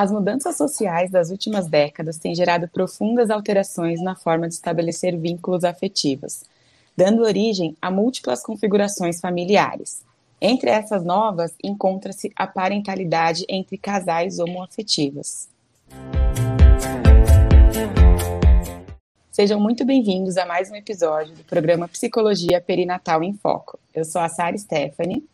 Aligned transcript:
As 0.00 0.12
mudanças 0.12 0.56
sociais 0.56 1.10
das 1.10 1.28
últimas 1.28 1.66
décadas 1.66 2.18
têm 2.18 2.32
gerado 2.32 2.68
profundas 2.68 3.30
alterações 3.30 4.00
na 4.00 4.14
forma 4.14 4.46
de 4.46 4.54
estabelecer 4.54 5.18
vínculos 5.18 5.64
afetivos, 5.64 6.44
dando 6.96 7.24
origem 7.24 7.76
a 7.82 7.90
múltiplas 7.90 8.40
configurações 8.40 9.20
familiares. 9.20 10.04
Entre 10.40 10.70
essas 10.70 11.04
novas, 11.04 11.52
encontra-se 11.64 12.30
a 12.36 12.46
parentalidade 12.46 13.44
entre 13.48 13.76
casais 13.76 14.38
homoafetivos. 14.38 15.48
Sejam 19.32 19.58
muito 19.58 19.84
bem-vindos 19.84 20.36
a 20.36 20.46
mais 20.46 20.70
um 20.70 20.76
episódio 20.76 21.34
do 21.34 21.42
programa 21.42 21.88
Psicologia 21.88 22.60
Perinatal 22.60 23.24
em 23.24 23.34
Foco. 23.34 23.80
Eu 23.92 24.04
sou 24.04 24.20
a 24.20 24.28
Sara 24.28 24.56
Stephanie. 24.56 25.26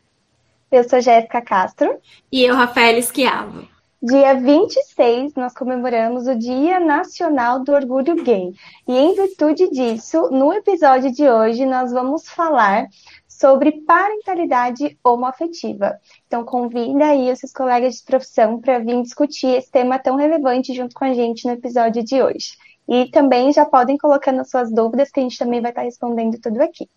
Eu 0.73 0.89
sou 0.89 1.03
Jéssica 1.03 1.43
Castro. 1.43 1.99
E 2.33 2.43
eu, 2.43 2.55
Rafael 2.55 2.97
Esquiavo. 2.97 3.74
Dia 4.07 4.35
26, 4.35 5.33
nós 5.35 5.55
comemoramos 5.55 6.27
o 6.27 6.37
Dia 6.37 6.79
Nacional 6.79 7.65
do 7.65 7.73
Orgulho 7.73 8.23
Gay. 8.23 8.53
E 8.87 8.93
em 8.93 9.15
virtude 9.15 9.71
disso, 9.71 10.29
no 10.31 10.53
episódio 10.53 11.11
de 11.11 11.27
hoje, 11.27 11.65
nós 11.65 11.91
vamos 11.91 12.29
falar 12.29 12.87
sobre 13.27 13.81
parentalidade 13.81 14.99
homoafetiva. 15.03 15.99
Então, 16.27 16.45
convida 16.45 17.07
aí 17.07 17.33
os 17.33 17.39
seus 17.39 17.51
colegas 17.51 17.95
de 17.95 18.05
profissão 18.05 18.61
para 18.61 18.79
vir 18.79 19.01
discutir 19.01 19.47
esse 19.47 19.71
tema 19.71 19.99
tão 19.99 20.17
relevante 20.17 20.75
junto 20.75 20.95
com 20.95 21.07
a 21.07 21.15
gente 21.15 21.47
no 21.47 21.55
episódio 21.55 22.05
de 22.05 22.23
hoje. 22.23 22.59
E 22.87 23.07
também 23.07 23.55
já 23.55 23.65
podem 23.65 23.97
colocando 23.97 24.43
as 24.43 24.51
suas 24.51 24.71
dúvidas, 24.71 25.11
que 25.11 25.19
a 25.19 25.23
gente 25.23 25.39
também 25.39 25.63
vai 25.63 25.71
estar 25.71 25.81
respondendo 25.81 26.39
tudo 26.39 26.61
aqui. 26.61 26.91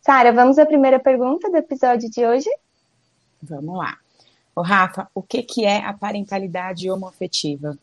Sara, 0.00 0.32
vamos 0.32 0.60
à 0.60 0.64
primeira 0.64 1.00
pergunta 1.00 1.50
do 1.50 1.56
episódio 1.56 2.08
de 2.08 2.24
hoje? 2.24 2.48
Vamos 3.42 3.76
lá. 3.76 3.98
Ô, 4.56 4.62
Rafa, 4.62 5.06
o 5.14 5.22
que, 5.22 5.42
que 5.42 5.66
é 5.66 5.84
a 5.84 5.92
parentalidade 5.92 6.90
homoafetiva? 6.90 7.78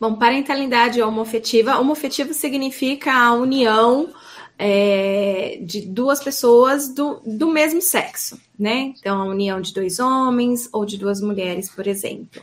Bom, 0.00 0.16
parentalidade 0.16 1.00
homoafetiva, 1.00 1.78
homoafetivo 1.78 2.34
significa 2.34 3.12
a 3.12 3.32
união 3.32 4.12
é, 4.58 5.60
de 5.62 5.82
duas 5.82 6.20
pessoas 6.20 6.92
do, 6.92 7.20
do 7.24 7.46
mesmo 7.46 7.80
sexo, 7.80 8.40
né? 8.58 8.92
Então, 8.98 9.22
a 9.22 9.24
união 9.24 9.60
de 9.60 9.72
dois 9.72 10.00
homens 10.00 10.68
ou 10.72 10.84
de 10.84 10.98
duas 10.98 11.20
mulheres, 11.20 11.70
por 11.70 11.86
exemplo. 11.86 12.42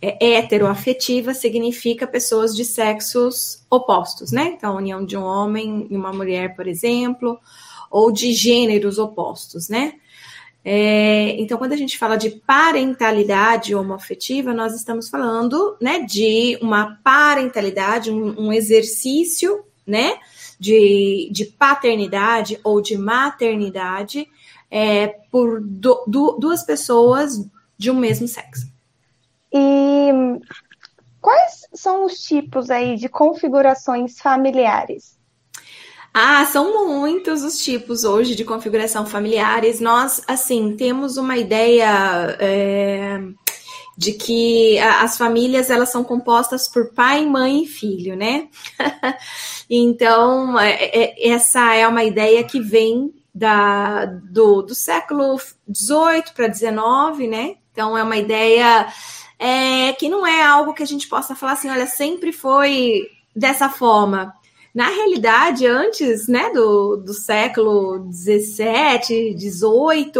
É, 0.00 0.38
heteroafetiva 0.38 1.34
significa 1.34 2.06
pessoas 2.06 2.56
de 2.56 2.64
sexos 2.64 3.62
opostos, 3.68 4.32
né? 4.32 4.54
Então, 4.56 4.72
a 4.72 4.76
união 4.76 5.04
de 5.04 5.14
um 5.14 5.22
homem 5.22 5.86
e 5.90 5.96
uma 5.96 6.10
mulher, 6.10 6.56
por 6.56 6.66
exemplo, 6.66 7.38
ou 7.90 8.10
de 8.10 8.32
gêneros 8.32 8.98
opostos, 8.98 9.68
né? 9.68 9.99
É, 10.64 11.40
então, 11.40 11.56
quando 11.56 11.72
a 11.72 11.76
gente 11.76 11.96
fala 11.96 12.16
de 12.16 12.30
parentalidade 12.30 13.74
homoafetiva, 13.74 14.52
nós 14.52 14.74
estamos 14.74 15.08
falando 15.08 15.76
né, 15.80 16.00
de 16.00 16.58
uma 16.60 16.98
parentalidade, 17.02 18.10
um, 18.10 18.38
um 18.38 18.52
exercício 18.52 19.64
né, 19.86 20.18
de, 20.58 21.30
de, 21.32 21.46
paternidade 21.46 22.60
ou 22.62 22.82
de 22.82 22.98
maternidade 22.98 24.28
é, 24.70 25.08
por 25.30 25.60
do, 25.62 26.04
do, 26.06 26.32
duas 26.38 26.62
pessoas 26.62 27.42
de 27.78 27.90
um 27.90 27.94
mesmo 27.94 28.28
sexo. 28.28 28.70
E 29.52 30.10
quais 31.20 31.66
são 31.72 32.04
os 32.04 32.20
tipos 32.20 32.70
aí 32.70 32.96
de 32.96 33.08
configurações 33.08 34.18
familiares? 34.20 35.18
Ah, 36.12 36.44
são 36.44 36.88
muitos 36.88 37.44
os 37.44 37.62
tipos 37.62 38.02
hoje 38.02 38.34
de 38.34 38.44
configuração 38.44 39.06
familiares. 39.06 39.80
Nós, 39.80 40.22
assim, 40.26 40.74
temos 40.76 41.16
uma 41.16 41.36
ideia 41.36 42.36
é, 42.40 43.20
de 43.96 44.14
que 44.14 44.76
as 44.80 45.16
famílias 45.16 45.70
elas 45.70 45.90
são 45.90 46.02
compostas 46.02 46.66
por 46.66 46.92
pai, 46.94 47.24
mãe 47.24 47.62
e 47.62 47.66
filho, 47.66 48.16
né? 48.16 48.48
então, 49.70 50.58
é, 50.58 50.72
é, 50.72 51.28
essa 51.30 51.74
é 51.74 51.86
uma 51.86 52.02
ideia 52.02 52.42
que 52.42 52.60
vem 52.60 53.14
da, 53.32 54.06
do, 54.06 54.62
do 54.62 54.74
século 54.74 55.38
XVIII 55.72 56.24
para 56.34 56.52
XIX, 56.52 57.30
né? 57.30 57.54
Então, 57.70 57.96
é 57.96 58.02
uma 58.02 58.16
ideia 58.16 58.88
é, 59.38 59.92
que 59.92 60.08
não 60.08 60.26
é 60.26 60.42
algo 60.42 60.74
que 60.74 60.82
a 60.82 60.86
gente 60.86 61.06
possa 61.06 61.36
falar 61.36 61.52
assim, 61.52 61.70
olha, 61.70 61.86
sempre 61.86 62.32
foi 62.32 63.06
dessa 63.34 63.68
forma 63.68 64.34
na 64.74 64.88
realidade, 64.88 65.66
antes 65.66 66.28
né, 66.28 66.50
do, 66.50 66.96
do 66.96 67.12
século 67.12 68.08
XVII, 68.12 69.36
XVIII, 69.36 70.12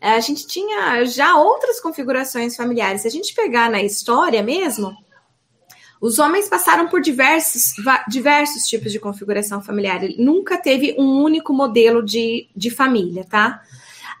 a 0.00 0.20
gente 0.20 0.46
tinha 0.46 1.04
já 1.06 1.36
outras 1.36 1.80
configurações 1.80 2.54
familiares. 2.54 3.02
Se 3.02 3.08
a 3.08 3.10
gente 3.10 3.34
pegar 3.34 3.70
na 3.70 3.82
história 3.82 4.42
mesmo, 4.42 4.94
os 5.98 6.18
homens 6.18 6.48
passaram 6.48 6.88
por 6.88 7.00
diversos, 7.00 7.74
diversos 8.06 8.64
tipos 8.64 8.92
de 8.92 9.00
configuração 9.00 9.62
familiar. 9.62 10.00
Nunca 10.18 10.58
teve 10.58 10.94
um 10.98 11.22
único 11.22 11.52
modelo 11.54 12.02
de, 12.02 12.48
de 12.54 12.70
família, 12.70 13.24
tá? 13.24 13.62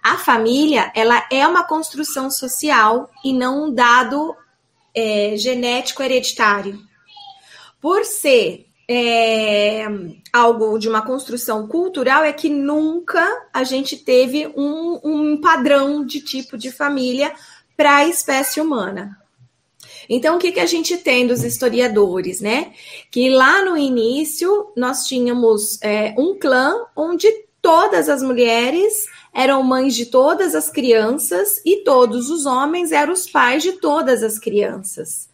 A 0.02 0.16
família, 0.16 0.90
ela 0.94 1.26
é 1.30 1.46
uma 1.46 1.64
construção 1.64 2.30
social 2.30 3.10
e 3.22 3.34
não 3.34 3.64
um 3.64 3.74
dado 3.74 4.34
é, 4.94 5.34
genético 5.36 6.02
hereditário. 6.02 6.80
Por 7.78 8.06
ser 8.06 8.69
é, 8.92 9.86
algo 10.32 10.76
de 10.76 10.88
uma 10.88 11.00
construção 11.00 11.68
cultural 11.68 12.24
é 12.24 12.32
que 12.32 12.48
nunca 12.48 13.24
a 13.54 13.62
gente 13.62 13.96
teve 13.96 14.48
um, 14.56 14.98
um 15.04 15.40
padrão 15.40 16.04
de 16.04 16.20
tipo 16.20 16.58
de 16.58 16.72
família 16.72 17.32
para 17.76 17.98
a 17.98 18.08
espécie 18.08 18.60
humana. 18.60 19.16
Então, 20.08 20.34
o 20.34 20.38
que, 20.40 20.50
que 20.50 20.58
a 20.58 20.66
gente 20.66 20.96
tem 20.96 21.24
dos 21.24 21.44
historiadores, 21.44 22.40
né? 22.40 22.72
Que 23.12 23.30
lá 23.30 23.64
no 23.64 23.76
início 23.76 24.72
nós 24.76 25.04
tínhamos 25.04 25.80
é, 25.82 26.12
um 26.18 26.36
clã 26.36 26.74
onde 26.96 27.30
todas 27.62 28.08
as 28.08 28.24
mulheres 28.24 29.06
eram 29.32 29.62
mães 29.62 29.94
de 29.94 30.06
todas 30.06 30.52
as 30.56 30.68
crianças 30.68 31.62
e 31.64 31.84
todos 31.84 32.28
os 32.28 32.44
homens 32.44 32.90
eram 32.90 33.12
os 33.12 33.30
pais 33.30 33.62
de 33.62 33.74
todas 33.74 34.24
as 34.24 34.36
crianças 34.36 35.29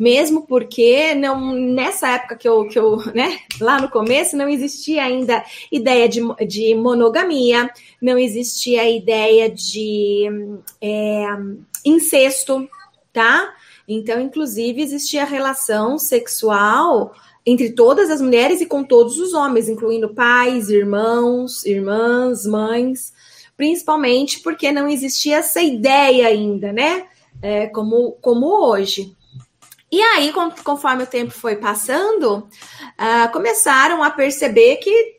mesmo 0.00 0.46
porque 0.46 1.14
não 1.14 1.52
nessa 1.52 2.08
época 2.08 2.34
que 2.34 2.48
eu, 2.48 2.66
que 2.66 2.78
eu 2.78 2.96
né, 3.14 3.38
lá 3.60 3.78
no 3.78 3.90
começo 3.90 4.34
não 4.34 4.48
existia 4.48 5.04
ainda 5.04 5.44
ideia 5.70 6.08
de, 6.08 6.22
de 6.48 6.74
monogamia, 6.74 7.70
não 8.00 8.16
existia 8.16 8.88
ideia 8.88 9.50
de 9.50 10.26
é, 10.80 11.26
incesto, 11.84 12.66
tá? 13.12 13.52
Então, 13.86 14.18
inclusive, 14.18 14.80
existia 14.80 15.22
relação 15.26 15.98
sexual 15.98 17.12
entre 17.44 17.72
todas 17.72 18.08
as 18.08 18.22
mulheres 18.22 18.62
e 18.62 18.66
com 18.66 18.82
todos 18.82 19.18
os 19.18 19.34
homens, 19.34 19.68
incluindo 19.68 20.14
pais, 20.14 20.70
irmãos, 20.70 21.66
irmãs, 21.66 22.46
mães, 22.46 23.12
principalmente 23.54 24.40
porque 24.40 24.72
não 24.72 24.88
existia 24.88 25.38
essa 25.38 25.60
ideia 25.60 26.28
ainda, 26.28 26.72
né? 26.72 27.04
É, 27.42 27.66
como, 27.66 28.12
como 28.22 28.46
hoje. 28.46 29.14
E 29.92 30.00
aí, 30.00 30.32
conforme 30.62 31.02
o 31.02 31.06
tempo 31.06 31.32
foi 31.32 31.56
passando, 31.56 32.38
uh, 32.38 33.32
começaram 33.32 34.02
a 34.04 34.10
perceber 34.10 34.76
que 34.76 35.16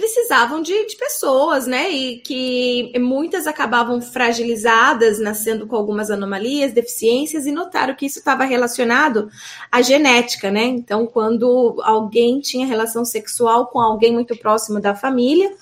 precisavam 0.00 0.62
de, 0.62 0.86
de, 0.86 0.96
pessoas, 0.96 1.66
né? 1.66 1.90
E 1.90 2.18
que 2.20 2.92
muitas 2.98 3.46
acabavam 3.46 4.00
fragilizadas, 4.00 5.20
nascendo 5.20 5.66
com 5.66 5.76
algumas 5.76 6.10
anomalias, 6.10 6.72
deficiências, 6.72 7.46
e 7.46 7.52
notaram 7.52 7.94
que 7.94 8.06
isso 8.06 8.18
estava 8.18 8.44
relacionado 8.44 9.30
à 9.70 9.82
genética, 9.82 10.50
né? 10.50 10.64
Então, 10.64 11.06
quando 11.06 11.76
alguém 11.84 12.40
tinha 12.40 12.66
relação 12.66 13.04
sexual 13.04 13.66
com 13.66 13.78
alguém 13.78 14.12
muito 14.12 14.36
próximo 14.36 14.80
da 14.80 14.94
família, 14.94 15.54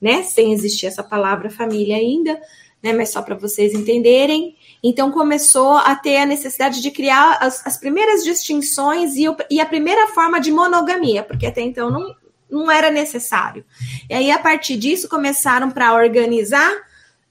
né? 0.00 0.22
Sem 0.22 0.52
existir 0.52 0.86
essa 0.86 1.02
palavra 1.02 1.48
família 1.48 1.96
ainda, 1.96 2.38
né? 2.82 2.92
Mas 2.92 3.10
só 3.10 3.22
para 3.22 3.36
vocês 3.36 3.72
entenderem, 3.72 4.56
então 4.86 5.10
começou 5.10 5.78
a 5.78 5.96
ter 5.96 6.18
a 6.18 6.26
necessidade 6.26 6.82
de 6.82 6.90
criar 6.90 7.38
as, 7.40 7.66
as 7.66 7.78
primeiras 7.78 8.22
distinções 8.22 9.16
e, 9.16 9.26
o, 9.26 9.34
e, 9.50 9.58
a 9.58 9.64
primeira 9.64 10.08
forma 10.08 10.38
de 10.38 10.52
monogamia, 10.52 11.22
porque 11.22 11.46
até 11.46 11.62
então 11.62 11.90
não, 11.90 12.14
não 12.50 12.70
era 12.70 12.90
necessário. 12.90 13.64
E 14.10 14.12
aí, 14.12 14.30
a 14.30 14.38
partir 14.38 14.76
disso, 14.76 15.08
começaram 15.08 15.70
para 15.70 15.94
organizar. 15.94 16.70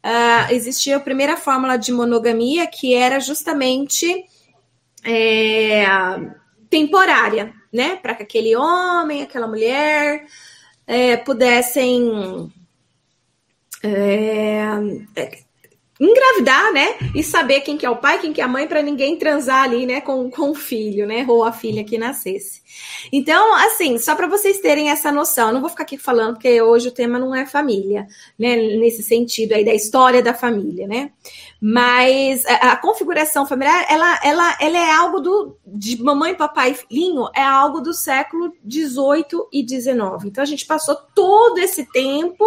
Uh, 0.04 0.52
existia 0.52 0.98
a 0.98 1.00
primeira 1.00 1.38
fórmula 1.38 1.78
de 1.78 1.92
monogamia, 1.92 2.66
que 2.66 2.96
era 2.96 3.20
justamente 3.20 4.26
é, 5.06 5.86
temporária, 6.70 7.54
né? 7.72 7.98
Para 7.98 8.16
que 8.16 8.24
aquele 8.24 8.56
homem, 8.56 9.22
aquela 9.22 9.48
mulher 9.48 10.26
é, 10.88 11.16
pudessem 11.18 12.52
é, 13.84 14.64
engravidar, 16.06 16.74
né? 16.74 16.96
E 17.16 17.24
saber 17.24 17.62
quem 17.62 17.78
que 17.78 17.86
é 17.86 17.90
o 17.90 17.96
pai, 17.96 18.20
quem 18.20 18.34
que 18.34 18.42
é 18.42 18.44
a 18.44 18.48
mãe, 18.48 18.68
para 18.68 18.82
ninguém 18.82 19.18
transar 19.18 19.64
ali, 19.64 19.86
né, 19.86 20.02
com, 20.02 20.30
com 20.30 20.52
o 20.52 20.56
filho, 20.56 21.06
né? 21.08 21.26
Ou 21.28 21.44
a 21.44 21.52
filha 21.52 21.84
que 21.84 21.98
nascesse. 21.98 22.62
Então, 23.12 23.54
assim, 23.56 23.98
só 23.98 24.16
para 24.16 24.28
vocês 24.28 24.60
terem 24.60 24.90
essa 24.90 25.12
noção, 25.12 25.48
eu 25.48 25.54
não 25.54 25.62
vou 25.62 25.70
ficar 25.70 25.84
aqui 25.84 25.98
falando, 25.98 26.36
porque 26.36 26.62
hoje 26.62 26.88
o 26.88 26.92
tema 26.92 27.20
não 27.20 27.34
é 27.34 27.46
família, 27.46 28.08
né? 28.38 28.56
Nesse 28.56 29.04
sentido 29.04 29.54
aí 29.54 29.64
da 29.64 29.74
história 29.74 30.22
da 30.22 30.34
família, 30.34 30.88
né? 30.88 31.12
Mas 31.62 32.46
a, 32.46 32.72
a 32.72 32.76
configuração 32.76 33.46
familiar, 33.46 33.86
ela, 33.90 34.20
ela, 34.24 34.58
ela 34.60 34.78
é 34.78 34.92
algo 34.92 35.20
do 35.20 35.58
de 35.66 36.02
mamãe, 36.02 36.36
papai 36.36 36.72
e 36.72 36.76
filhinho, 36.76 37.30
é 37.34 37.42
algo 37.42 37.80
do 37.80 37.94
século 37.94 38.54
18 38.64 39.50
e 39.52 39.64
19. 39.64 40.28
Então 40.28 40.42
a 40.42 40.46
gente 40.46 40.66
passou 40.66 40.96
todo 41.16 41.58
esse 41.60 41.86
tempo, 41.92 42.46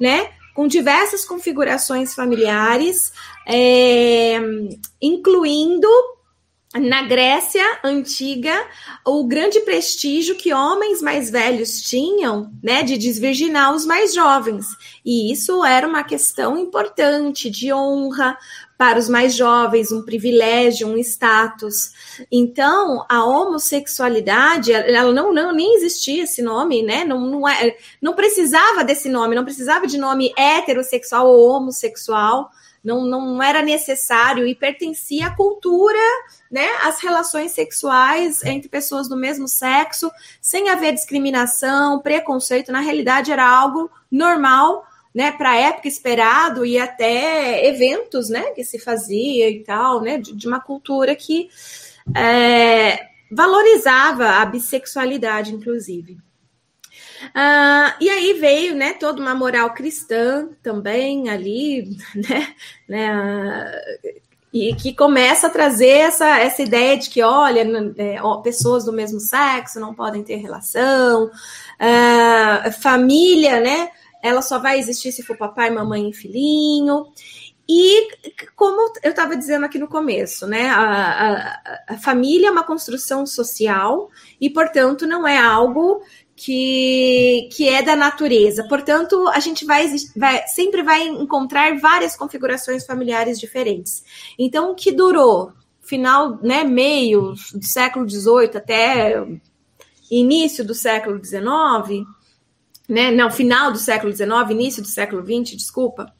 né? 0.00 0.30
Com 0.56 0.66
diversas 0.66 1.22
configurações 1.22 2.14
familiares, 2.14 3.12
é, 3.46 4.40
incluindo 5.02 5.86
na 6.78 7.02
Grécia 7.02 7.64
antiga, 7.82 8.54
o 9.04 9.24
grande 9.24 9.60
prestígio 9.60 10.36
que 10.36 10.52
homens 10.52 11.00
mais 11.00 11.30
velhos 11.30 11.80
tinham, 11.80 12.50
né, 12.62 12.82
de 12.82 12.96
desvirginar 12.96 13.74
os 13.74 13.84
mais 13.84 14.14
jovens. 14.14 14.66
E 15.04 15.32
isso 15.32 15.64
era 15.64 15.86
uma 15.86 16.04
questão 16.04 16.58
importante 16.58 17.50
de 17.50 17.72
honra, 17.72 18.36
para 18.78 18.98
os 18.98 19.08
mais 19.08 19.34
jovens, 19.34 19.90
um 19.90 20.02
privilégio, 20.02 20.86
um 20.86 20.98
status. 20.98 21.92
Então, 22.30 23.04
a 23.08 23.24
homossexualidade, 23.24 24.72
ela 24.72 25.12
não, 25.12 25.32
não 25.32 25.52
nem 25.52 25.76
existia 25.76 26.24
esse 26.24 26.42
nome, 26.42 26.82
né? 26.82 27.04
Não, 27.04 27.20
não, 27.20 27.48
é, 27.48 27.76
não 28.02 28.14
precisava 28.14 28.84
desse 28.84 29.08
nome, 29.08 29.34
não 29.34 29.44
precisava 29.44 29.86
de 29.86 29.96
nome 29.96 30.32
heterossexual 30.36 31.26
ou 31.26 31.48
homossexual. 31.48 32.50
Não, 32.86 33.04
não 33.04 33.42
era 33.42 33.62
necessário 33.62 34.46
e 34.46 34.54
pertencia 34.54 35.26
à 35.26 35.34
cultura, 35.34 35.98
né, 36.48 36.68
as 36.84 37.00
relações 37.00 37.50
sexuais 37.50 38.44
entre 38.44 38.68
pessoas 38.68 39.08
do 39.08 39.16
mesmo 39.16 39.48
sexo, 39.48 40.08
sem 40.40 40.68
haver 40.68 40.94
discriminação, 40.94 41.98
preconceito, 42.00 42.70
na 42.70 42.78
realidade 42.78 43.32
era 43.32 43.44
algo 43.44 43.90
normal 44.08 44.86
né, 45.12 45.32
para 45.32 45.50
a 45.50 45.56
época 45.56 45.88
esperado 45.88 46.64
e 46.64 46.78
até 46.78 47.66
eventos, 47.66 48.28
né, 48.28 48.50
que 48.50 48.62
se 48.62 48.78
fazia 48.78 49.50
e 49.50 49.64
tal, 49.64 50.02
né, 50.02 50.18
de, 50.18 50.32
de 50.32 50.46
uma 50.46 50.60
cultura 50.60 51.16
que 51.16 51.48
é, 52.14 53.08
valorizava 53.32 54.28
a 54.28 54.44
bissexualidade, 54.44 55.54
inclusive. 55.54 56.18
Ah, 57.34 57.96
e 58.00 58.08
aí 58.08 58.34
veio, 58.34 58.74
né, 58.74 58.92
toda 58.94 59.20
uma 59.20 59.34
moral 59.34 59.72
cristã 59.74 60.48
também 60.62 61.28
ali, 61.28 61.96
né, 62.14 62.54
né 62.88 63.82
e 64.52 64.74
que 64.74 64.94
começa 64.94 65.48
a 65.48 65.50
trazer 65.50 65.88
essa, 65.88 66.38
essa 66.38 66.62
ideia 66.62 66.96
de 66.96 67.10
que, 67.10 67.22
olha, 67.22 67.66
é, 67.98 68.18
pessoas 68.42 68.84
do 68.84 68.92
mesmo 68.92 69.20
sexo 69.20 69.78
não 69.78 69.94
podem 69.94 70.22
ter 70.22 70.36
relação, 70.36 71.30
ah, 71.78 72.70
família, 72.80 73.60
né, 73.60 73.90
ela 74.22 74.42
só 74.42 74.58
vai 74.58 74.78
existir 74.78 75.12
se 75.12 75.22
for 75.22 75.36
papai, 75.36 75.70
mamãe 75.70 76.08
e 76.10 76.14
filhinho. 76.14 77.06
E 77.68 78.08
como 78.54 78.92
eu 79.02 79.10
estava 79.10 79.36
dizendo 79.36 79.66
aqui 79.66 79.78
no 79.78 79.88
começo, 79.88 80.46
né, 80.46 80.68
a, 80.68 81.58
a, 81.88 81.94
a, 81.94 81.98
família 81.98 82.46
é 82.46 82.50
uma 82.50 82.62
construção 82.62 83.26
social 83.26 84.08
e, 84.40 84.48
portanto, 84.48 85.04
não 85.04 85.26
é 85.26 85.36
algo 85.36 86.00
que, 86.36 87.48
que 87.52 87.66
é 87.68 87.82
da 87.82 87.96
natureza. 87.96 88.68
Portanto, 88.68 89.26
a 89.28 89.40
gente 89.40 89.64
vai, 89.64 89.90
vai 90.14 90.46
sempre 90.46 90.82
vai 90.82 91.08
encontrar 91.08 91.78
várias 91.78 92.14
configurações 92.14 92.84
familiares 92.84 93.40
diferentes. 93.40 94.04
Então, 94.38 94.70
o 94.70 94.74
que 94.74 94.92
durou 94.92 95.52
final, 95.80 96.38
né, 96.42 96.62
meio 96.62 97.32
do 97.54 97.64
século 97.64 98.08
XVIII 98.08 98.56
até 98.56 99.24
início 100.10 100.64
do 100.64 100.74
século 100.74 101.24
XIX 101.24 102.06
né, 102.88 103.10
não, 103.10 103.30
final 103.30 103.72
do 103.72 103.78
século 103.78 104.14
XIX, 104.14 104.30
início 104.50 104.82
do 104.82 104.88
século 104.88 105.22
XX, 105.22 105.56
desculpa, 105.56 106.12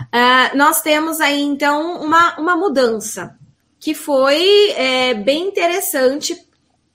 uh, 0.00 0.56
nós 0.56 0.80
temos 0.80 1.20
aí 1.20 1.42
então 1.42 2.02
uma, 2.02 2.38
uma 2.38 2.56
mudança 2.56 3.36
que 3.78 3.94
foi 3.94 4.70
é, 4.70 5.14
bem 5.14 5.48
interessante 5.48 6.36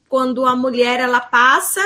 quando 0.10 0.46
a 0.46 0.56
mulher 0.56 1.00
ela 1.00 1.22
passa 1.22 1.82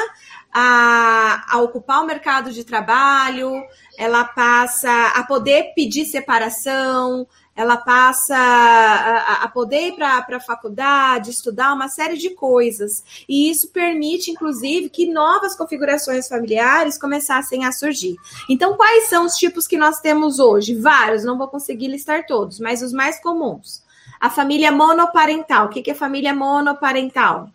a, 0.57 1.43
a, 1.49 1.61
ocupar 1.61 2.01
o 2.01 2.05
mercado 2.05 2.49
de 2.49 2.63
trabalho, 2.63 3.61
ela 3.97 4.23
passa 4.23 5.07
a 5.07 5.21
poder 5.23 5.73
pedir 5.75 6.05
separação, 6.05 7.27
ela 7.53 7.75
passa 7.75 8.37
a, 8.37 9.43
a 9.43 9.49
poder 9.49 9.89
ir 9.89 9.95
para 9.95 10.37
a 10.37 10.39
faculdade, 10.39 11.29
estudar 11.29 11.73
uma 11.73 11.89
série 11.89 12.17
de 12.17 12.29
coisas. 12.29 13.03
E 13.27 13.49
isso 13.49 13.67
permite, 13.67 14.31
inclusive, 14.31 14.89
que 14.89 15.11
novas 15.11 15.57
configurações 15.57 16.29
familiares 16.29 16.97
começassem 16.97 17.65
a 17.65 17.73
surgir. 17.73 18.15
Então, 18.49 18.77
quais 18.77 19.09
são 19.09 19.25
os 19.25 19.35
tipos 19.35 19.67
que 19.67 19.77
nós 19.77 19.99
temos 19.99 20.39
hoje? 20.39 20.73
Vários, 20.73 21.25
não 21.25 21.37
vou 21.37 21.49
conseguir 21.49 21.89
listar 21.89 22.25
todos, 22.25 22.61
mas 22.61 22.81
os 22.81 22.93
mais 22.93 23.21
comuns. 23.21 23.83
A 24.21 24.29
família 24.29 24.71
monoparental. 24.71 25.65
O 25.65 25.69
que 25.69 25.91
é 25.91 25.93
família 25.93 26.33
monoparental? 26.33 27.49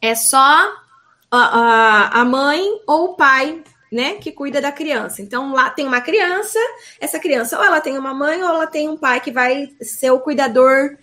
É 0.00 0.14
só 0.14 0.81
a, 1.38 2.20
a, 2.20 2.24
mãe 2.24 2.62
ou 2.86 3.04
o 3.04 3.16
pai 3.16 3.62
né, 3.90 4.14
que 4.14 4.32
cuida 4.32 4.60
da 4.60 4.70
criança. 4.70 5.22
Então 5.22 5.52
lá 5.52 5.70
tem 5.70 5.86
uma 5.86 6.00
criança, 6.00 6.58
essa 7.00 7.18
criança 7.18 7.58
ou 7.58 7.64
ela 7.64 7.80
tem 7.80 7.96
uma 7.98 8.12
mãe 8.12 8.42
ou 8.42 8.48
ela 8.48 8.66
tem 8.66 8.88
um 8.88 8.96
pai 8.96 9.20
que 9.20 9.30
vai 9.30 9.68
ser 9.80 10.10
o 10.10 10.20
cuidador 10.20 10.96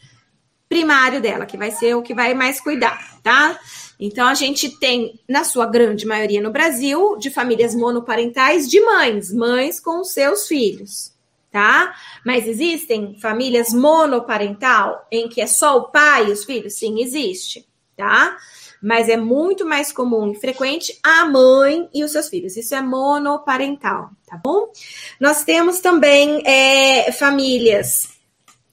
primário 0.67 1.19
dela, 1.19 1.47
que 1.47 1.57
vai 1.57 1.71
ser 1.71 1.95
o 1.95 2.03
que 2.03 2.13
vai 2.13 2.35
mais 2.35 2.61
cuidar, 2.61 3.19
tá? 3.23 3.59
Então 3.99 4.27
a 4.27 4.35
gente 4.35 4.69
tem, 4.79 5.19
na 5.27 5.43
sua 5.43 5.65
grande 5.65 6.05
maioria 6.05 6.41
no 6.41 6.51
Brasil, 6.51 7.17
de 7.17 7.31
famílias 7.31 7.73
monoparentais 7.73 8.69
de 8.69 8.79
mães, 8.79 9.33
mães 9.33 9.79
com 9.79 10.03
seus 10.03 10.47
filhos, 10.47 11.11
tá? 11.51 11.95
Mas 12.23 12.47
existem 12.47 13.19
famílias 13.19 13.73
monoparental 13.73 15.07
em 15.11 15.27
que 15.27 15.41
é 15.41 15.47
só 15.47 15.77
o 15.77 15.89
pai 15.89 16.27
e 16.27 16.31
os 16.31 16.43
filhos? 16.43 16.75
Sim, 16.75 17.01
existe, 17.01 17.67
tá? 17.97 18.37
Mas 18.81 19.09
é 19.09 19.17
muito 19.17 19.65
mais 19.65 19.91
comum 19.91 20.31
e 20.31 20.35
frequente 20.35 20.97
a 21.03 21.25
mãe 21.25 21.89
e 21.93 22.03
os 22.03 22.11
seus 22.11 22.29
filhos. 22.29 22.55
Isso 22.55 22.73
é 22.73 22.81
monoparental, 22.81 24.11
tá 24.25 24.37
bom? 24.37 24.71
Nós 25.19 25.43
temos 25.43 25.79
também 25.79 26.41
é, 26.45 27.11
famílias 27.11 28.19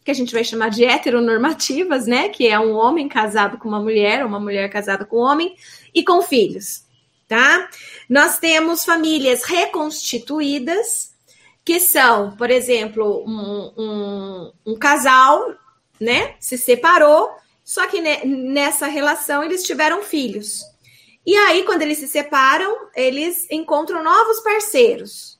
que 0.04 0.10
a 0.12 0.14
gente 0.14 0.32
vai 0.32 0.44
chamar 0.44 0.70
de 0.70 0.84
heteronormativas, 0.84 2.06
né? 2.06 2.28
Que 2.28 2.46
é 2.46 2.58
um 2.58 2.76
homem 2.76 3.08
casado 3.08 3.58
com 3.58 3.68
uma 3.68 3.80
mulher, 3.80 4.24
uma 4.24 4.38
mulher 4.38 4.70
casada 4.70 5.04
com 5.04 5.16
um 5.16 5.24
homem 5.24 5.56
e 5.92 6.04
com 6.04 6.22
filhos, 6.22 6.84
tá? 7.26 7.68
Nós 8.08 8.38
temos 8.38 8.84
famílias 8.84 9.42
reconstituídas, 9.42 11.12
que 11.64 11.80
são, 11.80 12.36
por 12.36 12.52
exemplo, 12.52 13.24
um, 13.26 13.72
um, 13.76 14.52
um 14.64 14.78
casal, 14.78 15.52
né? 16.00 16.36
Se 16.38 16.56
separou 16.56 17.28
só 17.66 17.88
que 17.88 18.00
nessa 18.24 18.86
relação 18.86 19.42
eles 19.42 19.64
tiveram 19.64 20.00
filhos. 20.00 20.62
E 21.26 21.36
aí, 21.36 21.64
quando 21.64 21.82
eles 21.82 21.98
se 21.98 22.06
separam, 22.06 22.72
eles 22.94 23.50
encontram 23.50 24.04
novos 24.04 24.38
parceiros. 24.38 25.36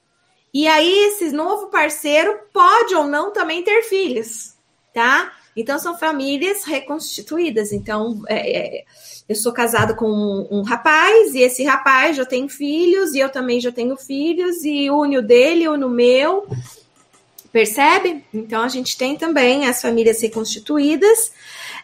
E 0.52 0.66
aí, 0.66 0.92
esse 1.06 1.30
novo 1.30 1.68
parceiro 1.68 2.36
pode 2.52 2.96
ou 2.96 3.06
não 3.06 3.32
também 3.32 3.62
ter 3.62 3.84
filhos, 3.84 4.54
tá? 4.92 5.32
Então, 5.56 5.78
são 5.78 5.96
famílias 5.96 6.64
reconstituídas. 6.64 7.72
Então, 7.72 8.20
é, 8.26 8.80
é, 8.80 8.84
eu 9.28 9.36
sou 9.36 9.52
casada 9.52 9.94
com 9.94 10.08
um, 10.10 10.58
um, 10.58 10.62
rapaz, 10.62 11.32
e 11.32 11.42
esse 11.42 11.62
rapaz 11.62 12.16
já 12.16 12.24
tem 12.24 12.48
filhos, 12.48 13.14
e 13.14 13.20
eu 13.20 13.30
também 13.30 13.60
já 13.60 13.70
tenho 13.70 13.96
filhos, 13.96 14.64
e 14.64 14.90
une 14.90 15.18
o 15.18 15.22
dele, 15.22 15.68
une 15.68 15.84
o 15.84 15.88
meu. 15.88 16.48
Percebe? 17.52 18.24
Então, 18.34 18.62
a 18.62 18.68
gente 18.68 18.98
tem 18.98 19.16
também 19.16 19.68
as 19.68 19.80
famílias 19.80 20.20
reconstituídas. 20.20 21.30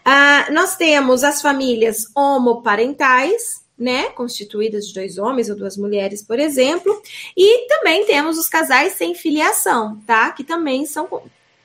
Ah, 0.05 0.49
nós 0.51 0.77
temos 0.77 1.23
as 1.23 1.41
famílias 1.41 2.07
homoparentais, 2.15 3.63
né, 3.79 4.11
constituídas 4.11 4.87
de 4.89 4.95
dois 4.95 5.19
homens 5.19 5.49
ou 5.49 5.57
duas 5.57 5.77
mulheres, 5.77 6.23
por 6.23 6.39
exemplo, 6.39 7.03
e 7.37 7.67
também 7.69 8.05
temos 8.05 8.39
os 8.39 8.49
casais 8.49 8.93
sem 8.95 9.15
filiação, 9.15 10.01
tá? 10.07 10.31
Que 10.31 10.45
também 10.45 10.87
são 10.87 11.09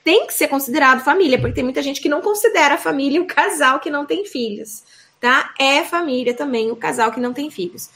tem 0.03 0.25
que 0.25 0.33
ser 0.33 0.47
considerado 0.47 1.03
família, 1.03 1.37
porque 1.37 1.55
tem 1.55 1.63
muita 1.65 1.81
gente 1.83 1.99
que 1.99 2.07
não 2.07 2.21
considera 2.21 2.77
família 2.77 3.21
o 3.21 3.27
casal 3.27 3.79
que 3.79 3.89
não 3.89 4.05
tem 4.05 4.25
filhos, 4.25 4.83
tá? 5.19 5.53
É 5.59 5.83
família 5.83 6.33
também 6.33 6.71
o 6.71 6.77
casal 6.77 7.11
que 7.11 7.19
não 7.19 7.33
tem 7.33 7.51
filhos. 7.51 7.89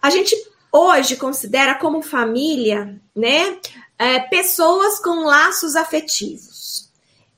A 0.00 0.10
gente 0.10 0.36
hoje 0.70 1.16
considera 1.16 1.74
como 1.74 2.02
família, 2.02 3.00
né, 3.14 3.58
é, 3.98 4.20
pessoas 4.20 5.00
com 5.00 5.24
laços 5.24 5.76
afetivos. 5.76 6.53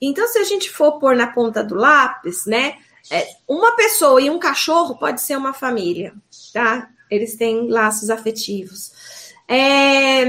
Então, 0.01 0.27
se 0.27 0.39
a 0.39 0.45
gente 0.45 0.71
for 0.71 0.99
pôr 0.99 1.17
na 1.17 1.27
ponta 1.29 1.63
do 1.63 1.75
lápis, 1.75 2.47
né? 2.47 2.79
É, 3.11 3.27
uma 3.47 3.77
pessoa 3.77 4.21
e 4.21 4.29
um 4.29 4.39
cachorro 4.39 4.97
pode 4.99 5.21
ser 5.21 5.37
uma 5.37 5.53
família, 5.53 6.13
tá? 6.53 6.89
Eles 7.11 7.37
têm 7.37 7.69
laços 7.69 8.11
afetivos. 8.11 8.93
É, 9.49 10.25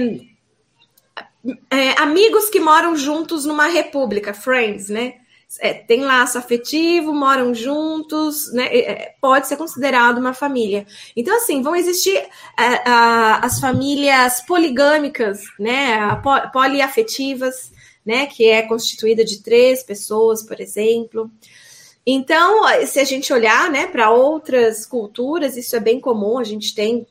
é, 1.72 2.00
amigos 2.00 2.50
que 2.50 2.60
moram 2.60 2.96
juntos 2.96 3.46
numa 3.46 3.68
república, 3.68 4.34
friends, 4.34 4.90
né? 4.90 5.16
É, 5.62 5.74
tem 5.74 6.02
laço 6.02 6.38
afetivo, 6.38 7.14
moram 7.14 7.54
juntos, 7.54 8.52
né? 8.54 8.66
É, 8.66 9.16
pode 9.22 9.48
ser 9.48 9.56
considerado 9.56 10.18
uma 10.18 10.34
família. 10.34 10.86
Então, 11.16 11.36
assim, 11.38 11.62
vão 11.62 11.76
existir 11.76 12.18
é, 12.18 12.84
as 13.42 13.60
famílias 13.60 14.42
poligâmicas, 14.42 15.46
né? 15.58 16.22
Poliafetivas, 16.52 17.72
né? 18.08 18.26
Que 18.26 18.46
é 18.46 18.62
constituída 18.64 19.24
de 19.24 19.44
três 19.44 19.84
pessoas, 19.84 20.42
por 20.42 20.60
exemplo. 20.60 21.30
Então, 22.06 22.64
se 22.86 23.02
a 23.02 23.04
gente 23.04 23.34
olhar 23.34 23.70
né, 23.70 23.86
para 23.86 24.10
outras 24.10 24.86
culturas, 24.86 25.58
isso 25.58 25.76
é 25.76 25.80
bem 25.80 26.00
comum, 26.00 26.38
a 26.38 26.44
gente 26.46 26.74
tem 26.74 27.06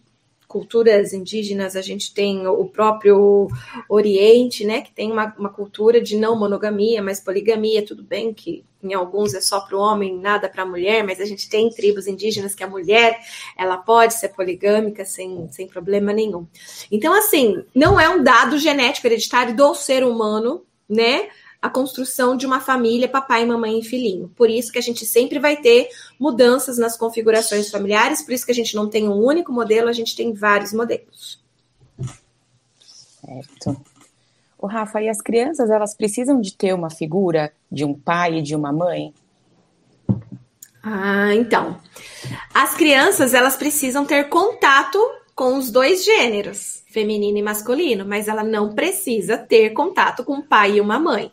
culturas 0.49 1.12
indígenas, 1.12 1.76
a 1.76 1.83
gente 1.83 2.15
tem 2.15 2.47
o 2.47 2.65
próprio 2.65 3.49
Oriente, 3.91 4.65
né, 4.65 4.81
que 4.81 4.91
tem 4.91 5.12
uma, 5.12 5.35
uma 5.38 5.50
cultura 5.50 6.00
de 6.00 6.17
não 6.17 6.38
monogamia, 6.38 7.03
mas 7.03 7.21
poligamia, 7.21 7.85
tudo 7.85 8.03
bem 8.03 8.33
que 8.33 8.65
em 8.83 8.95
alguns 8.95 9.35
é 9.35 9.41
só 9.41 9.61
para 9.61 9.76
o 9.76 9.81
homem, 9.81 10.17
nada 10.17 10.49
para 10.49 10.62
a 10.62 10.67
mulher, 10.67 11.05
mas 11.05 11.21
a 11.21 11.25
gente 11.25 11.49
tem 11.49 11.69
tribos 11.69 12.07
indígenas 12.07 12.55
que 12.55 12.65
a 12.65 12.69
mulher, 12.69 13.19
ela 13.57 13.76
pode 13.76 14.15
ser 14.15 14.31
poligâmica 14.31 15.05
sem, 15.05 15.49
sem 15.50 15.67
problema 15.67 16.12
nenhum. 16.12 16.47
Então, 16.91 17.12
assim, 17.12 17.65
não 17.75 17.99
é 18.00 18.09
um 18.09 18.23
dado 18.23 18.59
genético 18.59 19.09
hereditário 19.09 19.55
do 19.55 19.75
ser 19.75 20.05
humano, 20.05 20.62
né, 20.88 21.28
a 21.61 21.69
construção 21.69 22.37
de 22.37 22.47
uma 22.47 22.61
família, 22.61 23.09
papai, 23.09 23.45
mamãe 23.45 23.81
e 23.81 23.85
filhinho. 23.85 24.31
Por 24.37 24.49
isso 24.49 24.71
que 24.71 24.78
a 24.78 24.83
gente 24.83 25.05
sempre 25.05 25.38
vai 25.38 25.57
ter 25.57 25.88
mudanças 26.19 26.78
nas 26.78 26.97
configurações 26.97 27.71
familiares, 27.71 28.23
por 28.23 28.33
isso 28.33 28.47
que 28.47 28.52
a 28.52 28.55
gente 28.55 28.75
não 28.76 28.88
tem 28.88 29.09
um 29.09 29.16
único 29.16 29.52
modelo, 29.52 29.88
a 29.88 29.93
gente 29.93 30.14
tem 30.14 30.33
vários 30.33 30.73
modelos. 30.73 31.43
Certo. 33.21 33.81
O 34.59 34.66
Rafa, 34.66 35.02
e 35.02 35.09
as 35.09 35.21
crianças, 35.21 35.71
elas 35.71 35.95
precisam 35.95 36.40
de 36.40 36.55
ter 36.55 36.73
uma 36.73 36.90
figura 36.90 37.52
de 37.71 37.85
um 37.85 37.95
pai 37.95 38.38
e 38.38 38.43
de 38.43 38.55
uma 38.55 38.73
mãe? 38.73 39.12
Ah, 40.83 41.35
então. 41.35 41.81
As 42.55 42.75
crianças, 42.75 43.35
elas 43.35 43.57
precisam 43.57 44.07
ter 44.07 44.28
contato 44.28 44.99
com 45.37 45.59
os 45.59 45.71
dois 45.71 46.02
gêneros, 46.02 46.83
feminino 46.88 47.37
e 47.37 47.43
masculino, 47.43 48.07
mas 48.07 48.26
ela 48.26 48.43
não 48.43 48.75
precisa 48.75 49.37
ter 49.37 49.75
contato 49.75 50.25
com 50.25 50.37
um 50.37 50.43
pai 50.43 50.76
e 50.76 50.81
uma 50.81 50.99
mãe. 50.99 51.31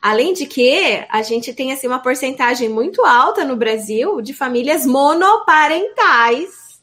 Além 0.00 0.32
de 0.32 0.46
que 0.46 1.04
a 1.10 1.20
gente 1.20 1.52
tem 1.52 1.70
assim 1.70 1.86
uma 1.86 1.98
porcentagem 1.98 2.70
muito 2.70 3.04
alta 3.04 3.44
no 3.44 3.54
Brasil 3.54 4.22
de 4.22 4.32
famílias 4.32 4.86
monoparentais, 4.86 6.82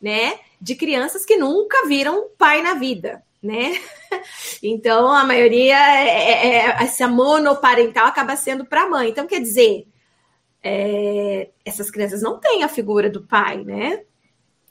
né? 0.00 0.38
De 0.60 0.74
crianças 0.74 1.24
que 1.24 1.38
nunca 1.38 1.88
viram 1.88 2.28
pai 2.36 2.60
na 2.60 2.74
vida, 2.74 3.22
né? 3.42 3.80
Então 4.62 5.10
a 5.10 5.24
maioria 5.24 5.76
é, 5.76 6.08
é, 6.08 6.56
é 6.56 6.82
essa 6.82 7.08
monoparental 7.08 8.06
acaba 8.06 8.36
sendo 8.36 8.64
para 8.64 8.82
a 8.82 8.88
mãe. 8.88 9.08
Então 9.08 9.26
quer 9.26 9.40
dizer, 9.40 9.88
é, 10.62 11.48
essas 11.64 11.90
crianças 11.90 12.22
não 12.22 12.38
têm 12.38 12.62
a 12.62 12.68
figura 12.68 13.10
do 13.10 13.22
pai, 13.22 13.64
né? 13.64 14.04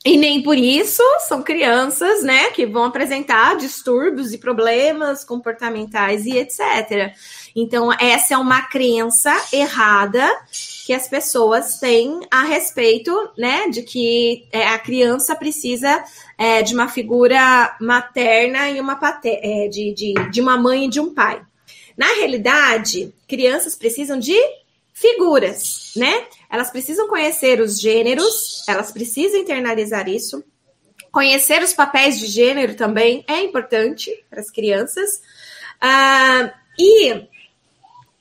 E 0.05 0.17
nem 0.17 0.43
por 0.43 0.57
isso 0.57 1.01
são 1.27 1.41
crianças, 1.41 2.23
né, 2.23 2.49
que 2.49 2.65
vão 2.65 2.83
apresentar 2.83 3.55
distúrbios 3.55 4.33
e 4.33 4.37
problemas 4.37 5.23
comportamentais 5.23 6.25
e 6.25 6.37
etc. 6.37 7.15
Então, 7.55 7.89
essa 7.93 8.33
é 8.33 8.37
uma 8.37 8.63
crença 8.63 9.33
errada 9.53 10.29
que 10.85 10.91
as 10.91 11.07
pessoas 11.07 11.79
têm 11.79 12.19
a 12.29 12.43
respeito, 12.43 13.11
né, 13.37 13.69
de 13.69 13.81
que 13.81 14.45
é, 14.51 14.67
a 14.67 14.77
criança 14.77 15.37
precisa 15.37 16.03
é, 16.37 16.61
de 16.61 16.73
uma 16.73 16.89
figura 16.89 17.73
materna 17.79 18.69
e 18.69 18.81
uma 18.81 18.97
paterna, 18.97 19.39
é, 19.41 19.69
de, 19.69 19.93
de, 19.93 20.13
de 20.29 20.41
uma 20.41 20.57
mãe 20.57 20.85
e 20.85 20.89
de 20.89 20.99
um 20.99 21.13
pai. 21.13 21.41
Na 21.95 22.07
realidade, 22.07 23.13
crianças 23.25 23.73
precisam 23.73 24.19
de 24.19 24.37
figuras, 24.93 25.91
né? 25.95 26.27
Elas 26.49 26.69
precisam 26.69 27.07
conhecer 27.07 27.59
os 27.59 27.79
gêneros, 27.79 28.63
elas 28.67 28.91
precisam 28.91 29.39
internalizar 29.39 30.07
isso. 30.07 30.43
Conhecer 31.11 31.61
os 31.61 31.73
papéis 31.73 32.19
de 32.19 32.27
gênero 32.27 32.75
também 32.75 33.25
é 33.27 33.41
importante 33.41 34.11
para 34.29 34.39
as 34.39 34.49
crianças. 34.49 35.21
Uh, 35.81 36.51
e 36.79 37.27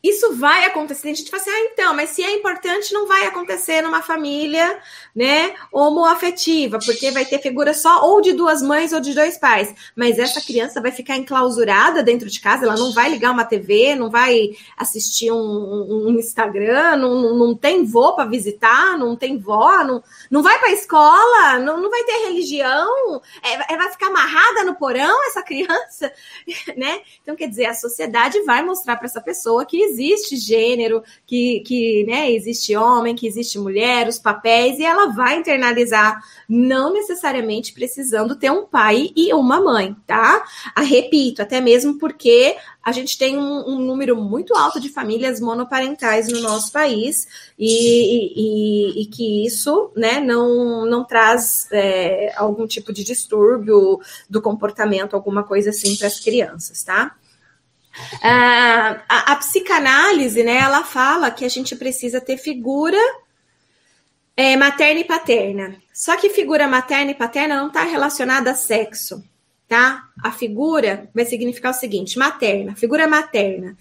isso 0.02 0.34
vai 0.34 0.64
acontecer. 0.64 1.10
A 1.10 1.14
gente 1.14 1.30
fala 1.30 1.42
assim, 1.42 1.50
ah, 1.50 1.70
então, 1.72 1.94
mas 1.94 2.10
se 2.10 2.22
é 2.22 2.32
importante, 2.32 2.92
não 2.92 3.06
vai 3.06 3.26
acontecer 3.26 3.82
numa 3.82 4.02
família, 4.02 4.80
né, 5.14 5.54
homoafetiva, 5.70 6.78
porque 6.78 7.10
vai 7.10 7.24
ter 7.24 7.38
figura 7.38 7.74
só 7.74 8.06
ou 8.06 8.20
de 8.20 8.32
duas 8.32 8.62
mães 8.62 8.92
ou 8.92 9.00
de 9.00 9.14
dois 9.14 9.36
pais. 9.36 9.74
Mas 9.94 10.18
essa 10.18 10.40
criança 10.40 10.80
vai 10.80 10.90
ficar 10.90 11.16
enclausurada 11.16 12.02
dentro 12.02 12.30
de 12.30 12.40
casa, 12.40 12.64
ela 12.64 12.76
não 12.76 12.92
vai 12.92 13.10
ligar 13.10 13.30
uma 13.30 13.44
TV, 13.44 13.94
não 13.94 14.10
vai 14.10 14.50
assistir 14.76 15.30
um, 15.30 16.06
um 16.08 16.18
Instagram, 16.18 16.96
não, 16.96 17.36
não 17.36 17.54
tem 17.54 17.84
vô 17.84 18.14
para 18.14 18.24
visitar, 18.24 18.98
não 18.98 19.14
tem 19.14 19.38
vó, 19.38 19.84
não, 19.84 20.02
não 20.30 20.42
vai 20.42 20.58
para 20.58 20.72
escola, 20.72 21.58
não, 21.58 21.80
não 21.80 21.90
vai 21.90 22.02
ter 22.04 22.26
religião, 22.28 23.20
é, 23.42 23.74
é, 23.74 23.76
vai 23.76 23.90
ficar 23.90 24.06
amarrada 24.06 24.64
no 24.64 24.74
porão 24.74 25.26
essa 25.26 25.42
criança, 25.42 26.12
né? 26.76 27.00
Então, 27.22 27.36
quer 27.36 27.48
dizer, 27.48 27.66
a 27.66 27.74
sociedade 27.74 28.40
vai 28.42 28.62
mostrar 28.62 28.96
para 28.96 29.06
essa 29.06 29.20
pessoa 29.20 29.66
que 29.66 29.80
existe 29.82 30.36
gênero, 30.36 31.02
que, 31.26 31.60
que 31.60 32.04
né, 32.06 32.30
existe 32.32 32.74
homem, 32.74 33.14
que 33.14 33.26
existe 33.26 33.58
mulher, 33.58 34.08
os 34.08 34.18
papéis, 34.18 34.78
e 34.78 34.84
ela 34.84 35.01
vai 35.08 35.38
internalizar, 35.38 36.22
não 36.48 36.92
necessariamente 36.92 37.72
precisando 37.72 38.36
ter 38.36 38.50
um 38.50 38.66
pai 38.66 39.10
e 39.16 39.32
uma 39.32 39.60
mãe, 39.60 39.96
tá? 40.06 40.44
Ah, 40.74 40.82
repito, 40.82 41.42
até 41.42 41.60
mesmo 41.60 41.98
porque 41.98 42.56
a 42.82 42.90
gente 42.90 43.16
tem 43.16 43.38
um, 43.38 43.68
um, 43.68 43.78
número 43.78 44.16
muito 44.16 44.56
alto 44.56 44.80
de 44.80 44.88
famílias 44.88 45.40
monoparentais 45.40 46.28
no 46.28 46.40
nosso 46.40 46.72
país 46.72 47.28
e, 47.58 48.32
e, 48.34 49.02
e 49.02 49.06
que 49.06 49.46
isso 49.46 49.90
né, 49.96 50.20
não, 50.20 50.84
não 50.84 51.04
traz 51.04 51.68
é, 51.70 52.32
algum 52.36 52.66
tipo 52.66 52.92
de 52.92 53.04
distúrbio 53.04 54.00
do 54.28 54.42
comportamento, 54.42 55.14
alguma 55.14 55.44
coisa 55.44 55.70
assim 55.70 55.96
para 55.96 56.08
as 56.08 56.18
crianças, 56.18 56.82
tá? 56.82 57.14
Ah, 58.22 59.02
a, 59.08 59.32
a, 59.32 59.36
psicanálise, 59.36 60.42
né, 60.42 60.56
ela 60.56 60.82
fala 60.82 61.30
que 61.30 61.44
a 61.44 61.48
gente 61.48 61.76
precisa 61.76 62.20
ter 62.20 62.38
figura 62.38 62.98
é, 64.36 64.56
materna 64.56 65.00
e 65.00 65.04
paterna. 65.04 65.76
Só 65.92 66.16
que 66.16 66.30
figura 66.30 66.66
materna 66.66 67.10
e 67.10 67.14
paterna 67.14 67.56
não 67.56 67.68
está 67.68 67.82
relacionada 67.82 68.50
a 68.50 68.54
sexo, 68.54 69.22
tá? 69.68 70.04
A 70.22 70.30
figura 70.30 71.08
vai 71.14 71.24
significar 71.24 71.70
o 71.70 71.74
seguinte: 71.74 72.18
materna, 72.18 72.74
figura 72.74 73.06
materna. 73.06 73.76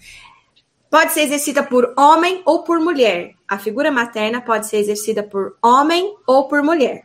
Pode 0.90 1.12
ser 1.12 1.22
exercida 1.22 1.62
por 1.62 1.94
homem 1.96 2.42
ou 2.44 2.64
por 2.64 2.78
mulher. 2.78 3.34
A 3.48 3.58
figura 3.58 3.90
materna 3.90 4.42
pode 4.42 4.66
ser 4.66 4.76
exercida 4.76 5.22
por 5.22 5.56
homem 5.62 6.14
ou 6.26 6.48
por 6.48 6.62
mulher. 6.62 7.04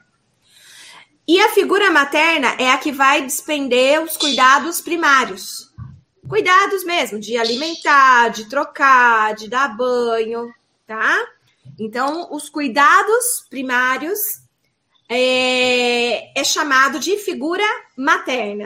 E 1.25 1.39
a 1.39 1.49
figura 1.49 1.89
materna 1.89 2.55
é 2.57 2.69
a 2.69 2.77
que 2.77 2.91
vai 2.91 3.21
despender 3.21 4.01
os 4.01 4.15
cuidados 4.15 4.81
primários, 4.81 5.73
cuidados 6.27 6.85
mesmo, 6.85 7.19
de 7.19 7.37
alimentar, 7.37 8.29
de 8.29 8.49
trocar, 8.49 9.35
de 9.35 9.49
dar 9.49 9.75
banho, 9.75 10.53
tá? 10.85 11.17
Então, 11.79 12.27
os 12.31 12.49
cuidados 12.49 13.45
primários 13.49 14.19
é, 15.09 16.39
é 16.39 16.43
chamado 16.43 16.99
de 16.99 17.17
figura 17.17 17.63
materna, 17.95 18.65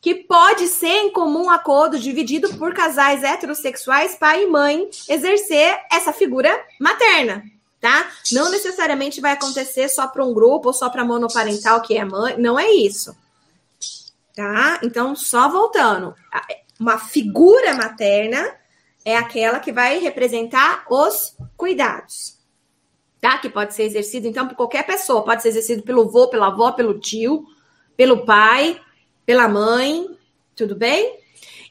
que 0.00 0.14
pode 0.14 0.66
ser 0.68 0.86
em 0.88 1.12
comum 1.12 1.50
acordo 1.50 1.98
dividido 1.98 2.54
por 2.56 2.74
casais 2.74 3.22
heterossexuais, 3.22 4.16
pai 4.16 4.44
e 4.44 4.46
mãe, 4.46 4.88
exercer 5.08 5.78
essa 5.90 6.12
figura 6.12 6.50
materna, 6.80 7.44
tá? 7.80 8.10
Não 8.32 8.50
necessariamente 8.50 9.20
vai 9.20 9.32
acontecer 9.32 9.88
só 9.88 10.06
para 10.06 10.24
um 10.24 10.34
grupo 10.34 10.68
ou 10.68 10.72
só 10.72 10.88
para 10.88 11.04
monoparental 11.04 11.80
que 11.82 11.96
é 11.96 12.04
mãe, 12.04 12.36
não 12.38 12.58
é 12.58 12.70
isso. 12.70 13.16
Tá? 14.34 14.78
Então, 14.84 15.16
só 15.16 15.48
voltando 15.48 16.14
uma 16.78 16.96
figura 16.96 17.74
materna 17.74 18.54
é 19.04 19.16
aquela 19.16 19.60
que 19.60 19.72
vai 19.72 19.98
representar 19.98 20.84
os 20.90 21.36
cuidados. 21.56 22.38
Tá? 23.20 23.38
Que 23.38 23.48
pode 23.48 23.74
ser 23.74 23.84
exercido, 23.84 24.28
então, 24.28 24.46
por 24.46 24.56
qualquer 24.56 24.86
pessoa. 24.86 25.24
Pode 25.24 25.42
ser 25.42 25.48
exercido 25.48 25.82
pelo 25.82 26.02
avô, 26.02 26.28
pela 26.28 26.48
avó, 26.48 26.72
pelo 26.72 26.98
tio, 26.98 27.44
pelo 27.96 28.24
pai, 28.24 28.80
pela 29.26 29.48
mãe. 29.48 30.06
Tudo 30.54 30.76
bem? 30.76 31.18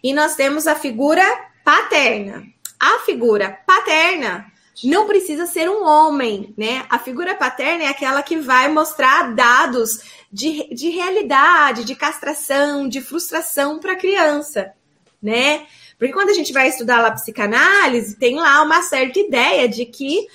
E 0.03 0.13
nós 0.13 0.36
temos 0.36 0.67
a 0.67 0.75
figura 0.75 1.24
paterna. 1.63 2.43
A 2.79 3.00
figura 3.00 3.57
paterna 3.65 4.51
não 4.84 5.07
precisa 5.07 5.46
ser 5.46 5.69
um 5.69 5.84
homem, 5.86 6.53
né? 6.57 6.86
A 6.89 7.00
figura 7.00 7.34
paterna 7.34 7.86
é 7.86 7.88
aquela 7.88 8.22
que 8.22 8.38
vai 8.38 8.67
mostrar 8.67 9.34
dados 9.34 10.01
de, 10.31 10.74
de 10.74 10.89
realidade, 10.89 11.84
de 11.84 11.96
castração, 11.96 12.88
de 12.88 13.01
frustração 13.01 13.79
para 13.79 13.93
a 13.93 13.98
criança 13.98 14.74
né? 15.22 15.65
Porque 15.98 16.13
quando 16.13 16.30
a 16.30 16.34
gente 16.34 16.54
vai 16.54 16.68
estudar 16.68 17.01
lá 17.01 17.12
psicanálise, 17.12 18.18
tem 18.18 18.36
lá 18.36 18.62
uma 18.62 18.82
certa 18.84 19.20
ideia 19.20 19.68
de 19.68 19.86
que 19.86 20.27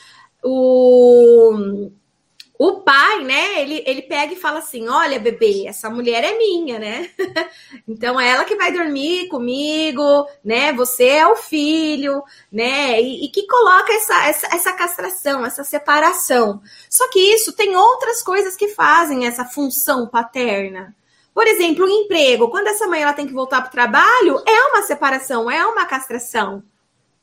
o, 0.43 1.91
o 2.59 2.81
pai, 2.81 3.23
né, 3.23 3.61
ele, 3.61 3.83
ele 3.87 4.03
pega 4.03 4.33
e 4.33 4.41
fala 4.41 4.59
assim: 4.59 4.89
olha, 4.89 5.21
bebê, 5.21 5.67
essa 5.67 5.89
mulher 5.89 6.25
é 6.25 6.37
minha, 6.37 6.79
né? 6.79 7.11
então 7.87 8.21
é 8.21 8.31
ela 8.31 8.45
que 8.45 8.57
vai 8.57 8.73
dormir 8.73 9.29
comigo, 9.29 10.27
né? 10.45 10.73
Você 10.73 11.07
é 11.07 11.27
o 11.27 11.37
filho, 11.37 12.23
né? 12.51 13.01
E, 13.01 13.25
e 13.25 13.29
que 13.29 13.47
coloca 13.47 13.93
essa, 13.93 14.27
essa, 14.27 14.47
essa 14.55 14.73
castração, 14.73 15.47
essa 15.47 15.63
separação. 15.63 16.61
Só 16.91 17.09
que 17.09 17.19
isso 17.19 17.53
tem 17.53 17.77
outras 17.77 18.23
coisas 18.23 18.57
que 18.57 18.69
fazem 18.69 19.27
essa 19.27 19.45
função 19.45 20.09
paterna. 20.09 20.95
Por 21.35 21.47
exemplo, 21.47 21.85
o 21.85 21.89
emprego. 21.89 22.49
Quando 22.49 22.69
essa 22.69 22.87
mãe 22.87 23.03
ela 23.03 23.13
tem 23.13 23.27
que 23.27 23.33
voltar 23.33 23.61
para 23.63 23.69
o 23.69 23.73
trabalho, 23.73 24.43
é 24.47 24.69
uma 24.69 24.83
separação, 24.83 25.51
é 25.51 25.65
uma 25.67 25.87
castração 25.87 26.63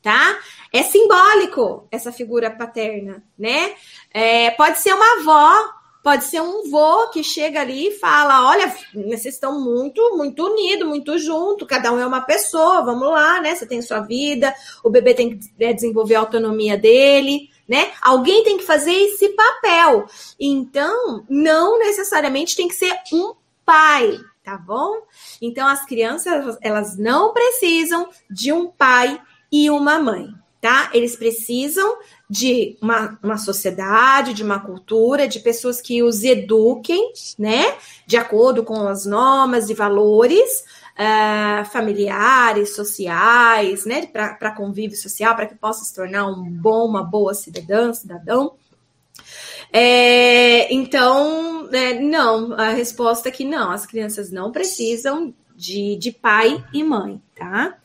tá? 0.02 0.38
É 0.72 0.82
simbólico 0.82 1.86
essa 1.90 2.12
figura 2.12 2.50
paterna, 2.50 3.22
né? 3.38 3.74
É, 4.12 4.50
pode 4.52 4.78
ser 4.78 4.94
uma 4.94 5.20
avó, 5.20 5.72
pode 6.02 6.24
ser 6.24 6.40
um 6.40 6.70
vô 6.70 7.08
que 7.08 7.22
chega 7.22 7.60
ali 7.60 7.88
e 7.88 7.98
fala: 7.98 8.48
olha, 8.48 8.74
vocês 8.94 9.34
estão 9.34 9.60
muito, 9.60 10.16
muito 10.16 10.44
unidos, 10.46 10.88
muito 10.88 11.18
junto, 11.18 11.66
cada 11.66 11.92
um 11.92 11.98
é 11.98 12.06
uma 12.06 12.22
pessoa, 12.22 12.82
vamos 12.82 13.08
lá, 13.08 13.40
né? 13.40 13.54
Você 13.54 13.66
tem 13.66 13.82
sua 13.82 14.00
vida, 14.00 14.54
o 14.82 14.90
bebê 14.90 15.14
tem 15.14 15.38
que 15.38 15.50
é, 15.58 15.72
desenvolver 15.72 16.16
a 16.16 16.20
autonomia 16.20 16.76
dele. 16.76 17.50
Né? 17.68 17.92
Alguém 18.02 18.42
tem 18.42 18.56
que 18.56 18.64
fazer 18.64 18.90
esse 18.90 19.28
papel. 19.28 20.04
Então, 20.40 21.24
não 21.28 21.78
necessariamente 21.78 22.56
tem 22.56 22.66
que 22.66 22.74
ser 22.74 22.92
um 23.12 23.32
pai, 23.70 24.18
tá 24.42 24.58
bom? 24.58 24.96
Então, 25.40 25.68
as 25.68 25.86
crianças, 25.86 26.58
elas 26.60 26.98
não 26.98 27.32
precisam 27.32 28.08
de 28.28 28.52
um 28.52 28.66
pai 28.66 29.22
e 29.52 29.70
uma 29.70 29.96
mãe, 29.96 30.34
tá? 30.60 30.90
Eles 30.92 31.14
precisam 31.14 31.98
de 32.28 32.76
uma, 32.82 33.16
uma 33.22 33.38
sociedade, 33.38 34.34
de 34.34 34.42
uma 34.42 34.58
cultura, 34.58 35.28
de 35.28 35.38
pessoas 35.38 35.80
que 35.80 36.02
os 36.02 36.24
eduquem, 36.24 37.12
né? 37.38 37.76
De 38.08 38.16
acordo 38.16 38.64
com 38.64 38.88
as 38.88 39.06
normas 39.06 39.70
e 39.70 39.74
valores 39.74 40.64
uh, 40.98 41.64
familiares, 41.66 42.74
sociais, 42.74 43.84
né? 43.84 44.04
Para 44.06 44.50
convívio 44.56 44.96
social, 44.96 45.36
para 45.36 45.46
que 45.46 45.54
possa 45.54 45.84
se 45.84 45.94
tornar 45.94 46.26
um 46.26 46.42
bom, 46.42 46.88
uma 46.88 47.04
boa 47.04 47.34
cidadã, 47.34 47.92
cidadão. 47.92 48.54
É, 49.72 50.72
então, 50.72 51.68
é, 51.72 51.94
não, 52.00 52.54
a 52.54 52.70
resposta 52.70 53.28
é 53.28 53.32
que 53.32 53.44
não, 53.44 53.70
as 53.70 53.86
crianças 53.86 54.30
não 54.30 54.50
precisam 54.50 55.32
de, 55.54 55.96
de 55.96 56.10
pai 56.10 56.64
e 56.72 56.82
mãe, 56.82 57.22
tá? 57.36 57.76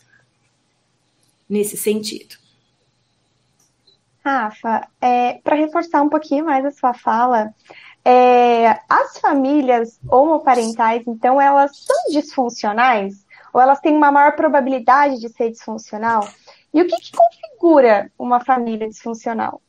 nesse 1.49 1.77
sentido. 1.77 2.35
Rafa, 4.23 4.87
é, 4.99 5.33
para 5.43 5.55
reforçar 5.55 6.01
um 6.01 6.09
pouquinho 6.09 6.45
mais 6.45 6.65
a 6.65 6.71
sua 6.71 6.93
fala, 6.93 7.53
é, 8.03 8.69
as 8.89 9.19
famílias 9.19 9.99
homoparentais, 10.09 11.03
então, 11.07 11.39
elas 11.39 11.77
são 11.77 11.95
disfuncionais? 12.11 13.25
Ou 13.53 13.61
elas 13.61 13.79
têm 13.79 13.95
uma 13.95 14.11
maior 14.11 14.35
probabilidade 14.35 15.19
de 15.19 15.29
ser 15.29 15.51
disfuncional? 15.51 16.27
E 16.73 16.81
o 16.81 16.87
que, 16.87 16.97
que 16.97 17.11
configura 17.11 18.11
uma 18.17 18.43
família 18.43 18.87
disfuncional? 18.87 19.61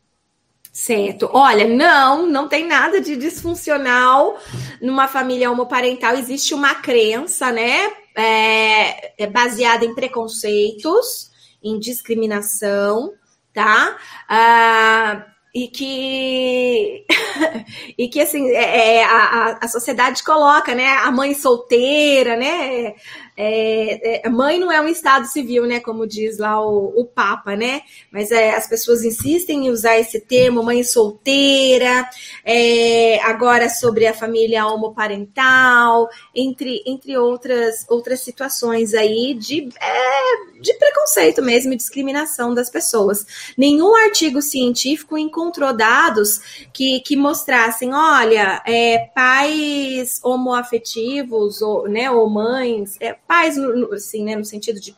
Certo. 0.76 1.30
Olha, 1.32 1.66
não, 1.66 2.26
não 2.26 2.48
tem 2.48 2.66
nada 2.66 3.00
de 3.00 3.16
disfuncional 3.16 4.38
numa 4.78 5.08
família 5.08 5.50
homoparental. 5.50 6.14
Existe 6.16 6.52
uma 6.52 6.74
crença, 6.74 7.50
né, 7.50 7.90
é, 8.14 9.24
é 9.24 9.26
baseada 9.26 9.86
em 9.86 9.94
preconceitos 9.94 11.30
em 11.64 11.78
discriminação, 11.78 13.14
tá? 13.54 13.96
Ah, 14.28 15.24
e 15.54 15.68
que 15.68 17.06
e 17.96 18.08
que 18.08 18.20
assim 18.20 18.46
é, 18.50 18.96
é 18.96 19.04
a, 19.04 19.58
a 19.62 19.68
sociedade 19.68 20.22
coloca 20.22 20.74
né 20.74 20.88
a 20.98 21.10
mãe 21.10 21.32
solteira 21.32 22.36
né 22.36 22.94
é, 23.36 24.26
é, 24.26 24.28
mãe 24.30 24.58
não 24.58 24.72
é 24.72 24.80
um 24.80 24.88
estado 24.88 25.26
civil, 25.26 25.66
né? 25.66 25.78
Como 25.80 26.06
diz 26.06 26.38
lá 26.38 26.58
o, 26.60 26.92
o 26.96 27.04
Papa, 27.04 27.54
né? 27.54 27.82
Mas 28.10 28.30
é, 28.30 28.54
as 28.54 28.66
pessoas 28.66 29.04
insistem 29.04 29.66
em 29.66 29.70
usar 29.70 29.98
esse 29.98 30.18
termo, 30.20 30.62
mãe 30.62 30.82
solteira, 30.82 32.08
é, 32.44 33.20
agora 33.22 33.68
sobre 33.68 34.06
a 34.06 34.14
família 34.14 34.66
homoparental, 34.66 36.08
entre, 36.34 36.82
entre 36.86 37.16
outras, 37.18 37.84
outras 37.88 38.20
situações 38.20 38.94
aí 38.94 39.34
de, 39.34 39.68
é, 39.80 40.60
de 40.60 40.72
preconceito 40.74 41.42
mesmo 41.42 41.74
e 41.74 41.76
discriminação 41.76 42.54
das 42.54 42.70
pessoas. 42.70 43.26
Nenhum 43.56 43.94
artigo 43.96 44.40
científico 44.40 45.18
encontrou 45.18 45.76
dados 45.76 46.66
que, 46.72 47.00
que 47.00 47.16
mostrassem, 47.16 47.92
olha, 47.92 48.62
é, 48.66 49.10
pais 49.14 50.20
homoafetivos, 50.24 51.60
ou, 51.60 51.86
né, 51.86 52.10
ou 52.10 52.30
mães, 52.30 52.96
pais, 53.26 53.58
assim, 53.92 54.24
né, 54.24 54.36
no 54.36 54.44
sentido 54.44 54.80
de 54.80 54.96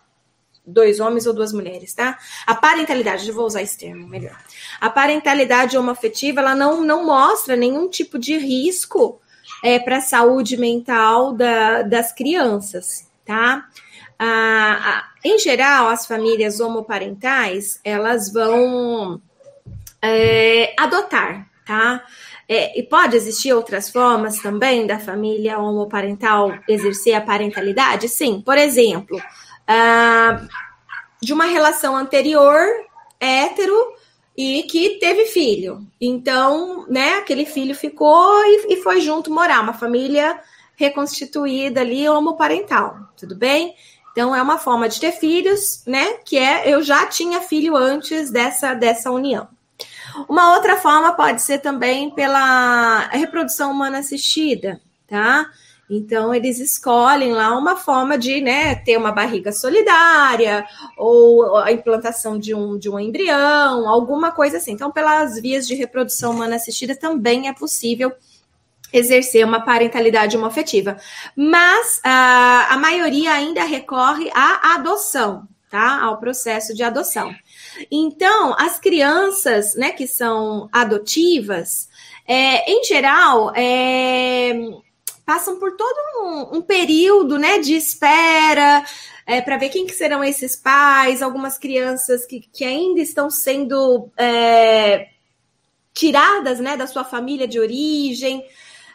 dois 0.68 1.00
homens 1.00 1.26
ou 1.26 1.32
duas 1.32 1.52
mulheres, 1.52 1.94
tá? 1.94 2.18
A 2.46 2.54
parentalidade, 2.54 3.26
eu 3.26 3.34
vou 3.34 3.46
usar 3.46 3.62
esse 3.62 3.78
termo 3.78 4.06
melhor. 4.06 4.38
A 4.80 4.90
parentalidade 4.90 5.76
homoafetiva, 5.76 6.40
ela 6.40 6.54
não, 6.54 6.82
não 6.82 7.06
mostra 7.06 7.56
nenhum 7.56 7.88
tipo 7.88 8.18
de 8.18 8.36
risco 8.36 9.20
é, 9.64 9.78
para 9.78 9.96
a 9.96 10.02
saúde 10.02 10.56
mental 10.56 11.32
da, 11.32 11.82
das 11.82 12.12
crianças, 12.12 13.10
tá? 13.24 13.66
Ah, 14.18 15.08
em 15.24 15.38
geral, 15.38 15.88
as 15.88 16.06
famílias 16.06 16.60
homoparentais, 16.60 17.80
elas 17.82 18.32
vão 18.32 19.20
é, 20.02 20.74
adotar, 20.78 21.48
tá? 21.64 22.04
É, 22.48 22.78
e 22.78 22.82
pode 22.82 23.14
existir 23.14 23.52
outras 23.52 23.90
formas 23.90 24.38
também 24.38 24.86
da 24.86 24.98
família 24.98 25.58
homoparental 25.58 26.58
exercer 26.66 27.14
a 27.14 27.20
parentalidade? 27.20 28.08
Sim, 28.08 28.40
por 28.40 28.56
exemplo, 28.56 29.18
uh, 29.18 30.48
de 31.20 31.32
uma 31.34 31.44
relação 31.44 31.94
anterior 31.94 32.64
hétero 33.20 33.76
e 34.34 34.62
que 34.62 34.98
teve 34.98 35.26
filho. 35.26 35.86
Então, 36.00 36.86
né, 36.88 37.14
aquele 37.14 37.44
filho 37.44 37.74
ficou 37.74 38.42
e, 38.46 38.74
e 38.74 38.76
foi 38.82 39.00
junto 39.02 39.30
morar, 39.30 39.60
uma 39.60 39.74
família 39.74 40.40
reconstituída 40.74 41.80
ali 41.80 42.08
homoparental, 42.08 42.96
tudo 43.16 43.34
bem? 43.34 43.74
Então 44.12 44.34
é 44.34 44.40
uma 44.40 44.58
forma 44.58 44.88
de 44.88 44.98
ter 44.98 45.12
filhos, 45.12 45.82
né? 45.86 46.14
Que 46.24 46.38
é 46.38 46.72
eu 46.72 46.82
já 46.82 47.06
tinha 47.06 47.40
filho 47.40 47.76
antes 47.76 48.30
dessa 48.30 48.74
dessa 48.74 49.10
união. 49.10 49.48
Uma 50.28 50.54
outra 50.54 50.76
forma 50.76 51.12
pode 51.12 51.42
ser 51.42 51.58
também 51.58 52.10
pela 52.10 53.08
reprodução 53.08 53.70
humana 53.72 53.98
assistida, 53.98 54.80
tá? 55.06 55.50
Então, 55.90 56.34
eles 56.34 56.58
escolhem 56.58 57.32
lá 57.32 57.56
uma 57.56 57.74
forma 57.74 58.18
de 58.18 58.42
né, 58.42 58.74
ter 58.74 58.98
uma 58.98 59.10
barriga 59.10 59.52
solidária, 59.52 60.66
ou 60.98 61.56
a 61.56 61.72
implantação 61.72 62.38
de 62.38 62.54
um, 62.54 62.78
de 62.78 62.90
um 62.90 63.00
embrião, 63.00 63.88
alguma 63.88 64.30
coisa 64.30 64.58
assim. 64.58 64.72
Então, 64.72 64.92
pelas 64.92 65.40
vias 65.40 65.66
de 65.66 65.74
reprodução 65.74 66.32
humana 66.32 66.56
assistida, 66.56 66.94
também 66.94 67.48
é 67.48 67.54
possível 67.54 68.12
exercer 68.92 69.44
uma 69.44 69.64
parentalidade 69.64 70.36
homoafetiva. 70.36 70.98
Mas 71.34 72.00
a, 72.04 72.74
a 72.74 72.76
maioria 72.76 73.32
ainda 73.32 73.64
recorre 73.64 74.30
à 74.34 74.74
adoção, 74.74 75.48
tá? 75.70 76.02
Ao 76.02 76.18
processo 76.18 76.74
de 76.74 76.82
adoção. 76.82 77.34
Então, 77.90 78.54
as 78.58 78.78
crianças, 78.78 79.74
né, 79.74 79.90
que 79.92 80.06
são 80.06 80.68
adotivas, 80.72 81.88
é, 82.26 82.70
em 82.70 82.84
geral, 82.84 83.52
é, 83.54 84.52
passam 85.24 85.58
por 85.58 85.76
todo 85.76 85.96
um, 86.22 86.58
um 86.58 86.62
período, 86.62 87.38
né, 87.38 87.58
de 87.58 87.74
espera, 87.74 88.84
é, 89.26 89.40
para 89.40 89.58
ver 89.58 89.68
quem 89.68 89.86
que 89.86 89.92
serão 89.92 90.24
esses 90.24 90.56
pais, 90.56 91.22
algumas 91.22 91.58
crianças 91.58 92.24
que, 92.24 92.40
que 92.40 92.64
ainda 92.64 93.00
estão 93.00 93.30
sendo 93.30 94.10
é, 94.16 95.08
tiradas, 95.92 96.60
né, 96.60 96.76
da 96.76 96.86
sua 96.86 97.04
família 97.04 97.46
de 97.46 97.60
origem. 97.60 98.44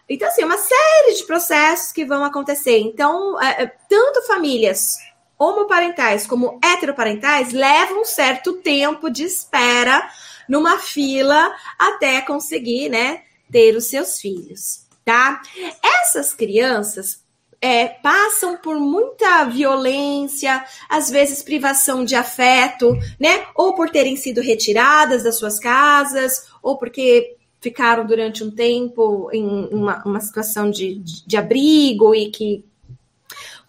Então, 0.10 0.28
assim, 0.28 0.44
uma 0.44 0.58
série 0.58 1.16
de 1.16 1.24
processos 1.26 1.92
que 1.92 2.06
vão 2.06 2.24
acontecer. 2.24 2.80
Então, 2.80 3.40
é, 3.42 3.64
é 3.64 3.68
tanto 3.90 4.26
famílias 4.28 4.96
homoparentais 5.44 6.26
como 6.26 6.60
heteroparentais 6.64 7.52
levam 7.52 8.02
um 8.02 8.06
certo 8.06 8.54
tempo 8.54 9.10
de 9.10 9.24
espera 9.24 10.10
numa 10.48 10.78
fila 10.80 11.54
até 11.78 12.22
conseguir, 12.22 12.90
né, 12.90 13.22
ter 13.52 13.76
os 13.76 13.86
seus 13.86 14.20
filhos, 14.20 14.86
tá? 15.06 15.42
Essas 16.02 16.34
crianças 16.34 17.24
é, 17.62 17.88
passam 17.88 18.58
por 18.58 18.78
muita 18.78 19.46
violência, 19.46 20.66
às 20.90 21.10
vezes 21.10 21.42
privação 21.42 22.04
de 22.04 22.14
afeto, 22.14 22.98
né? 23.20 23.46
Ou 23.56 23.74
por 23.74 23.90
terem 23.90 24.18
sido 24.18 24.42
retiradas 24.42 25.24
das 25.24 25.38
suas 25.38 25.60
casas, 25.60 26.50
ou 26.62 26.78
porque 26.78 27.38
ficaram 27.62 28.06
durante 28.06 28.44
um 28.44 28.52
tempo 28.52 29.30
em 29.32 29.46
uma, 29.72 30.04
uma 30.06 30.20
situação 30.20 30.70
de, 30.70 30.96
de, 30.96 31.26
de 31.26 31.38
abrigo 31.38 32.14
e 32.14 32.30
que 32.30 32.66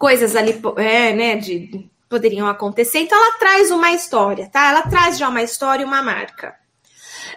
coisas 0.05 0.35
ali, 0.35 0.61
é, 0.77 1.13
né, 1.13 1.35
de, 1.35 1.89
poderiam 2.07 2.45
acontecer. 2.45 2.99
Então, 2.99 3.17
ela 3.17 3.39
traz 3.39 3.71
uma 3.71 3.91
história, 3.91 4.47
tá? 4.47 4.69
Ela 4.69 4.83
traz 4.83 5.17
já 5.17 5.27
uma 5.27 5.41
história 5.41 5.81
e 5.81 5.85
uma 5.85 6.03
marca. 6.03 6.55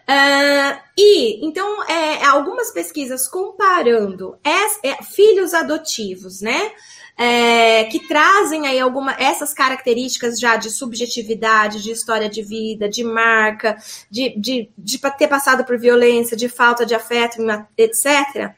Uh, 0.07 0.79
e 0.97 1.47
então 1.47 1.83
é, 1.85 2.25
algumas 2.27 2.71
pesquisas 2.71 3.27
comparando 3.27 4.39
es, 4.45 4.81
é, 4.85 5.03
filhos 5.03 5.55
adotivos, 5.55 6.43
né? 6.43 6.73
É, 7.17 7.85
que 7.85 8.07
trazem 8.07 8.67
aí 8.67 8.79
alguma 8.79 9.13
essas 9.19 9.55
características 9.55 10.39
já 10.39 10.57
de 10.57 10.71
subjetividade, 10.71 11.83
de 11.83 11.91
história 11.91 12.29
de 12.29 12.43
vida, 12.43 12.87
de 12.87 13.03
marca, 13.03 13.77
de, 14.11 14.39
de, 14.39 14.71
de 14.77 14.99
ter 15.17 15.27
passado 15.27 15.65
por 15.65 15.79
violência, 15.79 16.37
de 16.37 16.51
falta 16.51 16.85
de 16.85 16.95
afeto, 16.95 17.39
etc. 17.79 18.55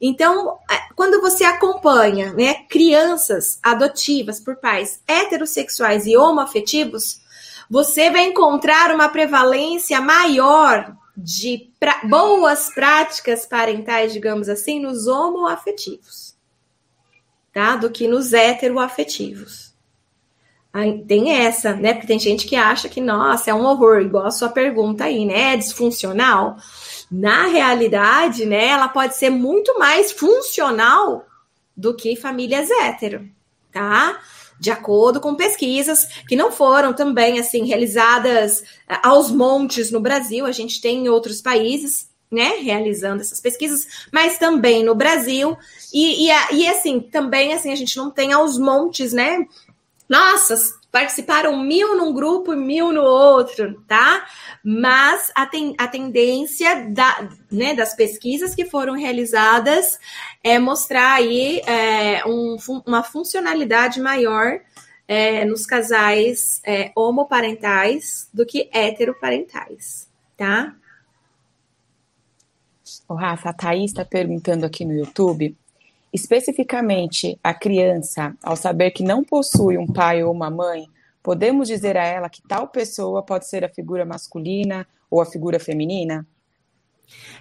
Então, 0.00 0.58
é, 0.70 0.78
quando 0.96 1.20
você 1.20 1.44
acompanha 1.44 2.32
né, 2.32 2.64
crianças 2.68 3.58
adotivas 3.62 4.40
por 4.40 4.56
pais 4.56 5.02
heterossexuais 5.06 6.06
e 6.06 6.16
homoafetivos, 6.16 7.20
você 7.68 8.10
vai 8.10 8.24
encontrar 8.24 8.94
uma 8.94 9.08
prevalência 9.08 10.00
maior 10.00 10.96
de 11.16 11.70
pra 11.78 12.00
boas 12.04 12.70
práticas 12.74 13.44
parentais, 13.44 14.12
digamos 14.12 14.48
assim, 14.48 14.80
nos 14.80 15.06
homoafetivos, 15.06 16.34
tá? 17.52 17.76
Do 17.76 17.90
que 17.90 18.08
nos 18.08 18.32
heteroafetivos. 18.32 19.70
Aí 20.72 21.04
tem 21.04 21.32
essa, 21.32 21.74
né? 21.74 21.92
Porque 21.92 22.06
tem 22.06 22.18
gente 22.18 22.46
que 22.46 22.56
acha 22.56 22.88
que, 22.88 23.00
nossa, 23.00 23.50
é 23.50 23.54
um 23.54 23.64
horror, 23.64 24.00
igual 24.00 24.26
a 24.26 24.30
sua 24.30 24.48
pergunta 24.48 25.04
aí, 25.04 25.26
né? 25.26 25.54
É 25.54 25.56
disfuncional. 25.56 26.56
Na 27.10 27.46
realidade, 27.46 28.46
né, 28.46 28.68
ela 28.68 28.88
pode 28.88 29.16
ser 29.16 29.30
muito 29.30 29.78
mais 29.78 30.12
funcional 30.12 31.26
do 31.76 31.94
que 31.94 32.14
famílias 32.14 32.70
hétero, 32.70 33.28
tá? 33.72 34.20
de 34.60 34.70
acordo 34.70 35.20
com 35.20 35.34
pesquisas 35.34 36.06
que 36.28 36.36
não 36.36 36.52
foram 36.52 36.92
também 36.92 37.40
assim 37.40 37.64
realizadas 37.64 38.62
eh, 38.86 39.00
aos 39.02 39.30
montes 39.30 39.90
no 39.90 40.00
Brasil, 40.00 40.44
a 40.44 40.52
gente 40.52 40.82
tem 40.82 41.06
em 41.06 41.08
outros 41.08 41.40
países, 41.40 42.10
né, 42.30 42.58
realizando 42.60 43.22
essas 43.22 43.40
pesquisas, 43.40 44.06
mas 44.12 44.38
também 44.38 44.84
no 44.84 44.94
Brasil 44.94 45.56
e, 45.92 46.28
e, 46.28 46.30
e 46.52 46.68
assim 46.68 47.00
também 47.00 47.54
assim 47.54 47.72
a 47.72 47.74
gente 47.74 47.96
não 47.96 48.10
tem 48.10 48.32
aos 48.32 48.58
montes, 48.58 49.12
né? 49.14 49.46
Nossa, 50.06 50.54
participaram 50.90 51.56
mil 51.62 51.96
num 51.96 52.12
grupo 52.12 52.52
e 52.52 52.56
mil 52.56 52.92
no 52.92 53.02
outro, 53.02 53.80
tá? 53.86 54.26
Mas 54.64 55.30
a, 55.34 55.46
ten, 55.46 55.74
a 55.78 55.86
tendência 55.86 56.88
da, 56.90 57.28
né, 57.50 57.74
das 57.74 57.94
pesquisas 57.94 58.54
que 58.54 58.64
foram 58.64 58.94
realizadas 58.94 59.98
é 60.42 60.58
mostrar 60.58 61.14
aí 61.14 61.60
é, 61.60 62.24
um, 62.26 62.56
uma 62.86 63.02
funcionalidade 63.02 64.00
maior 64.00 64.60
é, 65.06 65.44
nos 65.44 65.66
casais 65.66 66.60
é, 66.64 66.92
homoparentais 66.94 68.28
do 68.32 68.44
que 68.44 68.68
heteroparentais, 68.72 70.08
tá? 70.36 70.74
O 73.08 73.14
Rafa, 73.14 73.50
a 73.50 73.52
Thaís 73.52 73.90
está 73.90 74.04
perguntando 74.04 74.66
aqui 74.66 74.84
no 74.84 74.92
YouTube 74.92 75.56
Especificamente, 76.12 77.38
a 77.42 77.54
criança, 77.54 78.34
ao 78.42 78.56
saber 78.56 78.90
que 78.90 79.04
não 79.04 79.22
possui 79.22 79.78
um 79.78 79.86
pai 79.86 80.22
ou 80.24 80.32
uma 80.32 80.50
mãe, 80.50 80.86
podemos 81.22 81.68
dizer 81.68 81.96
a 81.96 82.04
ela 82.04 82.28
que 82.28 82.42
tal 82.42 82.68
pessoa 82.68 83.22
pode 83.22 83.46
ser 83.46 83.64
a 83.64 83.68
figura 83.68 84.04
masculina 84.04 84.86
ou 85.10 85.20
a 85.20 85.26
figura 85.26 85.60
feminina? 85.60 86.26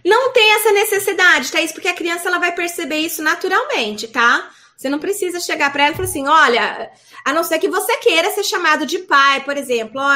Não 0.05 0.31
tem 0.31 0.53
essa 0.55 0.71
necessidade, 0.71 1.51
Thaís, 1.51 1.71
porque 1.71 1.87
a 1.87 1.95
criança 1.95 2.27
ela 2.27 2.39
vai 2.39 2.53
perceber 2.53 2.97
isso 2.97 3.21
naturalmente, 3.21 4.07
tá? 4.07 4.49
Você 4.79 4.87
não 4.87 4.97
precisa 4.99 5.39
chegar 5.39 5.71
para 5.73 5.83
ela 5.83 5.93
e 5.93 5.95
falar 5.95 6.07
assim: 6.07 6.27
olha, 6.27 6.91
a 7.25 7.33
não 7.33 7.43
ser 7.43 7.59
que 7.59 7.67
você 7.67 7.97
queira 7.97 8.31
ser 8.31 8.43
chamado 8.43 8.85
de 8.85 8.99
pai, 8.99 9.43
por 9.43 9.57
exemplo, 9.57 9.99
ó, 9.99 10.09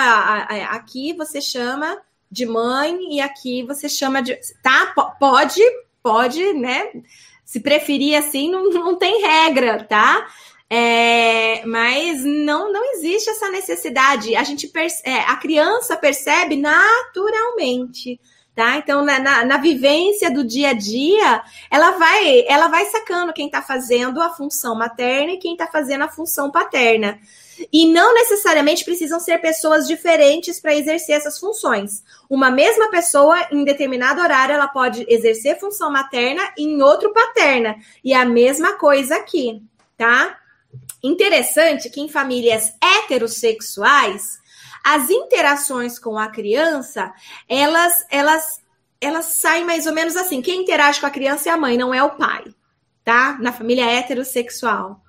aqui 0.70 1.14
você 1.14 1.42
chama 1.42 1.98
de 2.32 2.46
mãe 2.46 2.98
e 3.12 3.20
aqui 3.20 3.64
você 3.64 3.90
chama 3.90 4.22
de. 4.22 4.40
Tá? 4.64 4.94
Pode, 5.20 5.62
pode, 6.02 6.54
né? 6.54 6.90
Se 7.46 7.60
preferir 7.60 8.16
assim, 8.16 8.50
não, 8.50 8.70
não 8.72 8.96
tem 8.96 9.22
regra, 9.22 9.84
tá? 9.84 10.28
É, 10.70 11.64
mas 11.66 12.24
não, 12.24 12.72
não 12.72 12.84
existe 12.96 13.30
essa 13.30 13.50
necessidade. 13.50 14.36
A 14.36 14.44
gente 14.44 14.72
é, 15.04 15.20
a 15.20 15.36
criança 15.36 15.96
percebe 15.96 16.56
naturalmente, 16.56 18.20
tá? 18.56 18.78
Então, 18.78 19.06
na, 19.06 19.20
na, 19.20 19.46
na, 19.46 19.58
vivência 19.58 20.32
do 20.32 20.44
dia 20.44 20.70
a 20.70 20.74
dia, 20.74 21.44
ela 21.70 21.92
vai, 21.92 22.44
ela 22.48 22.70
vai 22.70 22.86
sacando 22.86 23.34
quem 23.34 23.46
está 23.46 23.62
fazendo 23.62 24.20
a 24.20 24.32
função 24.32 24.76
materna 24.76 25.34
e 25.34 25.38
quem 25.38 25.54
está 25.54 25.68
fazendo 25.68 26.06
a 26.06 26.10
função 26.10 26.50
paterna. 26.50 27.20
E 27.72 27.88
não 27.88 28.14
necessariamente 28.14 28.84
precisam 28.84 29.20
ser 29.20 29.40
pessoas 29.40 29.88
diferentes 29.88 30.60
para 30.60 30.76
exercer 30.76 31.16
essas 31.16 31.40
funções. 31.40 32.04
Uma 32.30 32.50
mesma 32.50 32.90
pessoa, 32.90 33.48
em 33.52 33.64
determinado 33.64 34.22
horário, 34.22 34.56
ela 34.56 34.68
pode 34.68 35.06
exercer 35.08 35.60
função 35.60 35.92
materna 35.92 36.42
e 36.58 36.64
em 36.64 36.82
outro 36.82 37.14
paterna. 37.14 37.76
E 38.04 38.14
a 38.14 38.26
mesma 38.26 38.74
coisa 38.78 39.16
aqui, 39.16 39.62
tá? 39.98 40.38
Interessante 41.04 41.90
que 41.90 42.02
em 42.02 42.10
famílias 42.10 42.74
heterossexuais, 42.82 44.40
as 44.84 45.10
interações 45.10 46.00
com 46.00 46.18
a 46.18 46.28
criança, 46.28 47.14
elas, 47.48 48.06
elas, 48.10 48.62
elas 49.00 49.26
saem 49.26 49.66
mais 49.66 49.86
ou 49.86 49.94
menos 49.94 50.16
assim. 50.16 50.42
Quem 50.42 50.62
interage 50.62 51.00
com 51.00 51.06
a 51.06 51.12
criança 51.12 51.50
é 51.50 51.52
a 51.52 51.58
mãe, 51.58 51.78
não 51.78 51.94
é 51.94 52.04
o 52.04 52.12
pai, 52.12 52.44
tá? 53.04 53.38
Na 53.40 53.54
família 53.54 53.86
heterossexual. 53.86 55.02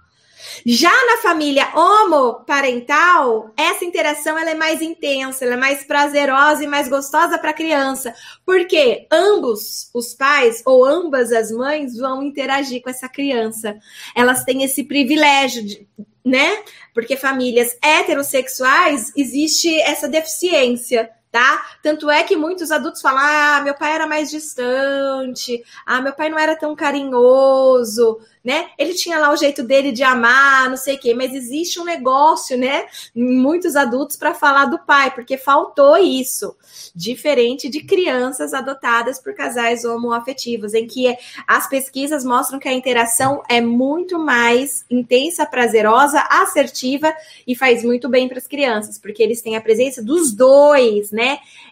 Já 0.64 0.92
na 1.06 1.22
família 1.22 1.68
homoparental, 1.74 3.50
essa 3.56 3.84
interação 3.84 4.38
ela 4.38 4.50
é 4.50 4.54
mais 4.54 4.80
intensa, 4.80 5.44
ela 5.44 5.54
é 5.54 5.58
mais 5.58 5.84
prazerosa 5.84 6.64
e 6.64 6.66
mais 6.66 6.88
gostosa 6.88 7.38
para 7.38 7.50
a 7.50 7.54
criança, 7.54 8.14
porque 8.44 9.06
ambos 9.10 9.90
os 9.94 10.14
pais 10.14 10.62
ou 10.64 10.84
ambas 10.84 11.32
as 11.32 11.50
mães 11.50 11.96
vão 11.96 12.22
interagir 12.22 12.82
com 12.82 12.90
essa 12.90 13.08
criança. 13.08 13.76
Elas 14.14 14.44
têm 14.44 14.62
esse 14.62 14.84
privilégio 14.84 15.64
de, 15.64 15.86
né? 16.24 16.62
Porque 16.94 17.16
famílias 17.16 17.76
heterossexuais 17.82 19.12
existe 19.16 19.78
essa 19.80 20.08
deficiência 20.08 21.10
tá? 21.34 21.66
Tanto 21.82 22.08
é 22.08 22.22
que 22.22 22.36
muitos 22.36 22.70
adultos 22.70 23.02
falam: 23.02 23.18
ah, 23.20 23.60
meu 23.64 23.74
pai 23.74 23.92
era 23.92 24.06
mais 24.06 24.30
distante, 24.30 25.64
ah, 25.84 26.00
meu 26.00 26.12
pai 26.12 26.28
não 26.28 26.38
era 26.38 26.54
tão 26.54 26.76
carinhoso, 26.76 28.20
né? 28.44 28.68
Ele 28.78 28.94
tinha 28.94 29.18
lá 29.18 29.32
o 29.32 29.36
jeito 29.36 29.60
dele 29.64 29.90
de 29.90 30.04
amar, 30.04 30.70
não 30.70 30.76
sei 30.76 30.94
o 30.94 30.98
quê, 30.98 31.12
mas 31.12 31.34
existe 31.34 31.80
um 31.80 31.84
negócio, 31.84 32.56
né? 32.56 32.86
Muitos 33.12 33.74
adultos 33.74 34.14
para 34.16 34.32
falar 34.32 34.66
do 34.66 34.78
pai, 34.78 35.10
porque 35.12 35.36
faltou 35.36 35.96
isso. 35.96 36.54
Diferente 36.94 37.68
de 37.68 37.82
crianças 37.82 38.54
adotadas 38.54 39.18
por 39.18 39.34
casais 39.34 39.84
homoafetivos, 39.84 40.72
em 40.72 40.86
que 40.86 41.16
as 41.48 41.68
pesquisas 41.68 42.24
mostram 42.24 42.60
que 42.60 42.68
a 42.68 42.72
interação 42.72 43.42
é 43.48 43.60
muito 43.60 44.20
mais 44.20 44.84
intensa, 44.88 45.44
prazerosa, 45.44 46.20
assertiva 46.30 47.12
e 47.44 47.56
faz 47.56 47.82
muito 47.82 48.08
bem 48.08 48.28
para 48.28 48.38
as 48.38 48.46
crianças, 48.46 49.00
porque 49.00 49.20
eles 49.20 49.42
têm 49.42 49.56
a 49.56 49.60
presença 49.60 50.00
dos 50.00 50.32
dois, 50.32 51.10
né? 51.10 51.23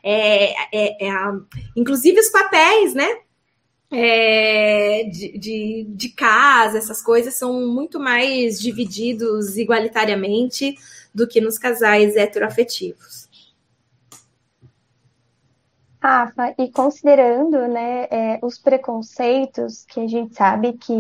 É, 0.03 0.53
é, 0.73 1.09
é, 1.09 1.13
inclusive 1.77 2.19
os 2.19 2.29
papéis, 2.29 2.95
né? 2.95 3.09
é, 3.93 5.05
de, 5.05 5.39
de, 5.39 5.87
de, 5.91 6.09
casa, 6.09 6.79
essas 6.79 7.03
coisas 7.03 7.35
são 7.35 7.67
muito 7.69 8.01
mais 8.01 8.59
divididos 8.59 9.59
igualitariamente 9.59 10.75
do 11.15 11.29
que 11.29 11.43
nos 11.43 11.59
casais 11.59 12.17
heteroafetivos. 12.17 13.29
Rafa, 16.03 16.53
e 16.59 16.69
considerando 16.69 17.57
né, 17.69 18.09
é, 18.11 18.41
os 18.43 18.59
preconceitos, 18.59 19.85
que 19.85 20.01
a 20.01 20.07
gente 20.09 20.35
sabe 20.35 20.73
que 20.73 20.93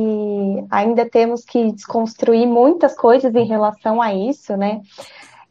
ainda 0.70 1.08
temos 1.08 1.44
que 1.44 1.72
desconstruir 1.72 2.46
muitas 2.46 2.94
coisas 2.94 3.34
em 3.34 3.44
relação 3.44 4.00
a 4.00 4.14
isso, 4.14 4.56
né? 4.56 4.80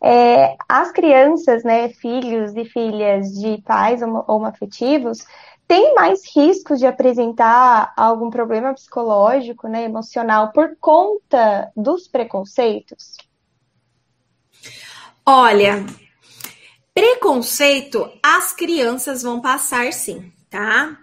É, 0.04 0.56
as 0.68 0.92
crianças, 0.92 1.64
né, 1.64 1.90
filhos 1.90 2.56
e 2.56 2.66
filhas 2.66 3.28
de 3.34 3.62
pais 3.62 4.02
homoafetivos, 4.02 5.20
tem 5.68 5.94
mais 5.94 6.24
riscos 6.36 6.80
de 6.80 6.86
apresentar 6.86 7.94
algum 7.96 8.30
problema 8.30 8.74
psicológico, 8.74 9.68
né, 9.68 9.86
emocional, 9.86 10.52
por 10.52 10.76
conta 10.80 11.72
dos 11.78 12.08
preconceitos? 12.08 13.16
Olha, 15.26 15.86
preconceito 16.94 18.12
as 18.22 18.52
crianças 18.52 19.22
vão 19.22 19.40
passar 19.40 19.94
sim, 19.94 20.34
tá? 20.50 20.98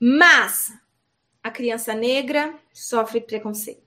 Mas 0.00 0.72
a 1.42 1.50
criança 1.50 1.92
negra 1.92 2.54
sofre 2.72 3.20
preconceito. 3.20 3.83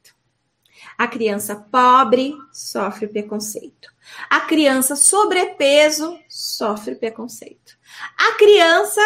A 0.97 1.07
criança 1.07 1.55
pobre 1.55 2.33
sofre 2.51 3.07
preconceito. 3.07 3.89
A 4.29 4.41
criança 4.41 4.95
sobrepeso 4.95 6.17
sofre 6.29 6.95
preconceito. 6.95 7.77
A 8.17 8.33
criança 8.37 9.01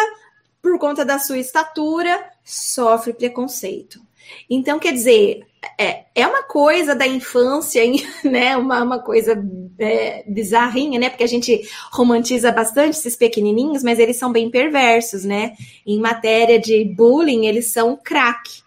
por 0.62 0.78
conta 0.78 1.04
da 1.04 1.18
sua 1.18 1.38
estatura, 1.38 2.24
sofre 2.44 3.12
preconceito. 3.12 4.00
Então, 4.48 4.78
quer 4.78 4.92
dizer, 4.92 5.44
é, 5.76 6.04
é 6.14 6.26
uma 6.26 6.44
coisa 6.44 6.94
da 6.94 7.06
infância, 7.06 7.82
né? 8.22 8.56
Uma, 8.56 8.82
uma 8.82 8.98
coisa 9.00 9.36
é, 9.78 10.22
bizarrinha, 10.28 11.00
né? 11.00 11.10
Porque 11.10 11.24
a 11.24 11.28
gente 11.28 11.68
romantiza 11.90 12.52
bastante 12.52 12.96
esses 12.96 13.16
pequenininhos, 13.16 13.82
mas 13.82 13.98
eles 13.98 14.16
são 14.16 14.30
bem 14.30 14.48
perversos, 14.48 15.24
né? 15.24 15.54
Em 15.84 15.98
matéria 15.98 16.60
de 16.60 16.84
bullying, 16.84 17.46
eles 17.46 17.72
são 17.72 17.96
crack, 17.96 18.61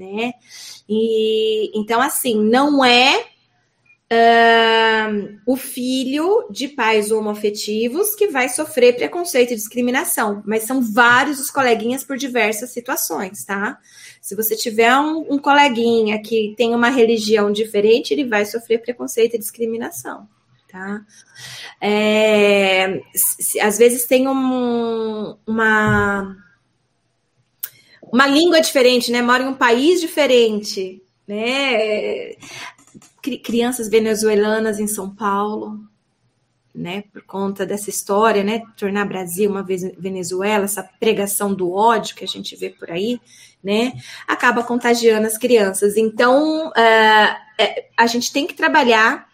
né? 0.00 0.32
E 0.88 1.70
então, 1.78 2.00
assim, 2.00 2.42
não 2.42 2.84
é 2.84 3.26
o 5.46 5.56
filho 5.56 6.48
de 6.50 6.66
pais 6.66 7.12
homoafetivos 7.12 8.14
que 8.16 8.26
vai 8.26 8.48
sofrer 8.48 8.96
preconceito 8.96 9.52
e 9.52 9.56
discriminação, 9.56 10.42
mas 10.44 10.64
são 10.64 10.82
vários 10.82 11.38
os 11.38 11.50
coleguinhas 11.50 12.02
por 12.02 12.16
diversas 12.16 12.70
situações, 12.70 13.44
tá? 13.44 13.78
Se 14.20 14.34
você 14.34 14.56
tiver 14.56 14.92
um, 14.96 15.34
um 15.34 15.38
coleguinha 15.38 16.20
que 16.20 16.54
tem 16.56 16.74
uma 16.74 16.88
religião 16.88 17.52
diferente, 17.52 18.12
ele 18.12 18.24
vai 18.24 18.44
sofrer 18.44 18.82
preconceito 18.82 19.34
e 19.34 19.38
discriminação, 19.38 20.28
tá? 20.68 21.02
É, 21.80 23.00
se, 23.14 23.60
às 23.60 23.78
vezes 23.78 24.06
tem 24.06 24.26
um, 24.26 25.36
uma 25.46 26.36
uma 28.12 28.26
língua 28.26 28.60
diferente, 28.60 29.10
né? 29.10 29.22
Mora 29.22 29.42
em 29.42 29.48
um 29.48 29.54
país 29.54 30.00
diferente, 30.00 31.02
né? 31.26 32.34
crianças 33.42 33.88
venezuelanas 33.88 34.80
em 34.80 34.86
São 34.86 35.14
Paulo, 35.14 35.78
né, 36.74 37.04
por 37.12 37.22
conta 37.22 37.66
dessa 37.66 37.90
história, 37.90 38.44
né, 38.44 38.62
tornar 38.76 39.04
Brasil 39.04 39.50
uma 39.50 39.62
Venezuela, 39.62 40.64
essa 40.64 40.88
pregação 40.98 41.52
do 41.52 41.72
ódio 41.72 42.14
que 42.14 42.24
a 42.24 42.28
gente 42.28 42.56
vê 42.56 42.70
por 42.70 42.90
aí, 42.90 43.20
né, 43.62 43.92
acaba 44.26 44.62
contagiando 44.62 45.26
as 45.26 45.36
crianças. 45.36 45.96
Então, 45.96 46.68
uh, 46.68 47.36
a 47.96 48.06
gente 48.06 48.32
tem 48.32 48.46
que 48.46 48.54
trabalhar 48.54 49.28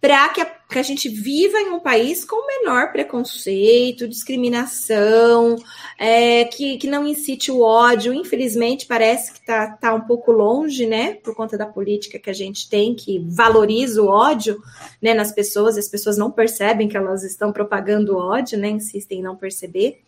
para 0.00 0.28
que, 0.30 0.44
que, 0.70 0.78
a 0.78 0.82
gente 0.82 1.08
viva 1.08 1.58
em 1.58 1.70
um 1.70 1.80
país 1.80 2.24
com 2.24 2.46
menor 2.46 2.92
preconceito, 2.92 4.08
discriminação, 4.08 5.56
é, 5.98 6.44
que, 6.44 6.78
que 6.78 6.86
não 6.86 7.06
incite 7.06 7.50
o 7.50 7.60
ódio. 7.60 8.14
Infelizmente, 8.14 8.86
parece 8.86 9.32
que 9.32 9.40
está 9.40 9.72
tá 9.72 9.94
um 9.94 10.00
pouco 10.00 10.30
longe, 10.32 10.86
né? 10.86 11.14
Por 11.14 11.34
conta 11.34 11.58
da 11.58 11.66
política 11.66 12.18
que 12.18 12.30
a 12.30 12.34
gente 12.34 12.68
tem, 12.68 12.94
que 12.94 13.18
valoriza 13.28 14.02
o 14.02 14.06
ódio 14.06 14.62
né, 15.02 15.12
nas 15.12 15.32
pessoas, 15.32 15.76
as 15.76 15.88
pessoas 15.88 16.16
não 16.16 16.30
percebem 16.30 16.88
que 16.88 16.96
elas 16.96 17.22
estão 17.22 17.52
propagando 17.52 18.16
ódio, 18.16 18.58
né? 18.58 18.70
Insistem 18.70 19.18
em 19.18 19.22
não 19.22 19.36
perceber. 19.36 20.00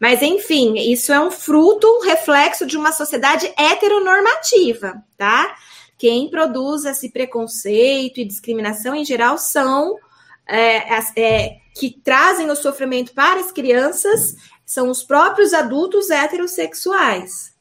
Mas, 0.00 0.20
enfim, 0.20 0.78
isso 0.78 1.12
é 1.12 1.20
um 1.20 1.30
fruto, 1.30 1.86
um 1.86 2.04
reflexo 2.04 2.66
de 2.66 2.76
uma 2.76 2.92
sociedade 2.92 3.52
heteronormativa, 3.56 5.02
tá? 5.16 5.56
quem 5.98 6.30
produz 6.30 6.84
esse 6.84 7.10
preconceito 7.10 8.20
e 8.20 8.24
discriminação 8.24 8.94
em 8.94 9.04
geral 9.04 9.36
são 9.36 9.96
é, 10.48 10.98
é, 11.16 11.58
que 11.74 11.90
trazem 12.02 12.50
o 12.50 12.56
sofrimento 12.56 13.12
para 13.12 13.40
as 13.40 13.52
crianças 13.52 14.34
são 14.64 14.90
os 14.90 15.02
próprios 15.02 15.52
adultos 15.52 16.10
heterossexuais, 16.10 17.54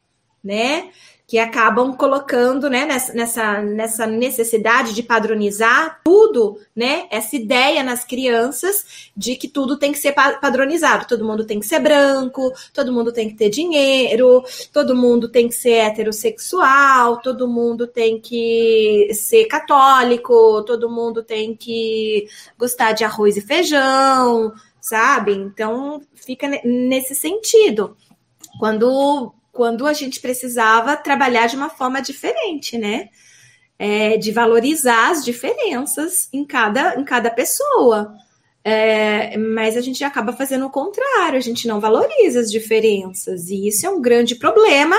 né? 0.43 0.91
Que 1.27 1.37
acabam 1.37 1.93
colocando 1.93 2.69
né, 2.69 2.85
nessa, 2.85 3.13
nessa, 3.13 3.61
nessa 3.61 4.07
necessidade 4.07 4.93
de 4.93 5.03
padronizar 5.03 5.99
tudo, 6.01 6.57
né? 6.73 7.05
Essa 7.11 7.35
ideia 7.35 7.83
nas 7.83 8.05
crianças 8.05 9.11
de 9.15 9.35
que 9.35 9.49
tudo 9.49 9.77
tem 9.77 9.91
que 9.91 9.97
ser 9.97 10.13
padronizado, 10.13 11.05
todo 11.05 11.25
mundo 11.25 11.43
tem 11.43 11.59
que 11.59 11.67
ser 11.67 11.81
branco, 11.81 12.53
todo 12.73 12.93
mundo 12.93 13.11
tem 13.11 13.27
que 13.27 13.35
ter 13.35 13.49
dinheiro, 13.49 14.41
todo 14.71 14.95
mundo 14.95 15.27
tem 15.27 15.49
que 15.49 15.55
ser 15.55 15.87
heterossexual, 15.87 17.21
todo 17.21 17.45
mundo 17.45 17.87
tem 17.87 18.21
que 18.21 19.09
ser 19.13 19.47
católico, 19.47 20.63
todo 20.63 20.89
mundo 20.89 21.21
tem 21.21 21.53
que 21.53 22.25
gostar 22.57 22.93
de 22.93 23.03
arroz 23.03 23.35
e 23.35 23.41
feijão, 23.41 24.53
sabe? 24.79 25.33
Então 25.33 26.01
fica 26.15 26.47
nesse 26.63 27.13
sentido. 27.13 27.97
Quando 28.59 29.33
quando 29.57 29.87
a 29.87 29.93
gente 29.93 30.19
precisava 30.19 30.95
trabalhar 30.95 31.47
de 31.47 31.55
uma 31.55 31.67
forma 31.67 31.99
diferente, 31.99 32.77
né? 32.77 33.09
É, 33.79 34.15
de 34.15 34.31
valorizar 34.31 35.09
as 35.09 35.25
diferenças 35.25 36.29
em 36.31 36.45
cada, 36.45 36.95
em 36.95 37.03
cada 37.03 37.31
pessoa. 37.31 38.13
É, 38.63 39.35
mas 39.37 39.75
a 39.75 39.81
gente 39.81 40.03
acaba 40.03 40.31
fazendo 40.31 40.65
o 40.65 40.69
contrário, 40.69 41.37
a 41.37 41.41
gente 41.41 41.67
não 41.67 41.79
valoriza 41.79 42.39
as 42.39 42.51
diferenças, 42.51 43.49
e 43.49 43.67
isso 43.67 43.85
é 43.85 43.89
um 43.89 44.01
grande 44.01 44.35
problema 44.35 44.95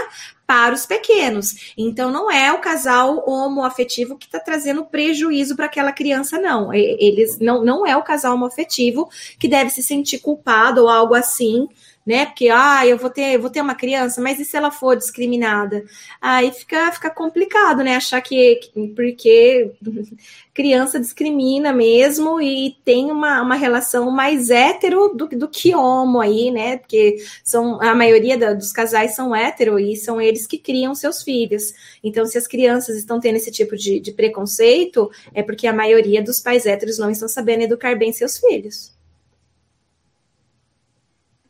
para 0.47 0.75
os 0.75 0.87
pequenos. 0.87 1.75
Então, 1.77 2.11
não 2.11 2.31
é 2.31 2.51
o 2.53 2.61
casal 2.61 3.23
homoafetivo 3.29 4.17
que 4.17 4.27
está 4.27 4.41
trazendo 4.41 4.87
prejuízo 4.87 5.55
para 5.55 5.67
aquela 5.67 5.93
criança, 5.93 6.41
não. 6.41 6.73
Eles 6.73 7.39
não, 7.39 7.63
não 7.63 7.87
é 7.87 7.97
o 7.97 8.03
casal 8.03 8.35
homoafetivo 8.35 9.09
que 9.39 9.47
deve 9.47 9.71
se 9.71 9.83
sentir 9.83 10.19
culpado 10.21 10.83
ou 10.83 10.89
algo 10.89 11.15
assim 11.15 11.69
né? 12.09 12.25
Porque, 12.25 12.49
ah, 12.49 12.87
eu 12.87 12.97
vou 12.97 13.11
ter, 13.11 13.35
eu 13.35 13.41
vou 13.41 13.51
ter 13.51 13.61
uma 13.61 13.75
criança, 13.75 14.19
mas 14.19 14.41
e 14.41 14.45
se 14.47 14.57
ela 14.57 14.71
for 14.71 14.97
discriminada? 14.97 15.85
Aí 16.19 16.51
fica, 16.51 16.91
fica 16.91 17.11
complicado, 17.11 17.85
né? 17.85 17.97
Achar 17.97 18.23
que, 18.23 18.61
porque 18.97 19.73
criança 20.55 20.99
discrimina 20.99 21.71
mesmo 21.71 22.41
e 22.41 22.79
tem 22.83 23.11
uma, 23.11 23.43
uma 23.43 23.57
relação 23.57 24.11
mais 24.11 24.49
hétero 24.49 25.11
do, 25.15 25.29
do 25.29 25.47
que 25.47 25.75
homo 25.75 26.19
aí, 26.19 26.51
né? 26.51 26.79
Porque 26.79 27.19
são, 27.45 27.79
a 27.83 27.95
maioria 27.95 28.39
da, 28.39 28.55
dos 28.55 28.73
casais 28.73 29.15
são 29.15 29.37
hétero 29.37 29.79
e 29.79 29.95
são 29.95 30.19
eles 30.19 30.47
que 30.47 30.57
criam 30.57 30.95
seus 30.95 31.23
filhos. 31.23 31.75
Então, 32.03 32.25
se 32.25 32.39
as 32.39 32.47
crianças 32.47 32.97
estão 32.97 33.21
tendo 33.21 33.37
esse 33.37 33.51
tipo 33.51 33.77
de, 33.77 34.01
de 34.01 34.13
preconceito, 34.13 35.11
é 35.35 35.43
porque 35.43 35.67
a 35.67 35.75
maioria 35.75 36.23
dos 36.23 36.41
pais 36.41 36.65
héteros 36.65 36.97
não 36.97 37.11
estão 37.11 37.29
sabendo 37.29 37.65
educar 37.65 37.95
bem 37.99 38.15
seus 38.15 38.39
filhos 38.39 38.97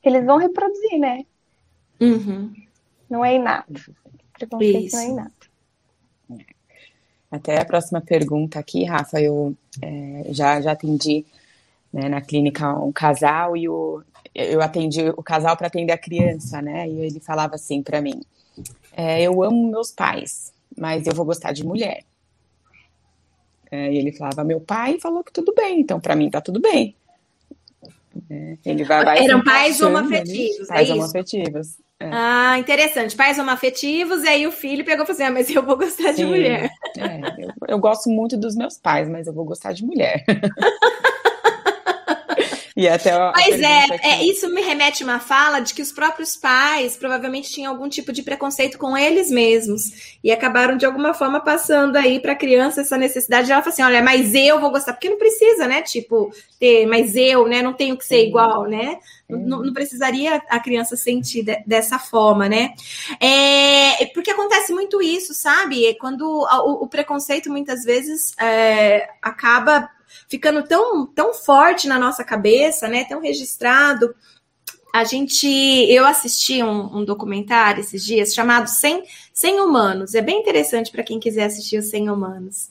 eles 0.08 0.24
vão 0.24 0.36
reproduzir, 0.36 0.98
né? 0.98 1.24
Uhum. 2.00 2.52
Não 3.08 3.24
é 3.24 3.36
inato. 3.36 3.94
Preconceito 4.32 4.86
Isso. 4.86 4.96
não 4.96 5.02
é 5.02 5.08
inato. 5.08 5.48
Até 7.30 7.60
a 7.60 7.64
próxima 7.64 8.00
pergunta 8.00 8.58
aqui, 8.58 8.84
Rafa, 8.84 9.20
eu 9.20 9.54
é, 9.82 10.26
já, 10.30 10.60
já 10.60 10.72
atendi 10.72 11.26
né, 11.92 12.08
na 12.08 12.20
clínica 12.20 12.72
um 12.72 12.90
casal 12.90 13.56
e 13.56 13.68
o, 13.68 14.02
eu 14.34 14.62
atendi 14.62 15.10
o 15.10 15.22
casal 15.22 15.56
para 15.56 15.66
atender 15.66 15.92
a 15.92 15.98
criança, 15.98 16.62
né? 16.62 16.88
E 16.88 17.00
ele 17.00 17.20
falava 17.20 17.54
assim 17.54 17.82
para 17.82 18.00
mim: 18.00 18.22
é, 18.92 19.20
Eu 19.20 19.42
amo 19.42 19.70
meus 19.70 19.90
pais, 19.90 20.52
mas 20.76 21.06
eu 21.06 21.14
vou 21.14 21.26
gostar 21.26 21.52
de 21.52 21.66
mulher. 21.66 22.02
É, 23.70 23.92
e 23.92 23.98
ele 23.98 24.12
falava: 24.12 24.42
Meu 24.44 24.60
pai 24.60 24.98
falou 24.98 25.22
que 25.22 25.32
tudo 25.32 25.52
bem, 25.54 25.80
então 25.80 26.00
para 26.00 26.16
mim 26.16 26.30
tá 26.30 26.40
tudo 26.40 26.60
bem. 26.60 26.94
É, 28.30 28.56
ele 28.64 28.84
vai, 28.84 29.04
vai 29.04 29.24
Eram 29.24 29.42
pais 29.42 29.80
homoafetivos. 29.80 30.70
É 30.70 30.74
pais 30.74 30.90
é 30.90 30.92
homoafetivos. 30.92 31.76
É. 32.00 32.10
Ah, 32.12 32.58
interessante. 32.58 33.16
Pais 33.16 33.38
homoafetivos, 33.38 34.22
e 34.22 34.28
aí 34.28 34.46
o 34.46 34.52
filho 34.52 34.84
ppegou 34.84 35.04
e 35.04 35.06
falou 35.06 35.14
assim: 35.14 35.24
ah, 35.24 35.32
mas 35.32 35.50
eu 35.50 35.62
vou 35.62 35.76
gostar 35.76 36.12
de 36.12 36.24
mulher. 36.24 36.70
É, 36.96 37.44
eu, 37.44 37.50
eu, 37.68 37.78
gosto 37.78 38.08
muito 38.08 38.36
dos 38.36 38.54
meus 38.54 38.78
pais, 38.78 39.08
mas 39.08 39.26
eu 39.26 39.32
vou 39.32 39.44
gostar 39.44 39.72
de 39.72 39.84
mulher. 39.84 40.24
E 42.78 42.86
até 42.86 43.10
Pois 43.32 43.60
é, 43.60 43.86
é, 44.04 44.24
isso 44.24 44.48
me 44.54 44.60
remete 44.60 45.02
a 45.02 45.06
uma 45.06 45.18
fala 45.18 45.58
de 45.58 45.74
que 45.74 45.82
os 45.82 45.90
próprios 45.90 46.36
pais 46.36 46.96
provavelmente 46.96 47.50
tinham 47.50 47.72
algum 47.72 47.88
tipo 47.88 48.12
de 48.12 48.22
preconceito 48.22 48.78
com 48.78 48.96
eles 48.96 49.32
mesmos 49.32 50.16
e 50.22 50.30
acabaram 50.30 50.76
de 50.76 50.86
alguma 50.86 51.12
forma 51.12 51.40
passando 51.40 51.96
aí 51.96 52.20
para 52.20 52.34
a 52.34 52.36
criança 52.36 52.82
essa 52.82 52.96
necessidade 52.96 53.48
de 53.48 53.52
ela 53.52 53.62
falar 53.62 53.72
assim, 53.72 53.82
olha, 53.82 54.00
mas 54.00 54.32
eu 54.32 54.60
vou 54.60 54.70
gostar, 54.70 54.92
porque 54.92 55.10
não 55.10 55.18
precisa, 55.18 55.66
né? 55.66 55.82
Tipo, 55.82 56.32
ter, 56.60 56.86
mas 56.86 57.16
eu, 57.16 57.48
né? 57.48 57.62
Não 57.62 57.72
tenho 57.72 57.98
que 57.98 58.06
ser 58.06 58.24
igual, 58.24 58.68
né? 58.68 59.00
Não, 59.28 59.60
não, 59.60 59.72
precisaria 59.74 60.36
a 60.48 60.60
criança 60.60 60.96
sentir 60.96 61.42
de, 61.42 61.60
dessa 61.66 61.98
forma, 61.98 62.48
né? 62.48 62.74
É, 63.20 64.06
porque 64.14 64.30
acontece 64.30 64.72
muito 64.72 65.02
isso, 65.02 65.34
sabe? 65.34 65.96
Quando 65.98 66.22
o, 66.22 66.84
o 66.84 66.86
preconceito 66.86 67.50
muitas 67.50 67.82
vezes 67.82 68.36
é, 68.38 69.08
acaba 69.20 69.90
ficando 70.28 70.62
tão, 70.64 71.06
tão 71.06 71.34
forte 71.34 71.88
na 71.88 71.98
nossa 71.98 72.24
cabeça, 72.24 72.88
né? 72.88 73.04
Tão 73.04 73.20
registrado. 73.20 74.14
A 74.92 75.04
gente, 75.04 75.46
eu 75.46 76.06
assisti 76.06 76.62
um, 76.62 76.98
um 76.98 77.04
documentário 77.04 77.80
esses 77.80 78.04
dias 78.04 78.32
chamado 78.32 78.68
100, 78.68 79.04
100 79.32 79.60
Humanos. 79.60 80.14
É 80.14 80.22
bem 80.22 80.40
interessante 80.40 80.90
para 80.90 81.02
quem 81.02 81.20
quiser 81.20 81.44
assistir 81.44 81.78
os 81.78 81.90
100 81.90 82.10
Humanos. 82.10 82.70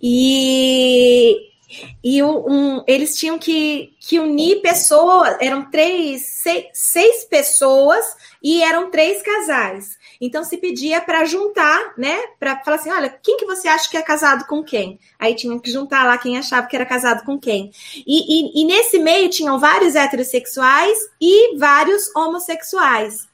E 0.00 1.55
e 2.02 2.22
um, 2.22 2.82
eles 2.86 3.18
tinham 3.18 3.38
que, 3.38 3.94
que 4.00 4.18
unir 4.18 4.62
pessoas, 4.62 5.36
eram 5.40 5.70
três, 5.70 6.26
seis, 6.26 6.66
seis 6.72 7.24
pessoas 7.24 8.04
e 8.42 8.62
eram 8.62 8.90
três 8.90 9.22
casais. 9.22 9.96
Então 10.20 10.44
se 10.44 10.56
pedia 10.56 11.00
para 11.00 11.24
juntar, 11.24 11.94
né? 11.96 12.16
Para 12.38 12.62
falar 12.62 12.76
assim: 12.76 12.90
olha, 12.90 13.10
quem 13.22 13.36
que 13.36 13.44
você 13.44 13.68
acha 13.68 13.90
que 13.90 13.96
é 13.96 14.02
casado 14.02 14.46
com 14.46 14.62
quem? 14.62 14.98
Aí 15.18 15.34
tinham 15.34 15.58
que 15.58 15.70
juntar 15.70 16.04
lá 16.04 16.16
quem 16.18 16.38
achava 16.38 16.66
que 16.66 16.76
era 16.76 16.86
casado 16.86 17.24
com 17.24 17.38
quem. 17.38 17.70
E, 17.94 18.04
e, 18.06 18.62
e 18.62 18.64
nesse 18.64 18.98
meio 18.98 19.28
tinham 19.28 19.58
vários 19.58 19.94
heterossexuais 19.94 20.98
e 21.20 21.56
vários 21.58 22.14
homossexuais. 22.14 23.28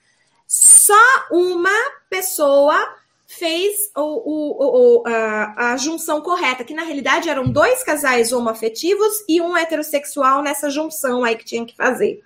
Só 0.46 0.94
uma 1.30 1.70
pessoa 2.10 2.76
fez 3.38 3.90
o, 3.96 4.00
o, 4.00 5.00
o, 5.00 5.02
a, 5.06 5.72
a, 5.72 5.76
junção 5.76 6.20
correta, 6.20 6.64
que 6.64 6.74
na 6.74 6.82
realidade 6.82 7.28
eram 7.28 7.44
dois 7.50 7.82
casais 7.82 8.32
homoafetivos 8.32 9.24
e 9.28 9.40
um 9.40 9.56
heterossexual 9.56 10.42
nessa 10.42 10.68
junção 10.68 11.24
aí 11.24 11.36
que 11.36 11.44
tinha 11.44 11.64
que 11.64 11.74
fazer. 11.74 12.20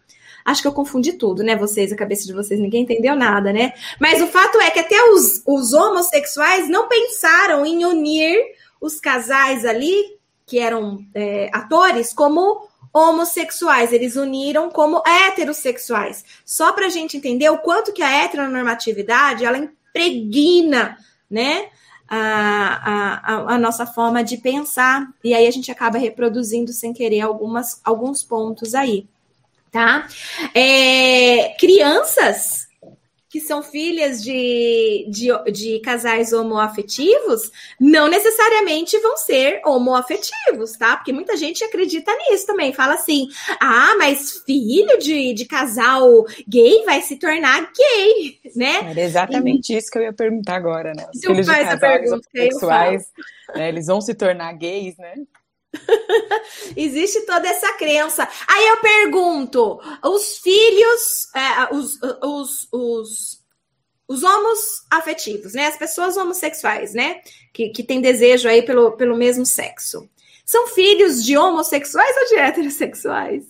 Acho 0.45 0.63
que 0.63 0.69
eu 0.69 0.73
confundi 0.73 1.13
tudo, 1.13 1.43
né? 1.43 1.57
Vocês, 1.57 1.93
a 1.93 1.97
cabeça 1.97 2.27
de 2.27 2.33
vocês, 2.33 2.59
ninguém 2.61 2.83
entendeu 2.83 3.15
nada, 3.17 3.53
né? 3.53 3.73
Mas 4.01 4.21
o 4.21 4.27
fato 4.27 4.61
é 4.61 4.71
que 4.71 4.79
até 4.79 5.01
os, 5.11 5.43
os 5.47 5.73
homossexuais 5.73 6.69
não 6.69 6.89
pensaram 6.89 7.65
em 7.65 7.85
unir 7.85 8.37
os 8.81 9.01
casais 9.01 9.65
ali, 9.65 10.19
que 10.45 10.59
eram 10.59 11.05
é, 11.15 11.51
atores, 11.53 12.13
como 12.13 12.69
homossexuais, 12.93 13.93
eles 13.93 14.17
uniram 14.17 14.71
como 14.71 15.03
heterossexuais. 15.07 16.25
Só 16.45 16.73
para 16.73 16.87
a 16.87 16.91
gente 16.91 17.17
entender 17.17 17.51
o 17.51 17.59
quanto 17.59 17.93
que 17.93 18.03
a 18.03 18.25
heteronormatividade 18.25 19.45
ela 19.45 19.69
impregna, 19.99 20.99
né? 21.31 21.69
A, 22.09 23.33
a, 23.35 23.55
a, 23.55 23.59
nossa 23.59 23.85
forma 23.85 24.23
de 24.23 24.37
pensar, 24.37 25.09
e 25.25 25.35
aí 25.35 25.45
a 25.45 25.51
gente 25.51 25.73
acaba 25.73 25.99
reproduzindo 25.99 26.73
sem 26.73 26.93
querer 26.93 27.21
algumas, 27.23 27.81
alguns 27.85 28.23
pontos 28.23 28.77
aí 28.77 29.09
tá? 29.77 30.07
É, 30.55 31.55
crianças 31.59 32.66
que 33.37 33.41
são 33.41 33.63
filhas 33.63 34.23
de, 34.23 35.07
de, 35.11 35.53
de 35.53 35.79
casais 35.81 36.33
homoafetivos 36.33 37.51
não 37.79 38.09
necessariamente 38.09 38.99
vão 39.01 39.15
ser 39.19 39.61
homoafetivos, 39.63 40.73
tá? 40.73 40.97
Porque 40.97 41.13
muita 41.13 41.37
gente 41.37 41.63
acredita 41.63 42.11
nisso 42.17 42.47
também. 42.47 42.73
Fala 42.73 42.95
assim: 42.95 43.29
ah, 43.61 43.95
mas 43.99 44.43
filho 44.47 44.99
de, 44.99 45.35
de 45.35 45.45
casal 45.45 46.25
gay 46.49 46.83
vai 46.87 47.03
se 47.03 47.17
tornar 47.17 47.71
gay, 47.77 48.39
né? 48.57 48.91
Era 48.91 49.01
exatamente 49.03 49.75
e... 49.75 49.77
isso 49.77 49.91
que 49.91 49.99
eu 49.99 50.03
ia 50.03 50.15
perguntar 50.15 50.57
agora, 50.57 50.95
né? 50.95 51.07
Os 51.15 51.21
filhos 51.21 51.45
de 51.45 51.53
casais 51.53 52.11
homossexuais, 52.11 53.05
né, 53.55 53.69
eles 53.69 53.87
vão 53.87 54.01
se 54.01 54.15
tornar 54.15 54.51
gays, 54.55 54.97
né? 54.97 55.15
Existe 56.77 57.23
toda 57.23 57.49
essa 57.49 57.73
crença. 57.75 58.29
Aí 58.47 58.67
eu 58.69 58.77
pergunto: 58.79 59.81
os 60.03 60.39
filhos, 60.39 61.35
é, 61.35 61.75
os, 61.75 61.99
os, 62.23 62.69
os, 62.73 63.45
os 64.09 64.23
homos 64.23 64.87
afetivos, 64.91 65.55
né? 65.55 65.67
As 65.67 65.77
pessoas 65.77 66.17
homossexuais, 66.17 66.95
né? 66.95 67.21
Que, 67.53 67.71
que 67.71 67.83
têm 67.83 68.01
desejo 68.01 68.49
aí 68.49 68.63
pelo, 68.63 68.93
pelo 68.93 69.17
mesmo 69.17 69.45
sexo. 69.45 70.09
São 70.45 70.69
filhos 70.69 71.25
de 71.25 71.37
homossexuais 71.37 72.17
ou 72.17 72.29
de 72.29 72.37
heterossexuais? 72.37 73.45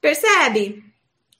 Percebe? 0.00 0.84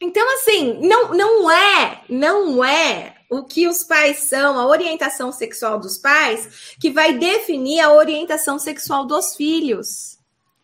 Então, 0.00 0.26
assim, 0.34 0.78
não, 0.80 1.12
não 1.12 1.50
é, 1.50 2.02
não 2.08 2.64
é 2.64 3.13
o 3.30 3.44
que 3.44 3.66
os 3.66 3.84
pais 3.84 4.28
são, 4.28 4.58
a 4.58 4.66
orientação 4.66 5.32
sexual 5.32 5.78
dos 5.78 5.98
pais, 5.98 6.74
que 6.80 6.90
vai 6.90 7.18
definir 7.18 7.80
a 7.80 7.92
orientação 7.92 8.58
sexual 8.58 9.06
dos 9.06 9.36
filhos. 9.36 10.18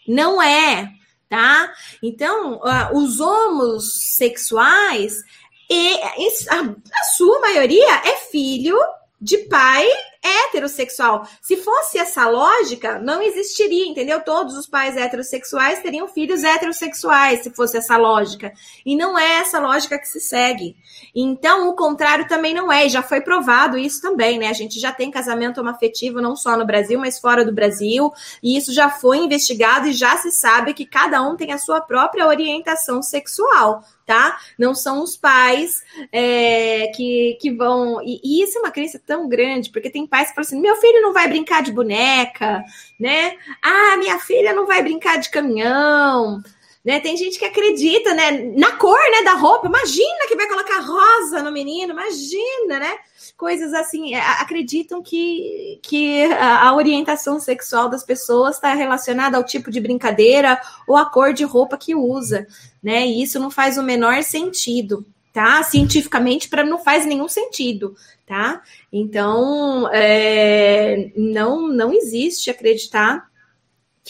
Não 0.07 0.43
é, 0.43 0.91
tá? 1.29 1.73
Então, 2.03 2.61
os 2.93 3.21
homossexuais, 3.21 5.23
e, 5.71 6.01
a 6.03 7.05
sua 7.17 7.41
maioria 7.41 8.03
é 8.05 8.17
filho 8.17 8.77
de 9.21 9.39
pai 9.39 9.87
heterossexual. 10.23 11.27
Se 11.41 11.57
fosse 11.57 11.99
essa 11.99 12.29
lógica, 12.29 12.99
não 12.99 13.23
existiria, 13.23 13.87
entendeu? 13.87 14.21
Todos 14.21 14.57
os 14.57 14.67
pais 14.67 14.97
heterossexuais 14.97 15.81
teriam 15.81 16.07
filhos 16.07 16.45
heterossexuais, 16.45 17.43
se 17.43 17.51
fosse 17.51 17.79
essa 17.79 17.97
lógica. 17.97 18.53
E 18.85 18.97
não 18.97 19.19
é 19.19 19.39
essa 19.39 19.59
lógica 19.59 19.99
que 19.99 20.07
se 20.07 20.21
segue. 20.21 20.77
Então, 21.15 21.69
o 21.69 21.75
contrário 21.75 22.29
também 22.29 22.53
não 22.53 22.71
é, 22.71 22.87
e 22.87 22.91
já 22.91 23.03
foi 23.03 23.21
provado 23.21 23.79
isso 23.79 24.01
também, 24.01 24.39
né? 24.39 24.49
A 24.49 24.55
gente 24.55 24.79
já 24.79 24.93
tem 24.93 25.11
casamento 25.11 25.61
homoafetivo 25.61 26.21
não 26.21 26.37
só 26.37 26.57
no 26.57 26.67
Brasil, 26.67 26.99
mas 26.99 27.19
fora 27.19 27.45
do 27.45 27.53
Brasil, 27.53 28.13
e 28.43 28.57
isso 28.57 28.73
já 28.73 28.91
foi 28.91 29.19
investigado 29.19 29.89
e 29.89 29.93
já 29.93 30.17
se 30.19 30.31
sabe 30.31 30.75
que 30.75 30.87
cada 30.87 31.23
um 31.23 31.37
tem 31.37 31.53
a 31.53 31.59
sua 31.59 31.81
própria 31.81 32.27
orientação 32.27 33.03
sexual 33.03 33.83
tá? 34.11 34.41
Não 34.59 34.75
são 34.75 35.05
os 35.05 35.17
pais 35.17 35.85
é, 36.11 36.89
que, 36.89 37.39
que 37.41 37.53
vão. 37.53 38.03
E, 38.03 38.21
e, 38.25 38.43
isso 38.43 38.59
é 38.59 38.61
uma 38.61 38.73
crença 38.73 39.01
tão 39.07 39.29
grande, 39.29 39.71
porque 39.71 39.89
tem 39.89 40.05
pais 40.05 40.31
que 40.31 40.35
falam 40.35 40.49
assim: 40.49 40.61
meu 40.61 40.75
filho 40.75 41.01
não 41.01 41.13
vai 41.13 41.29
brincar 41.29 41.63
de 41.63 41.71
boneca, 41.71 42.65
né? 42.99 43.37
Ah, 43.63 43.97
minha 43.99 44.19
filha 44.19 44.53
não 44.53 44.67
vai 44.67 44.83
brincar 44.83 45.19
de 45.19 45.31
caminhão. 45.31 46.43
Né, 46.83 46.99
tem 46.99 47.15
gente 47.15 47.39
que 47.39 47.45
acredita, 47.45 48.15
né, 48.15 48.53
na 48.57 48.73
cor, 48.73 48.99
né, 49.11 49.23
da 49.23 49.35
roupa. 49.35 49.67
Imagina 49.69 50.27
que 50.27 50.35
vai 50.35 50.49
colocar 50.49 50.81
rosa 50.81 51.43
no 51.43 51.53
menino, 51.53 51.93
imagina, 51.93 52.79
né? 52.79 52.97
Coisas 53.37 53.75
assim, 53.75 54.15
é, 54.15 54.21
acreditam 54.21 55.03
que, 55.03 55.79
que 55.83 56.25
a 56.33 56.75
orientação 56.75 57.39
sexual 57.39 57.91
das 57.91 58.03
pessoas 58.03 58.55
está 58.55 58.73
relacionada 58.73 59.37
ao 59.37 59.45
tipo 59.45 59.71
de 59.71 59.79
brincadeira 59.79 60.59
ou 60.89 60.97
à 60.97 61.05
cor 61.05 61.35
de 61.35 61.45
roupa 61.45 61.77
que 61.77 61.95
usa, 61.95 62.47
né? 62.83 63.07
E 63.07 63.23
isso 63.23 63.39
não 63.39 63.51
faz 63.51 63.77
o 63.77 63.83
menor 63.83 64.23
sentido, 64.23 65.05
tá? 65.35 65.63
Cientificamente, 65.63 66.49
para 66.49 66.65
não 66.65 66.79
faz 66.79 67.05
nenhum 67.07 67.29
sentido, 67.29 67.95
tá? 68.27 68.63
Então, 68.93 69.89
é, 69.93 71.11
não, 71.15 71.69
não 71.69 71.93
existe 71.93 72.51
acreditar 72.51 73.30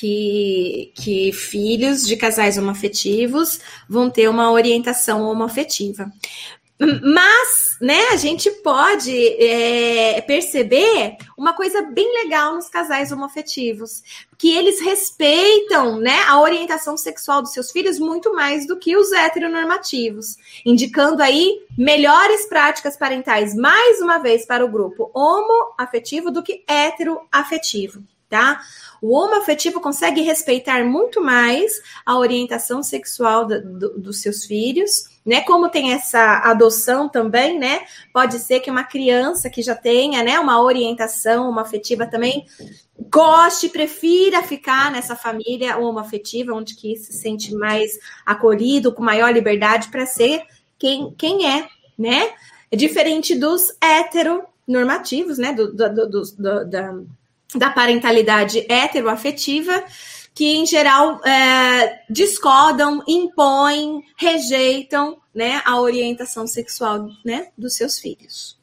que, 0.00 0.92
que 0.96 1.30
filhos 1.30 2.06
de 2.06 2.16
casais 2.16 2.56
homoafetivos 2.56 3.60
vão 3.86 4.08
ter 4.08 4.30
uma 4.30 4.50
orientação 4.50 5.28
homoafetiva. 5.28 6.10
Mas, 7.02 7.76
né, 7.78 8.08
a 8.10 8.16
gente 8.16 8.50
pode 8.62 9.14
é, 9.14 10.22
perceber 10.22 11.18
uma 11.36 11.52
coisa 11.52 11.82
bem 11.82 12.10
legal 12.24 12.54
nos 12.54 12.70
casais 12.70 13.12
homoafetivos, 13.12 14.02
que 14.38 14.56
eles 14.56 14.80
respeitam, 14.80 15.98
né, 15.98 16.22
a 16.26 16.40
orientação 16.40 16.96
sexual 16.96 17.42
dos 17.42 17.52
seus 17.52 17.70
filhos 17.70 17.98
muito 17.98 18.32
mais 18.32 18.66
do 18.66 18.78
que 18.78 18.96
os 18.96 19.12
heteronormativos, 19.12 20.36
indicando 20.64 21.22
aí 21.22 21.60
melhores 21.76 22.46
práticas 22.46 22.96
parentais, 22.96 23.54
mais 23.54 24.00
uma 24.00 24.16
vez, 24.16 24.46
para 24.46 24.64
o 24.64 24.70
grupo 24.70 25.10
homoafetivo 25.12 26.30
do 26.30 26.42
que 26.42 26.64
heteroafetivo, 26.66 28.02
tá? 28.30 28.62
O 29.02 29.16
homoafetivo 29.16 29.80
consegue 29.80 30.20
respeitar 30.20 30.84
muito 30.84 31.22
mais 31.22 31.80
a 32.04 32.18
orientação 32.18 32.82
sexual 32.82 33.46
do, 33.46 33.62
do, 33.62 33.98
dos 33.98 34.20
seus 34.20 34.44
filhos, 34.44 35.04
né? 35.24 35.40
Como 35.40 35.68
tem 35.68 35.92
essa 35.92 36.38
adoção 36.44 37.08
também, 37.08 37.58
né? 37.58 37.80
Pode 38.12 38.38
ser 38.38 38.60
que 38.60 38.70
uma 38.70 38.84
criança 38.84 39.48
que 39.48 39.62
já 39.62 39.74
tenha, 39.74 40.22
né, 40.22 40.38
uma 40.38 40.60
orientação 40.60 41.48
homoafetiva 41.48 42.06
também 42.06 42.44
goste, 43.10 43.68
prefira 43.68 44.42
ficar 44.42 44.90
nessa 44.92 45.16
família 45.16 45.78
homoafetiva, 45.78 46.52
onde 46.52 46.74
que 46.74 46.96
se 46.96 47.12
sente 47.12 47.54
mais 47.54 47.98
acolhido, 48.26 48.92
com 48.92 49.02
maior 49.02 49.32
liberdade 49.32 49.88
para 49.88 50.04
ser 50.04 50.42
quem, 50.78 51.14
quem 51.16 51.50
é, 51.50 51.68
né? 51.98 52.32
É 52.70 52.76
diferente 52.76 53.34
dos 53.34 53.74
heteronormativos, 53.80 55.38
né? 55.38 55.52
Do, 55.52 55.72
do, 55.72 55.88
do, 55.94 56.22
do 56.22 56.64
da, 56.66 57.00
da 57.54 57.70
parentalidade 57.70 58.66
heteroafetiva, 58.70 59.84
que 60.34 60.56
em 60.56 60.66
geral 60.66 61.24
é, 61.24 62.02
discordam, 62.08 63.02
impõem, 63.06 64.04
rejeitam 64.16 65.20
né, 65.34 65.60
a 65.64 65.80
orientação 65.80 66.46
sexual 66.46 67.08
né, 67.24 67.50
dos 67.56 67.74
seus 67.74 67.98
filhos. 67.98 68.58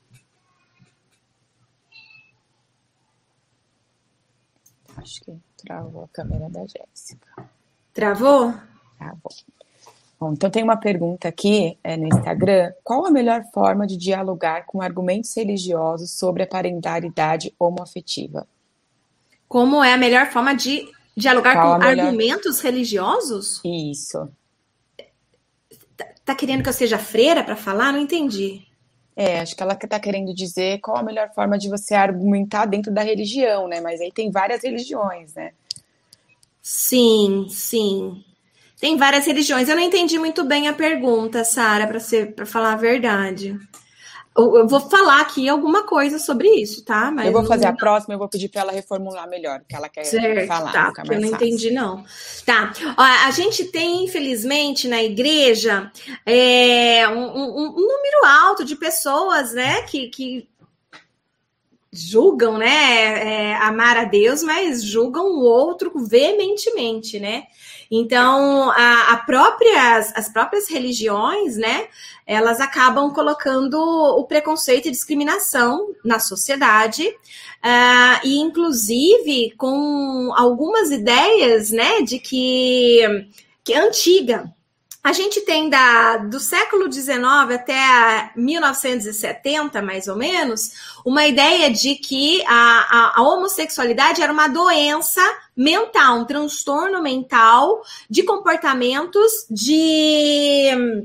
Acho 4.96 5.22
que 5.22 5.38
travou 5.64 6.04
a 6.04 6.08
câmera 6.08 6.50
da 6.50 6.62
Jéssica. 6.62 7.50
Travou? 7.94 8.54
Travou. 8.98 9.32
Bom, 10.20 10.34
então 10.34 10.50
tem 10.50 10.64
uma 10.64 10.78
pergunta 10.78 11.28
aqui 11.28 11.78
é, 11.84 11.96
no 11.96 12.08
Instagram. 12.08 12.74
Qual 12.84 13.06
a 13.06 13.12
melhor 13.12 13.44
forma 13.54 13.86
de 13.86 13.96
dialogar 13.96 14.66
com 14.66 14.82
argumentos 14.82 15.36
religiosos 15.36 16.12
sobre 16.12 16.42
a 16.42 16.48
parentalidade 16.48 17.54
homoafetiva? 17.60 18.48
Como 19.48 19.84
é 19.84 19.94
a 19.94 19.98
melhor 19.98 20.28
forma 20.28 20.54
de 20.54 20.88
dialogar 21.16 21.54
Qual 21.54 21.80
com 21.80 21.86
argumentos 21.86 22.60
religiosos? 22.60 23.62
Isso. 23.64 24.30
Tá, 25.96 26.06
tá 26.26 26.36
querendo 26.36 26.62
que 26.62 26.70
eu 26.70 26.74
seja 26.74 27.00
freira 27.00 27.44
para 27.44 27.56
falar? 27.56 27.92
Não 27.92 28.00
entendi. 28.00 28.68
É, 29.16 29.40
acho 29.40 29.56
que 29.56 29.64
ela 29.64 29.74
está 29.74 30.00
querendo 30.00 30.32
dizer 30.32 30.80
qual 30.80 30.98
a 30.98 31.04
melhor 31.04 31.34
forma 31.34 31.58
de 31.58 31.70
você 31.70 31.96
argumentar 31.96 32.66
dentro 32.66 32.94
da 32.94 33.02
religião, 33.02 33.68
né? 33.68 33.82
Mas 33.82 34.00
aí 34.00 34.12
tem 34.12 34.30
várias 34.30 34.62
religiões, 34.62 35.34
né? 35.34 35.54
Sim, 36.62 37.48
sim. 37.50 38.24
Tem 38.80 38.96
várias 38.96 39.26
religiões. 39.26 39.70
Eu 39.70 39.76
não 39.76 39.82
entendi 39.82 40.20
muito 40.20 40.44
bem 40.44 40.68
a 40.68 40.74
pergunta, 40.74 41.44
Sara, 41.44 41.88
para 41.88 42.46
falar 42.46 42.74
a 42.74 42.78
verdade. 42.78 43.60
Eu 44.38 44.68
vou 44.68 44.80
falar 44.80 45.22
aqui 45.22 45.50
alguma 45.50 45.82
coisa 45.84 46.20
sobre 46.20 46.48
isso, 46.48 46.86
tá? 46.86 47.10
Mas 47.10 47.26
eu 47.26 47.32
vou 47.32 47.44
fazer 47.44 47.66
não... 47.66 47.72
a 47.72 47.76
próxima, 47.76 48.14
eu 48.14 48.20
vou 48.20 48.30
pedir 48.30 48.50
para 48.50 48.62
ela 48.62 48.72
reformular 48.72 49.28
melhor, 49.28 49.64
que 49.68 49.76
ela 49.76 49.90
quer 49.90 50.04
certo, 50.04 50.48
falar. 50.48 50.72
Tá, 50.72 50.92
porque 50.94 51.16
eu 51.16 51.22
não 51.22 51.30
fácil. 51.30 51.48
entendi, 51.48 51.72
não. 51.72 52.06
Tá. 52.46 52.72
Ó, 52.96 53.02
a 53.02 53.32
gente 53.32 53.66
tem, 53.66 54.06
infelizmente, 54.06 54.88
na 54.88 55.04
igreja, 55.04 55.92
é, 56.24 57.08
um, 57.10 57.26
um, 57.26 57.68
um, 57.70 57.88
número 57.88 58.26
alto 58.26 58.64
de 58.64 58.76
pessoas, 58.76 59.54
né, 59.54 59.82
que, 59.82 60.08
que 60.10 60.48
julgam, 61.92 62.60
né, 62.60 62.68
é, 62.70 63.56
amar 63.56 63.98
a 63.98 64.04
Deus, 64.04 64.44
mas 64.44 64.84
julgam 64.84 65.26
o 65.26 65.42
outro 65.42 65.92
veementemente, 66.06 67.20
né? 67.20 67.46
Então, 67.90 68.70
a, 68.72 69.14
a 69.14 69.18
próprias, 69.18 70.12
as 70.16 70.30
próprias 70.30 70.70
religiões, 70.70 71.56
né, 71.56 71.88
elas 72.26 72.60
acabam 72.60 73.14
colocando 73.14 73.80
o 73.80 74.26
preconceito 74.26 74.88
e 74.88 74.92
discriminação 74.92 75.96
na 76.04 76.20
sociedade, 76.20 77.08
uh, 77.08 78.26
e 78.26 78.38
inclusive 78.40 79.54
com 79.58 80.34
algumas 80.36 80.92
ideias, 80.92 81.72
né, 81.72 82.02
de 82.02 82.20
que, 82.20 83.28
que 83.64 83.74
é 83.74 83.80
antiga, 83.80 84.54
a 85.04 85.14
gente 85.14 85.42
tem 85.42 85.70
da, 85.70 86.18
do 86.18 86.40
século 86.40 86.92
XIX 86.92 87.24
até 87.54 88.32
1970, 88.36 89.82
mais 89.82 90.08
ou 90.08 90.18
menos, 90.18 90.72
uma 91.06 91.26
ideia 91.26 91.72
de 91.72 91.96
que 91.96 92.44
a, 92.46 92.52
a, 92.52 93.20
a, 93.20 93.22
homossexualidade 93.22 94.22
era 94.22 94.34
uma 94.34 94.48
doença 94.48 95.22
mental, 95.56 96.20
um 96.20 96.26
transtorno 96.26 97.02
mental 97.02 97.82
de 98.10 98.24
comportamentos 98.24 99.32
de 99.50 101.00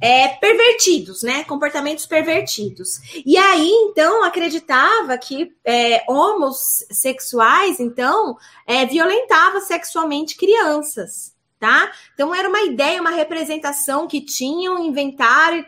é, 0.00 0.28
pervertidos, 0.28 1.22
né? 1.22 1.42
Comportamentos 1.44 2.06
pervertidos. 2.06 3.00
E 3.26 3.36
aí, 3.36 3.68
então, 3.68 4.22
acreditava 4.22 5.18
que 5.18 5.52
é, 5.64 6.04
homossexuais, 6.08 7.80
então, 7.80 8.36
é, 8.66 8.86
violentava 8.86 9.60
sexualmente 9.60 10.36
crianças 10.36 11.39
tá? 11.60 11.92
Então 12.14 12.34
era 12.34 12.48
uma 12.48 12.62
ideia, 12.62 13.00
uma 13.00 13.10
representação 13.10 14.08
que 14.08 14.22
tinham, 14.22 14.82
inventaram, 14.82 15.62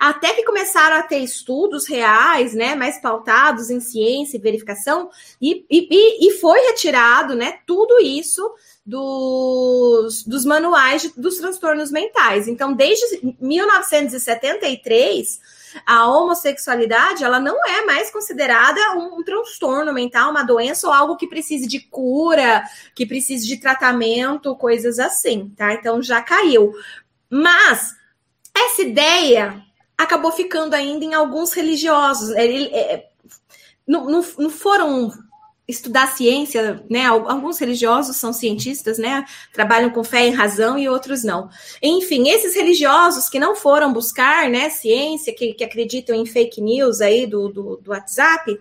até 0.00 0.32
que 0.32 0.42
começaram 0.42 0.96
a 0.96 1.02
ter 1.02 1.20
estudos 1.20 1.86
reais, 1.86 2.52
né, 2.52 2.74
mais 2.74 3.00
pautados 3.00 3.70
em 3.70 3.78
ciência 3.78 4.36
e 4.36 4.40
verificação, 4.40 5.08
e, 5.40 5.64
e, 5.70 6.28
e 6.28 6.32
foi 6.40 6.58
retirado, 6.66 7.36
né, 7.36 7.60
tudo 7.64 8.00
isso 8.00 8.42
dos, 8.84 10.24
dos 10.24 10.44
manuais 10.44 11.02
de, 11.02 11.12
dos 11.16 11.36
transtornos 11.36 11.92
mentais. 11.92 12.48
Então, 12.48 12.72
desde 12.72 13.36
1973 13.40 15.38
a 15.84 16.06
homossexualidade 16.08 17.24
ela 17.24 17.40
não 17.40 17.56
é 17.66 17.84
mais 17.84 18.10
considerada 18.10 18.80
um, 18.96 19.18
um, 19.18 19.22
transtorno 19.24 19.92
mental, 19.92 20.30
uma 20.30 20.42
doença 20.42 20.86
ou 20.86 20.92
algo 20.92 21.16
que 21.16 21.26
precise 21.26 21.66
de 21.66 21.80
cura, 21.80 22.62
que 22.94 23.04
precise 23.04 23.46
de 23.46 23.58
tratamento, 23.58 24.56
coisas 24.56 24.98
assim, 24.98 25.52
tá? 25.56 25.74
Então 25.74 26.02
já 26.02 26.22
caiu. 26.22 26.72
Mas 27.28 27.94
essa 28.54 28.82
ideia 28.82 29.62
acabou 29.98 30.32
ficando 30.32 30.74
ainda 30.74 31.04
em 31.04 31.14
alguns 31.14 31.52
religiosos. 31.52 32.30
Ele, 32.30 32.66
é, 32.74 33.08
não, 33.86 34.06
não, 34.06 34.24
não 34.38 34.50
foram 34.50 35.10
estudar 35.68 36.06
ciência, 36.08 36.84
né? 36.88 37.06
Alguns 37.06 37.58
religiosos 37.58 38.16
são 38.16 38.32
cientistas, 38.32 38.98
né? 38.98 39.24
Trabalham 39.52 39.90
com 39.90 40.04
fé 40.04 40.28
e 40.28 40.30
razão 40.30 40.78
e 40.78 40.88
outros 40.88 41.24
não. 41.24 41.50
Enfim, 41.82 42.28
esses 42.28 42.54
religiosos 42.54 43.28
que 43.28 43.40
não 43.40 43.56
foram 43.56 43.92
buscar, 43.92 44.48
né, 44.48 44.70
ciência, 44.70 45.34
que, 45.34 45.54
que 45.54 45.64
acreditam 45.64 46.14
em 46.14 46.24
fake 46.24 46.60
news 46.60 47.00
aí 47.00 47.26
do, 47.26 47.48
do, 47.48 47.76
do 47.78 47.90
WhatsApp, 47.90 48.58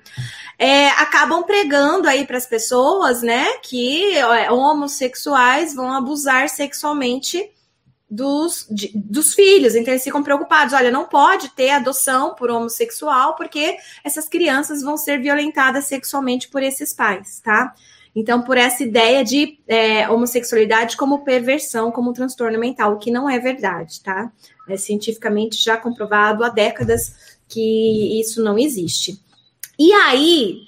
é, 0.57 0.87
acabam 0.89 1.43
pregando 1.43 2.07
aí 2.07 2.25
para 2.25 2.37
as 2.37 2.47
pessoas, 2.47 3.21
né, 3.21 3.57
que 3.61 4.13
homossexuais 4.49 5.75
vão 5.75 5.93
abusar 5.93 6.49
sexualmente 6.49 7.51
dos, 8.15 8.65
de, 8.71 8.91
dos 8.95 9.33
filhos. 9.33 9.75
Então, 9.75 9.93
eles 9.93 10.03
ficam 10.03 10.23
preocupados: 10.23 10.73
olha, 10.73 10.89
não 10.89 11.05
pode 11.05 11.49
ter 11.49 11.71
adoção 11.71 12.33
por 12.33 12.49
homossexual, 12.49 13.35
porque 13.35 13.77
essas 14.03 14.29
crianças 14.29 14.81
vão 14.81 14.95
ser 14.95 15.19
violentadas 15.21 15.85
sexualmente 15.85 16.47
por 16.47 16.63
esses 16.63 16.93
pais, 16.93 17.41
tá? 17.43 17.75
Então, 18.15 18.41
por 18.41 18.57
essa 18.57 18.81
ideia 18.81 19.25
de 19.25 19.59
é, 19.67 20.09
homossexualidade 20.09 20.95
como 20.95 21.25
perversão, 21.25 21.91
como 21.91 22.13
transtorno 22.13 22.57
mental, 22.57 22.93
o 22.93 22.97
que 22.97 23.11
não 23.11 23.29
é 23.29 23.37
verdade, 23.37 24.01
tá? 24.01 24.31
É 24.69 24.77
cientificamente 24.77 25.61
já 25.61 25.75
comprovado 25.75 26.43
há 26.43 26.49
décadas 26.49 27.37
que 27.49 28.17
isso 28.19 28.41
não 28.41 28.57
existe. 28.57 29.19
E 29.77 29.91
aí, 29.91 30.61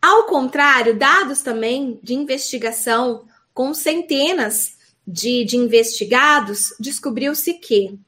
ao 0.00 0.24
contrário, 0.24 0.98
dados 0.98 1.42
também 1.42 2.00
de 2.02 2.14
investigação 2.14 3.26
com 3.52 3.74
centenas 3.74 4.73
de, 5.06 5.44
de 5.44 5.56
investigados, 5.56 6.74
descobriu-se 6.80 7.54
que 7.54 7.98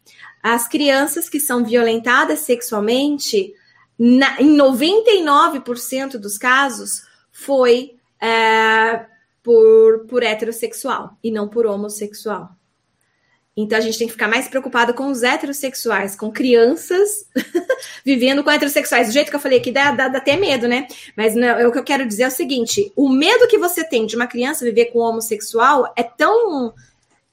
as 0.43 0.69
crianças 0.69 1.29
que 1.29 1.41
são 1.41 1.65
violentadas 1.65 2.41
sexualmente, 2.41 3.53
na, 3.99 4.41
em 4.41 4.57
99% 4.57 6.19
dos 6.19 6.39
casos, 6.39 7.03
foi 7.33 7.97
é, 8.21 9.07
por, 9.43 10.07
por 10.09 10.23
heterossexual 10.23 11.17
e 11.23 11.31
não 11.31 11.49
por 11.49 11.67
homossexual. 11.67 12.57
Então 13.57 13.79
a 13.79 13.81
gente 13.81 13.97
tem 13.97 14.07
que 14.07 14.13
ficar 14.13 14.29
mais 14.29 14.49
preocupado 14.49 14.93
com 14.93 15.07
os 15.07 15.23
heterossexuais, 15.23 16.15
com 16.15 16.31
crianças 16.31 17.27
vivendo 18.05 18.45
com 18.45 18.51
heterossexuais. 18.51 19.09
Do 19.09 19.15
jeito 19.15 19.31
que 19.31 19.37
eu 19.37 19.41
falei 19.41 19.59
aqui, 19.59 19.73
dá, 19.73 19.93
dá, 19.93 20.09
dá 20.09 20.19
até 20.19 20.37
medo, 20.37 20.69
né? 20.69 20.87
Mas 21.17 21.35
não, 21.35 21.67
o 21.67 21.73
que 21.73 21.79
eu 21.79 21.85
quero 21.85 22.07
dizer 22.07 22.25
é 22.25 22.29
o 22.29 22.31
seguinte: 22.31 22.93
o 22.95 23.09
medo 23.09 23.49
que 23.49 23.57
você 23.57 23.83
tem 23.83 24.05
de 24.05 24.15
uma 24.15 24.27
criança 24.27 24.65
viver 24.65 24.87
com 24.87 24.99
um 24.99 25.05
homossexual 25.05 25.91
é 25.97 26.03
tão. 26.03 26.75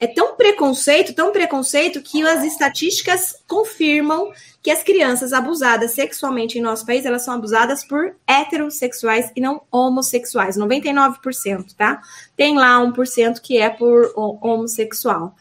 É 0.04 0.08
tão 0.08 0.36
preconceito, 0.36 1.14
tão 1.14 1.32
preconceito, 1.32 2.01
que 2.01 2.22
as 2.24 2.43
estatísticas 2.43 3.41
confirmam 3.47 4.34
que 4.62 4.70
as 4.70 4.84
crianças 4.84 5.32
abusadas 5.32 5.91
sexualmente 5.91 6.60
em 6.60 6.62
nosso 6.62 6.86
país, 6.86 7.06
elas 7.06 7.22
são 7.22 7.34
abusadas 7.34 7.86
por 7.86 8.14
heterossexuais 8.28 9.32
e 9.34 9.39
não 9.39 9.62
homossexuais. 9.72 10.58
99%, 10.58 11.74
tá? 11.78 12.01
Tem 12.36 12.58
lá 12.58 12.82
1% 12.82 13.39
que 13.39 13.58
é 13.58 13.70
por 13.70 14.12
homossexual. 14.16 15.34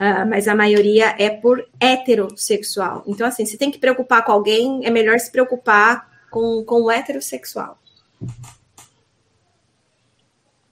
Uh, 0.00 0.26
mas 0.28 0.48
a 0.48 0.54
maioria 0.54 1.14
é 1.16 1.30
por 1.30 1.64
heterossexual. 1.78 3.04
Então, 3.06 3.24
assim, 3.24 3.46
se 3.46 3.56
tem 3.56 3.70
que 3.70 3.78
preocupar 3.78 4.24
com 4.24 4.32
alguém, 4.32 4.84
é 4.84 4.90
melhor 4.90 5.20
se 5.20 5.30
preocupar 5.30 6.08
com, 6.28 6.64
com 6.64 6.82
o 6.82 6.90
heterossexual. 6.90 7.78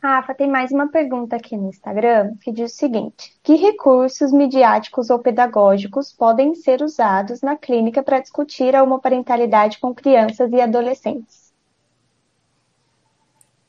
Rafa, 0.07 0.33
tem 0.33 0.49
mais 0.49 0.71
uma 0.71 0.87
pergunta 0.87 1.35
aqui 1.35 1.57
no 1.57 1.69
Instagram 1.69 2.37
que 2.41 2.53
diz 2.53 2.73
o 2.73 2.77
seguinte: 2.77 3.35
que 3.43 3.57
recursos 3.57 4.31
midiáticos 4.31 5.11
ou 5.11 5.19
pedagógicos 5.19 6.13
podem 6.13 6.55
ser 6.55 6.81
usados 6.81 7.41
na 7.43 7.57
clínica 7.57 8.05
para 8.05 8.21
discutir 8.21 8.77
a 8.77 8.85
homoparentalidade 8.85 9.81
com 9.81 9.93
crianças 9.93 10.53
e 10.53 10.61
adolescentes? 10.61 11.53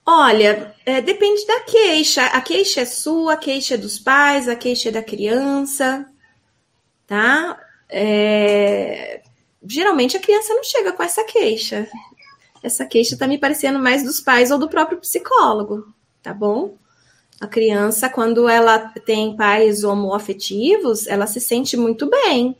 Olha, 0.05 0.75
é, 0.85 1.01
depende 1.01 1.45
da 1.47 1.61
queixa. 1.61 2.23
A 2.27 2.39
queixa 2.39 2.81
é 2.81 2.85
sua, 2.85 3.33
a 3.33 3.37
queixa 3.37 3.73
é 3.73 3.77
dos 3.77 3.97
pais, 3.97 4.47
a 4.47 4.55
queixa 4.55 4.89
é 4.89 4.91
da 4.91 5.01
criança, 5.01 6.07
tá? 7.07 7.59
É... 7.89 9.21
Geralmente 9.63 10.15
a 10.15 10.19
criança 10.21 10.53
não 10.53 10.63
chega 10.63 10.93
com 10.93 11.01
essa 11.01 11.23
queixa. 11.23 11.89
Essa 12.61 12.85
queixa 12.85 13.17
tá 13.17 13.27
me 13.27 13.39
parecendo 13.39 13.79
mais 13.79 14.03
dos 14.03 14.21
pais 14.21 14.51
ou 14.51 14.59
do 14.59 14.69
próprio 14.69 14.99
psicólogo, 14.99 15.96
tá 16.21 16.33
bom? 16.33 16.75
A 17.39 17.47
criança, 17.47 18.09
quando 18.09 18.49
ela 18.49 18.79
tem 19.05 19.35
pais 19.35 19.83
homoafetivos, 19.83 21.07
ela 21.07 21.27
se 21.27 21.39
sente 21.39 21.77
muito 21.77 22.09
bem 22.09 22.55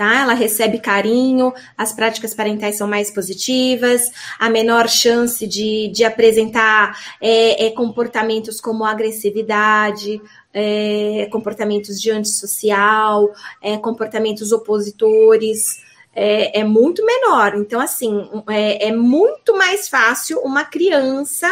tá? 0.00 0.22
Ela 0.22 0.32
recebe 0.32 0.78
carinho, 0.78 1.52
as 1.76 1.92
práticas 1.92 2.32
parentais 2.32 2.78
são 2.78 2.88
mais 2.88 3.10
positivas, 3.10 4.10
a 4.38 4.48
menor 4.48 4.88
chance 4.88 5.46
de, 5.46 5.88
de 5.88 6.04
apresentar 6.04 6.98
é, 7.20 7.66
é 7.66 7.70
comportamentos 7.70 8.62
como 8.62 8.82
agressividade, 8.82 10.18
é, 10.54 11.28
comportamentos 11.30 12.00
de 12.00 12.10
antissocial, 12.10 13.30
é, 13.60 13.76
comportamentos 13.76 14.52
opositores. 14.52 15.90
É, 16.12 16.58
é, 16.58 16.64
muito 16.64 17.06
menor. 17.06 17.54
Então, 17.54 17.78
assim, 17.78 18.28
é, 18.48 18.88
é 18.88 18.92
muito 18.92 19.56
mais 19.56 19.88
fácil 19.88 20.40
uma 20.40 20.64
criança 20.64 21.48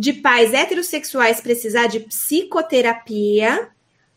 de 0.00 0.14
pais 0.14 0.54
heterossexuais 0.54 1.42
precisar 1.42 1.86
de 1.86 2.00
psicoterapia 2.00 3.68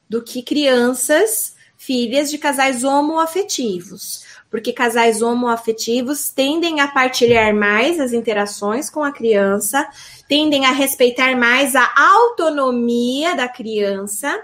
do 0.10 0.24
que 0.24 0.42
crianças 0.42 1.58
filhas 1.76 2.32
de 2.32 2.38
casais 2.38 2.86
homoafetivos, 2.86 4.24
porque 4.50 4.72
casais 4.72 5.22
homoafetivos 5.22 6.30
tendem 6.30 6.80
a 6.80 6.88
partilhar 6.88 7.54
mais 7.54 8.00
as 8.00 8.14
interações 8.14 8.90
com 8.90 9.04
a 9.04 9.12
criança, 9.12 9.86
tendem 10.30 10.66
a 10.66 10.72
respeitar 10.72 11.36
mais 11.36 11.76
a 11.76 11.92
autonomia 11.98 13.36
da 13.36 13.50
criança, 13.50 14.42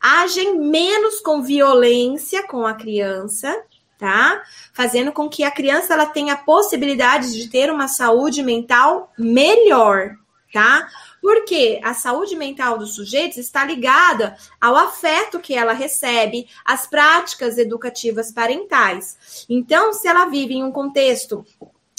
agem 0.00 0.58
menos 0.58 1.20
com 1.20 1.40
violência 1.40 2.44
com 2.48 2.66
a 2.66 2.74
criança, 2.74 3.56
tá? 3.96 4.42
Fazendo 4.72 5.12
com 5.12 5.28
que 5.28 5.44
a 5.44 5.52
criança 5.52 5.94
ela 5.94 6.06
tenha 6.06 6.32
a 6.32 6.38
possibilidade 6.38 7.32
de 7.32 7.48
ter 7.48 7.70
uma 7.70 7.86
saúde 7.86 8.42
mental 8.42 9.12
melhor, 9.16 10.16
tá? 10.52 10.88
Porque 11.20 11.80
a 11.82 11.94
saúde 11.94 12.36
mental 12.36 12.78
dos 12.78 12.94
sujeitos 12.94 13.38
está 13.38 13.64
ligada 13.64 14.36
ao 14.60 14.76
afeto 14.76 15.40
que 15.40 15.54
ela 15.54 15.72
recebe, 15.72 16.48
às 16.64 16.86
práticas 16.86 17.58
educativas 17.58 18.32
parentais. 18.32 19.46
Então, 19.48 19.92
se 19.92 20.08
ela 20.08 20.26
vive 20.26 20.54
em 20.54 20.64
um 20.64 20.72
contexto 20.72 21.44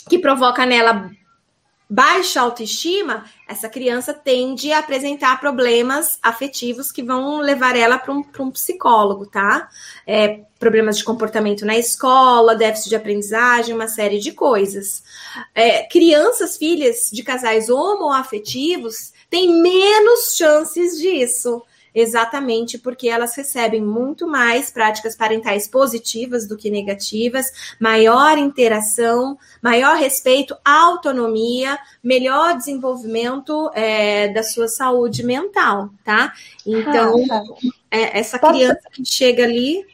que 0.09 0.19
provoca 0.19 0.65
nela 0.65 1.11
baixa 1.93 2.39
autoestima, 2.39 3.25
essa 3.45 3.67
criança 3.67 4.13
tende 4.13 4.71
a 4.71 4.79
apresentar 4.79 5.37
problemas 5.41 6.17
afetivos 6.23 6.89
que 6.89 7.03
vão 7.03 7.39
levar 7.39 7.75
ela 7.75 7.99
para 7.99 8.13
um, 8.13 8.23
um, 8.39 8.49
psicólogo, 8.49 9.25
tá? 9.25 9.67
É, 10.07 10.39
problemas 10.57 10.97
de 10.97 11.03
comportamento 11.03 11.65
na 11.65 11.77
escola, 11.77 12.55
déficit 12.55 12.87
de 12.87 12.95
aprendizagem, 12.95 13.75
uma 13.75 13.89
série 13.89 14.19
de 14.19 14.31
coisas. 14.31 15.03
É, 15.53 15.83
crianças, 15.83 16.55
filhas 16.55 17.09
de 17.11 17.23
casais 17.23 17.69
homoafetivos 17.69 19.11
têm 19.29 19.61
menos 19.61 20.37
chances 20.37 20.97
disso 20.97 21.61
exatamente 21.93 22.77
porque 22.77 23.07
elas 23.07 23.35
recebem 23.35 23.81
muito 23.81 24.27
mais 24.27 24.71
práticas 24.71 25.15
parentais 25.15 25.67
positivas 25.67 26.47
do 26.47 26.57
que 26.57 26.69
negativas, 26.69 27.75
maior 27.79 28.37
interação, 28.37 29.37
maior 29.61 29.97
respeito, 29.97 30.55
autonomia, 30.63 31.77
melhor 32.03 32.55
desenvolvimento 32.55 33.69
é, 33.73 34.29
da 34.29 34.43
sua 34.43 34.67
saúde 34.67 35.23
mental, 35.23 35.89
tá? 36.03 36.33
Então, 36.65 37.15
é, 37.89 38.19
essa 38.19 38.39
criança 38.39 38.81
que 38.91 39.05
chega 39.05 39.43
ali 39.43 39.85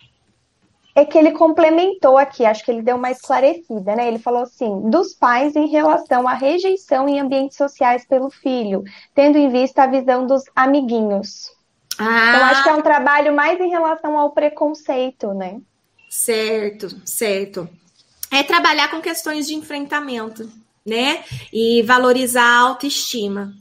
é 0.97 1.05
que 1.05 1.15
ele 1.15 1.31
complementou 1.31 2.17
aqui, 2.17 2.43
acho 2.43 2.65
que 2.65 2.71
ele 2.71 2.81
deu 2.81 2.95
uma 2.95 3.11
esclarecida, 3.11 3.95
né? 3.95 4.07
Ele 4.07 4.17
falou 4.17 4.41
assim: 4.41 4.89
dos 4.89 5.13
pais 5.13 5.55
em 5.55 5.67
relação 5.67 6.27
à 6.27 6.33
rejeição 6.33 7.07
em 7.07 7.19
ambientes 7.19 7.55
sociais 7.55 8.03
pelo 8.03 8.31
filho, 8.31 8.83
tendo 9.13 9.37
em 9.37 9.47
vista 9.47 9.83
a 9.83 9.87
visão 9.87 10.25
dos 10.25 10.41
amiguinhos. 10.55 11.55
Ah. 11.97 12.29
Então, 12.29 12.45
acho 12.45 12.63
que 12.63 12.69
é 12.69 12.73
um 12.73 12.81
trabalho 12.81 13.33
mais 13.33 13.59
em 13.59 13.69
relação 13.69 14.17
ao 14.17 14.31
preconceito, 14.31 15.33
né? 15.33 15.59
Certo, 16.09 16.89
certo. 17.05 17.67
É 18.31 18.43
trabalhar 18.43 18.89
com 18.89 19.01
questões 19.01 19.47
de 19.47 19.55
enfrentamento, 19.55 20.49
né? 20.85 21.23
E 21.51 21.81
valorizar 21.83 22.43
a 22.43 22.59
autoestima. 22.59 23.53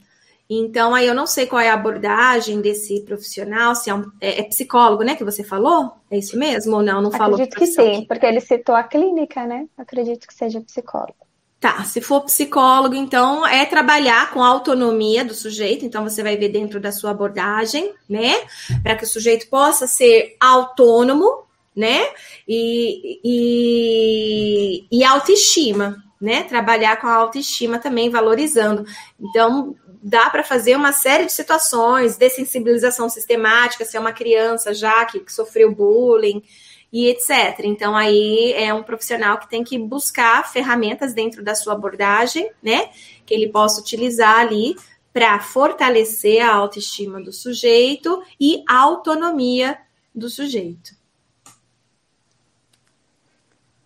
Então, 0.49 0.95
aí 0.95 1.05
eu 1.05 1.13
não 1.13 1.27
sei 1.27 1.45
qual 1.45 1.59
é 1.59 1.69
a 1.69 1.73
abordagem 1.73 2.61
desse 2.61 3.01
profissional, 3.01 3.75
se 3.75 3.89
é, 3.89 3.93
um, 3.93 4.09
é, 4.21 4.39
é 4.39 4.43
psicólogo, 4.43 5.03
né, 5.03 5.15
que 5.15 5.23
você 5.23 5.43
falou? 5.43 5.91
É 6.09 6.17
isso 6.17 6.37
mesmo 6.39 6.77
ou 6.77 6.81
não? 6.81 7.01
Não 7.01 7.11
falou? 7.11 7.35
Acredito 7.35 7.57
que 7.57 7.65
sim, 7.65 8.05
porque 8.07 8.25
ele 8.25 8.39
citou 8.39 8.73
a 8.73 8.83
clínica, 8.83 9.45
né? 9.45 9.67
Acredito 9.77 10.25
que 10.25 10.33
seja 10.33 10.61
psicólogo. 10.61 11.15
Tá, 11.59 11.83
se 11.83 12.01
for 12.01 12.21
psicólogo, 12.21 12.93
então 12.93 13.45
é 13.45 13.65
trabalhar 13.65 14.29
com 14.31 14.43
a 14.43 14.47
autonomia 14.47 15.25
do 15.25 15.33
sujeito, 15.33 15.83
então 15.83 16.03
você 16.03 16.21
vai 16.21 16.37
ver 16.37 16.49
dentro 16.49 16.79
da 16.79 16.91
sua 16.91 17.09
abordagem, 17.09 17.93
né? 18.07 18.35
Para 18.83 18.95
que 18.95 19.03
o 19.03 19.07
sujeito 19.07 19.47
possa 19.49 19.87
ser 19.87 20.35
autônomo, 20.39 21.45
né? 21.75 22.11
E, 22.47 23.19
e, 23.23 24.87
e 24.91 25.03
autoestima, 25.03 25.97
né? 26.21 26.43
Trabalhar 26.43 27.01
com 27.01 27.07
a 27.07 27.15
autoestima 27.15 27.79
também, 27.79 28.11
valorizando. 28.11 28.85
Então, 29.19 29.75
dá 30.03 30.29
para 30.29 30.43
fazer 30.43 30.75
uma 30.75 30.91
série 30.91 31.25
de 31.25 31.31
situações, 31.31 32.17
dessensibilização 32.17 33.09
sistemática, 33.09 33.83
se 33.83 33.97
é 33.97 33.99
uma 33.99 34.13
criança 34.13 34.75
já 34.75 35.03
que, 35.05 35.21
que 35.21 35.33
sofreu 35.33 35.73
bullying 35.73 36.43
e 36.91 37.07
etc. 37.07 37.59
Então, 37.63 37.95
aí 37.95 38.53
é 38.53 38.73
um 38.73 38.83
profissional 38.83 39.37
que 39.37 39.49
tem 39.49 39.63
que 39.63 39.77
buscar 39.77 40.51
ferramentas 40.51 41.13
dentro 41.13 41.43
da 41.43 41.55
sua 41.55 41.73
abordagem, 41.73 42.49
né? 42.61 42.89
Que 43.25 43.33
ele 43.33 43.49
possa 43.49 43.81
utilizar 43.81 44.39
ali 44.39 44.75
para 45.11 45.39
fortalecer 45.39 46.41
a 46.41 46.53
autoestima 46.53 47.21
do 47.21 47.33
sujeito 47.33 48.21
e 48.39 48.63
a 48.67 48.79
autonomia 48.79 49.77
do 50.13 50.29
sujeito. 50.29 50.95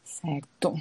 Certo. 0.04 0.76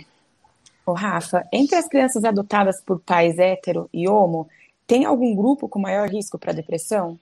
O 0.85 0.93
Rafa, 0.93 1.47
entre 1.53 1.77
as 1.77 1.89
crianças 1.89 2.25
adotadas 2.25 2.83
por 2.83 3.01
pais 3.01 3.39
hétero 3.39 3.89
e 3.93 4.09
homo, 4.09 4.49
tem 4.87 5.05
algum 5.05 5.35
grupo 5.35 5.69
com 5.69 5.79
maior 5.79 6.09
risco 6.09 6.39
para 6.39 6.53
depressão? 6.53 7.19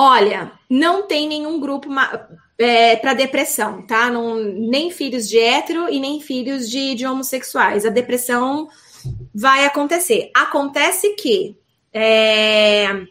Olha, 0.00 0.52
não 0.70 1.08
tem 1.08 1.26
nenhum 1.26 1.58
grupo 1.58 1.88
é, 2.56 2.94
para 2.94 3.14
depressão, 3.14 3.84
tá? 3.84 4.08
Não, 4.08 4.36
nem 4.36 4.92
filhos 4.92 5.28
de 5.28 5.40
hétero 5.40 5.88
e 5.88 5.98
nem 5.98 6.20
filhos 6.20 6.70
de, 6.70 6.94
de 6.94 7.04
homossexuais. 7.04 7.84
A 7.84 7.90
depressão 7.90 8.68
vai 9.34 9.64
acontecer. 9.64 10.30
Acontece 10.32 11.14
que 11.14 11.58
é, 11.92 13.06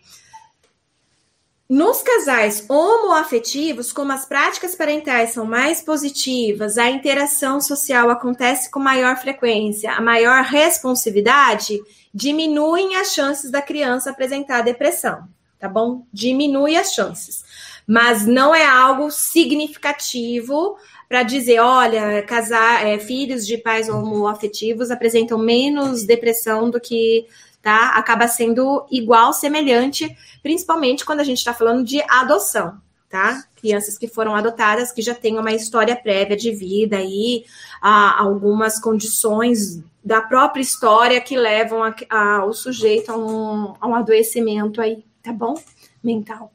nos 1.68 2.02
casais 2.02 2.66
homoafetivos, 2.70 3.92
como 3.92 4.14
as 4.14 4.26
práticas 4.26 4.74
parentais 4.74 5.32
são 5.32 5.44
mais 5.44 5.82
positivas, 5.82 6.78
a 6.78 6.90
interação 6.90 7.60
social 7.60 8.10
acontece 8.10 8.72
com 8.72 8.80
maior 8.80 9.18
frequência, 9.18 9.92
a 9.92 10.00
maior 10.00 10.42
responsividade, 10.42 11.82
diminuem 12.14 12.96
as 12.96 13.14
chances 13.14 13.52
da 13.52 13.62
criança 13.62 14.10
apresentar 14.10 14.62
depressão, 14.62 15.28
tá 15.60 15.68
bom? 15.68 16.05
Diminui 16.14 16.76
as 16.76 16.93
chances 16.93 17.43
mas 17.88 18.28
não 18.28 18.53
é 18.53 18.66
algo 18.66 19.10
significativo 19.10 20.78
para 21.08 21.24
dizer, 21.24 21.60
olha, 21.60 22.22
casar, 22.24 22.86
é, 22.86 22.99
filhos 22.99 23.47
de 23.47 23.58
pais 23.58 23.88
homoafetivos 23.88 24.91
apresentam 24.91 25.38
menos 25.38 26.03
depressão 26.03 26.70
do 26.70 26.82
que 26.82 27.26
tá? 27.62 27.91
Acaba 27.91 28.28
sendo 28.28 28.86
igual, 28.91 29.32
semelhante, 29.32 30.16
principalmente 30.43 31.05
quando 31.05 31.22
a 31.22 31.24
gente 31.24 31.38
está 31.38 31.53
falando 31.53 31.84
de 31.84 32.01
adoção, 32.10 32.78
tá? 33.10 33.45
Crianças 33.55 33.97
que 33.97 34.08
foram 34.08 34.36
adotadas, 34.36 34.91
que 34.91 35.01
já 35.01 35.16
têm 35.16 35.39
uma 35.39 35.53
história 35.53 35.95
prévia 35.95 36.36
de 36.36 36.51
vida 36.51 36.97
e 37.01 37.45
a, 37.82 38.22
algumas 38.22 38.80
condições 38.80 39.82
da 40.03 40.22
própria 40.22 40.62
história 40.62 41.22
que 41.22 41.38
levam 41.38 41.84
a, 41.84 41.95
a, 42.10 42.45
o 42.45 42.53
sujeito 42.53 43.12
a 43.14 43.18
um, 43.18 43.74
a 43.80 43.88
um 43.88 43.95
adoecimento 43.95 44.82
aí, 44.82 45.03
tá 45.28 45.34
bom? 45.34 45.56
Mental. 46.02 46.54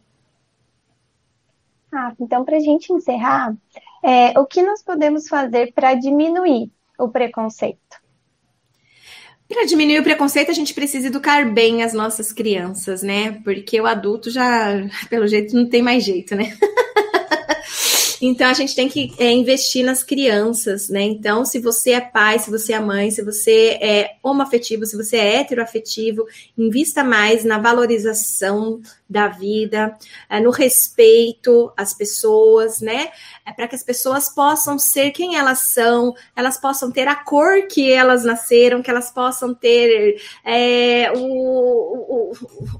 Ah, 1.92 2.14
então, 2.18 2.42
para 2.42 2.56
a 2.56 2.60
gente 2.60 2.90
encerrar, 2.90 3.54
é, 4.02 4.38
o 4.38 4.46
que 4.46 4.62
nós 4.62 4.82
podemos 4.82 5.28
fazer 5.28 5.74
para 5.74 5.92
diminuir 5.92 6.70
o 6.98 7.08
preconceito? 7.08 8.00
Para 9.46 9.66
diminuir 9.66 9.98
o 9.98 10.02
preconceito, 10.02 10.50
a 10.50 10.54
gente 10.54 10.72
precisa 10.72 11.08
educar 11.08 11.52
bem 11.52 11.82
as 11.82 11.92
nossas 11.92 12.32
crianças, 12.32 13.02
né? 13.02 13.32
Porque 13.44 13.78
o 13.78 13.86
adulto 13.86 14.30
já, 14.30 14.68
pelo 15.10 15.28
jeito, 15.28 15.54
não 15.54 15.68
tem 15.68 15.82
mais 15.82 16.02
jeito, 16.02 16.34
né? 16.34 16.56
Então 18.24 18.48
a 18.48 18.52
gente 18.52 18.76
tem 18.76 18.88
que 18.88 19.12
é, 19.18 19.32
investir 19.32 19.84
nas 19.84 20.04
crianças, 20.04 20.88
né? 20.88 21.02
Então, 21.02 21.44
se 21.44 21.58
você 21.58 21.90
é 21.90 22.00
pai, 22.00 22.38
se 22.38 22.52
você 22.52 22.72
é 22.72 22.78
mãe, 22.78 23.10
se 23.10 23.20
você 23.20 23.76
é 23.82 24.14
homoafetivo, 24.22 24.86
se 24.86 24.96
você 24.96 25.16
é 25.16 25.40
heteroafetivo, 25.40 26.24
invista 26.56 27.02
mais 27.02 27.44
na 27.44 27.58
valorização 27.58 28.80
da 29.10 29.26
vida, 29.26 29.98
é, 30.30 30.38
no 30.38 30.50
respeito 30.50 31.72
às 31.76 31.92
pessoas, 31.92 32.80
né? 32.80 33.10
É 33.44 33.52
para 33.52 33.66
que 33.66 33.74
as 33.74 33.82
pessoas 33.82 34.28
possam 34.32 34.78
ser 34.78 35.10
quem 35.10 35.34
elas 35.36 35.72
são, 35.72 36.14
elas 36.36 36.56
possam 36.56 36.92
ter 36.92 37.08
a 37.08 37.16
cor 37.16 37.66
que 37.66 37.90
elas 37.90 38.24
nasceram, 38.24 38.82
que 38.82 38.90
elas 38.90 39.10
possam 39.10 39.52
ter 39.52 40.22
é, 40.44 41.10
o, 41.12 42.30
o, 42.30 42.32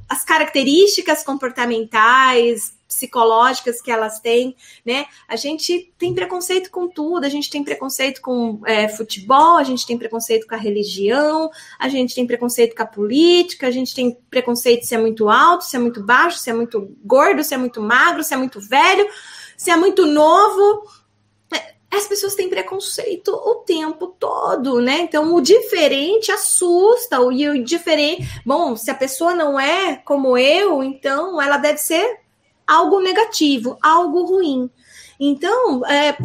as 0.09 0.25
características 0.25 1.25
comportamentais, 1.25 2.81
psicológicas 2.95 3.81
que 3.81 3.91
elas 3.91 4.21
têm, 4.21 4.57
né? 4.85 5.07
A 5.27 5.37
gente 5.37 5.93
tem 5.99 6.15
preconceito 6.15 6.71
com 6.71 6.89
tudo, 6.89 7.25
a 7.25 7.29
gente 7.29 7.51
tem 7.51 7.63
preconceito 7.65 8.21
com 8.21 8.61
é, 8.67 8.89
futebol, 8.89 9.57
a 9.57 9.65
gente 9.65 9.87
tem 9.87 9.99
preconceito 9.99 10.47
com 10.47 10.55
a 10.55 10.59
religião, 10.59 11.51
a 11.79 11.89
gente 11.89 12.15
tem 12.15 12.27
preconceito 12.27 12.75
com 12.77 12.83
a 12.83 12.87
política, 12.87 13.67
a 13.67 13.71
gente 13.71 13.95
tem 13.95 14.17
preconceito 14.31 14.85
se 14.85 14.95
é 14.95 14.99
muito 14.99 15.29
alto, 15.29 15.65
se 15.65 15.77
é 15.77 15.79
muito 15.79 16.03
baixo, 16.03 16.39
se 16.39 16.51
é 16.51 16.53
muito 16.53 16.97
gordo, 17.05 17.43
se 17.43 17.55
é 17.55 17.57
muito 17.57 17.81
magro, 17.81 18.23
se 18.23 18.35
é 18.35 18.37
muito 18.37 18.61
velho, 18.61 19.07
se 19.57 19.71
é 19.71 19.77
muito 19.77 20.07
novo. 20.07 20.89
É, 21.53 21.75
as 21.97 22.07
pessoas 22.07 22.35
têm 22.35 22.49
preconceito 22.49 23.29
o 23.29 23.57
tempo 23.57 24.09
todo, 24.19 24.81
né? 24.81 25.01
Então 25.01 25.35
o 25.35 25.41
diferente 25.41 26.33
assusta, 26.33 27.17
e 27.33 27.49
o 27.49 27.65
diferente. 27.65 28.27
Bom, 28.45 28.77
se 28.77 28.91
a 28.91 28.95
pessoa 28.95 29.35
não 29.35 29.59
é 29.59 29.97
como 29.97 30.37
eu, 30.37 30.83
então 30.83 31.41
ela 31.41 31.59
deve 31.59 31.79
ser 31.79 32.22
algo 32.73 33.01
negativo, 33.01 33.79
algo 33.83 34.25
ruim. 34.25 34.71
Então, 35.21 35.85
é, 35.87 36.17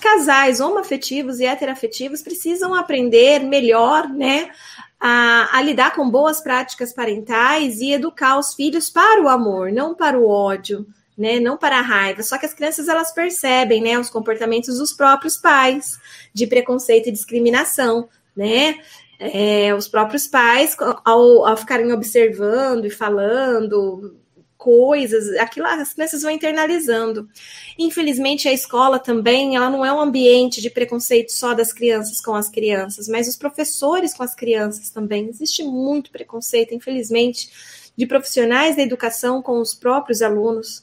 casais 0.00 0.60
homoafetivos 0.60 1.40
e 1.40 1.46
heteroafetivos 1.46 2.22
precisam 2.22 2.74
aprender 2.74 3.40
melhor, 3.40 4.08
né? 4.08 4.50
A, 4.98 5.58
a, 5.58 5.62
lidar 5.62 5.94
com 5.94 6.08
boas 6.08 6.40
práticas 6.40 6.92
parentais 6.92 7.80
e 7.80 7.92
educar 7.92 8.38
os 8.38 8.54
filhos 8.54 8.88
para 8.88 9.22
o 9.22 9.28
amor, 9.28 9.70
não 9.70 9.94
para 9.94 10.18
o 10.18 10.26
ódio, 10.26 10.86
né? 11.16 11.38
Não 11.38 11.56
para 11.56 11.78
a 11.78 11.82
raiva. 11.82 12.22
Só 12.22 12.38
que 12.38 12.46
as 12.46 12.54
crianças 12.54 12.88
elas 12.88 13.12
percebem, 13.12 13.82
né, 13.82 13.98
os 13.98 14.08
comportamentos 14.08 14.78
dos 14.78 14.92
próprios 14.92 15.36
pais 15.36 15.98
de 16.32 16.46
preconceito 16.46 17.08
e 17.08 17.12
discriminação, 17.12 18.08
né? 18.34 18.78
É, 19.18 19.74
os 19.74 19.86
próprios 19.86 20.26
pais, 20.26 20.76
ao, 21.04 21.46
ao 21.46 21.56
ficarem 21.56 21.92
observando 21.92 22.84
e 22.84 22.90
falando, 22.90 24.16
coisas, 24.64 25.28
aquilo 25.36 25.66
as 25.66 25.92
crianças 25.92 26.22
vão 26.22 26.30
internalizando. 26.30 27.28
Infelizmente, 27.78 28.48
a 28.48 28.52
escola 28.52 28.98
também, 28.98 29.56
ela 29.56 29.68
não 29.68 29.84
é 29.84 29.92
um 29.92 30.00
ambiente 30.00 30.62
de 30.62 30.70
preconceito 30.70 31.32
só 31.32 31.52
das 31.52 31.70
crianças 31.70 32.18
com 32.18 32.34
as 32.34 32.48
crianças, 32.48 33.06
mas 33.06 33.28
os 33.28 33.36
professores 33.36 34.14
com 34.14 34.22
as 34.22 34.34
crianças 34.34 34.88
também. 34.88 35.28
Existe 35.28 35.62
muito 35.62 36.10
preconceito, 36.10 36.72
infelizmente, 36.72 37.50
de 37.94 38.06
profissionais 38.06 38.76
da 38.76 38.82
educação 38.82 39.42
com 39.42 39.60
os 39.60 39.74
próprios 39.74 40.22
alunos, 40.22 40.82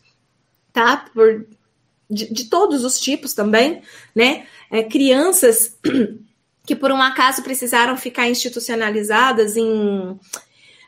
tá? 0.72 1.10
Por, 1.12 1.48
de, 2.08 2.32
de 2.32 2.46
todos 2.52 2.86
os 2.86 3.00
tipos 3.00 3.34
também, 3.34 3.82
né? 4.14 4.46
É, 4.70 4.84
crianças 4.84 5.76
que 6.68 6.76
por 6.76 6.92
um 6.92 7.02
acaso 7.02 7.42
precisaram 7.42 7.98
ficar 7.98 8.30
institucionalizadas 8.30 9.58
em 9.58 10.20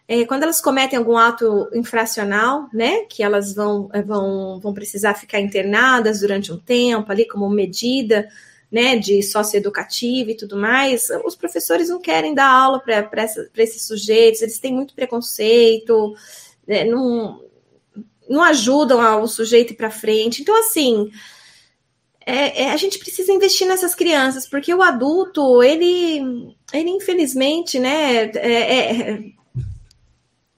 é, 0.08 0.26
quando 0.26 0.43
elas 0.43 0.60
cometem 0.60 0.99
algum 0.99 1.18
ato 1.18 1.70
infracional, 1.74 2.68
né, 2.74 3.06
que 3.06 3.24
elas 3.24 3.54
vão, 3.54 3.89
é, 3.93 4.01
vão, 4.01 4.60
vão 4.60 4.74
precisar 4.74 5.14
ficar 5.14 5.39
internadas 5.39 6.20
durante 6.20 6.51
um 6.51 6.60
tempo 6.60 7.12
ali 7.12 7.26
como 7.26 7.49
medida, 7.49 8.28
né, 8.70 8.97
de 8.97 9.22
socioeducativa 9.24 10.32
e 10.32 10.38
tudo 10.38 10.58
mais, 10.58 11.08
os 11.24 11.36
professores 11.36 11.89
não 11.89 12.01
querem 12.01 12.34
dar 12.34 12.49
aula 12.49 12.80
para 12.80 13.24
esses 13.58 13.86
sujeitos, 13.86 14.41
eles 14.41 14.60
têm 14.60 14.74
muito 14.74 14.93
preconceito, 14.93 16.14
né, 16.68 16.84
não, 16.84 17.41
não 18.28 18.41
ajudam 18.43 19.22
o 19.22 19.28
sujeito 19.28 19.76
para 19.76 19.91
frente. 19.91 20.41
Então, 20.41 20.60
assim, 20.60 21.12
é, 22.26 22.64
é, 22.64 22.72
a 22.72 22.78
gente 22.78 22.99
precisa 22.99 23.32
investir 23.32 23.68
nessas 23.68 23.95
crianças, 23.95 24.47
porque 24.47 24.74
o 24.74 24.82
adulto, 24.82 25.62
ele, 25.62 26.54
ele 26.74 26.89
infelizmente, 26.89 27.80
né, 27.80 28.32
é, 28.36 29.12
é 29.12 29.20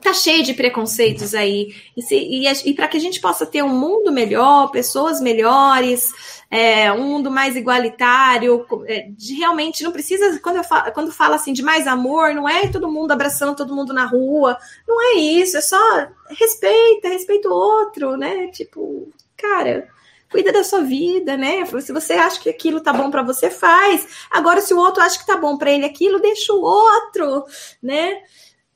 tá 0.05 0.13
cheio 0.13 0.43
de 0.43 0.53
preconceitos 0.53 1.33
aí. 1.33 1.73
E, 1.97 2.01
e, 2.11 2.47
e 2.47 2.73
para 2.73 2.87
que 2.87 2.97
a 2.97 2.99
gente 2.99 3.19
possa 3.19 3.45
ter 3.45 3.63
um 3.63 3.69
mundo 3.69 4.11
melhor, 4.11 4.69
pessoas 4.71 5.19
melhores, 5.19 6.11
é, 6.49 6.91
um 6.91 7.03
mundo 7.03 7.31
mais 7.31 7.55
igualitário, 7.55 8.65
é, 8.87 9.07
de 9.09 9.33
realmente 9.33 9.83
não 9.83 9.91
precisa, 9.91 10.39
quando 10.39 10.57
eu 10.57 10.63
falo, 10.63 10.91
quando 10.91 11.11
fala 11.11 11.35
assim 11.35 11.53
de 11.53 11.63
mais 11.63 11.87
amor, 11.87 12.33
não 12.33 12.47
é 12.47 12.67
todo 12.67 12.91
mundo 12.91 13.11
abraçando 13.11 13.55
todo 13.55 13.75
mundo 13.75 13.93
na 13.93 14.05
rua, 14.05 14.57
não 14.87 15.01
é 15.01 15.19
isso, 15.19 15.57
é 15.57 15.61
só 15.61 16.07
respeita, 16.29 17.09
respeita 17.09 17.49
o 17.49 17.53
outro, 17.53 18.15
né? 18.15 18.47
Tipo, 18.47 19.09
cara, 19.35 19.87
cuida 20.29 20.51
da 20.51 20.63
sua 20.63 20.81
vida, 20.81 21.35
né? 21.35 21.65
Se 21.81 21.91
você 21.91 22.13
acha 22.13 22.39
que 22.39 22.49
aquilo 22.49 22.81
tá 22.81 22.93
bom 22.93 23.09
para 23.09 23.23
você, 23.23 23.49
faz. 23.49 24.07
Agora, 24.29 24.61
se 24.61 24.73
o 24.73 24.77
outro 24.77 25.01
acha 25.01 25.17
que 25.17 25.25
tá 25.25 25.37
bom 25.37 25.57
para 25.57 25.71
ele 25.71 25.85
aquilo, 25.85 26.19
deixa 26.19 26.53
o 26.53 26.61
outro, 26.61 27.45
né? 27.81 28.21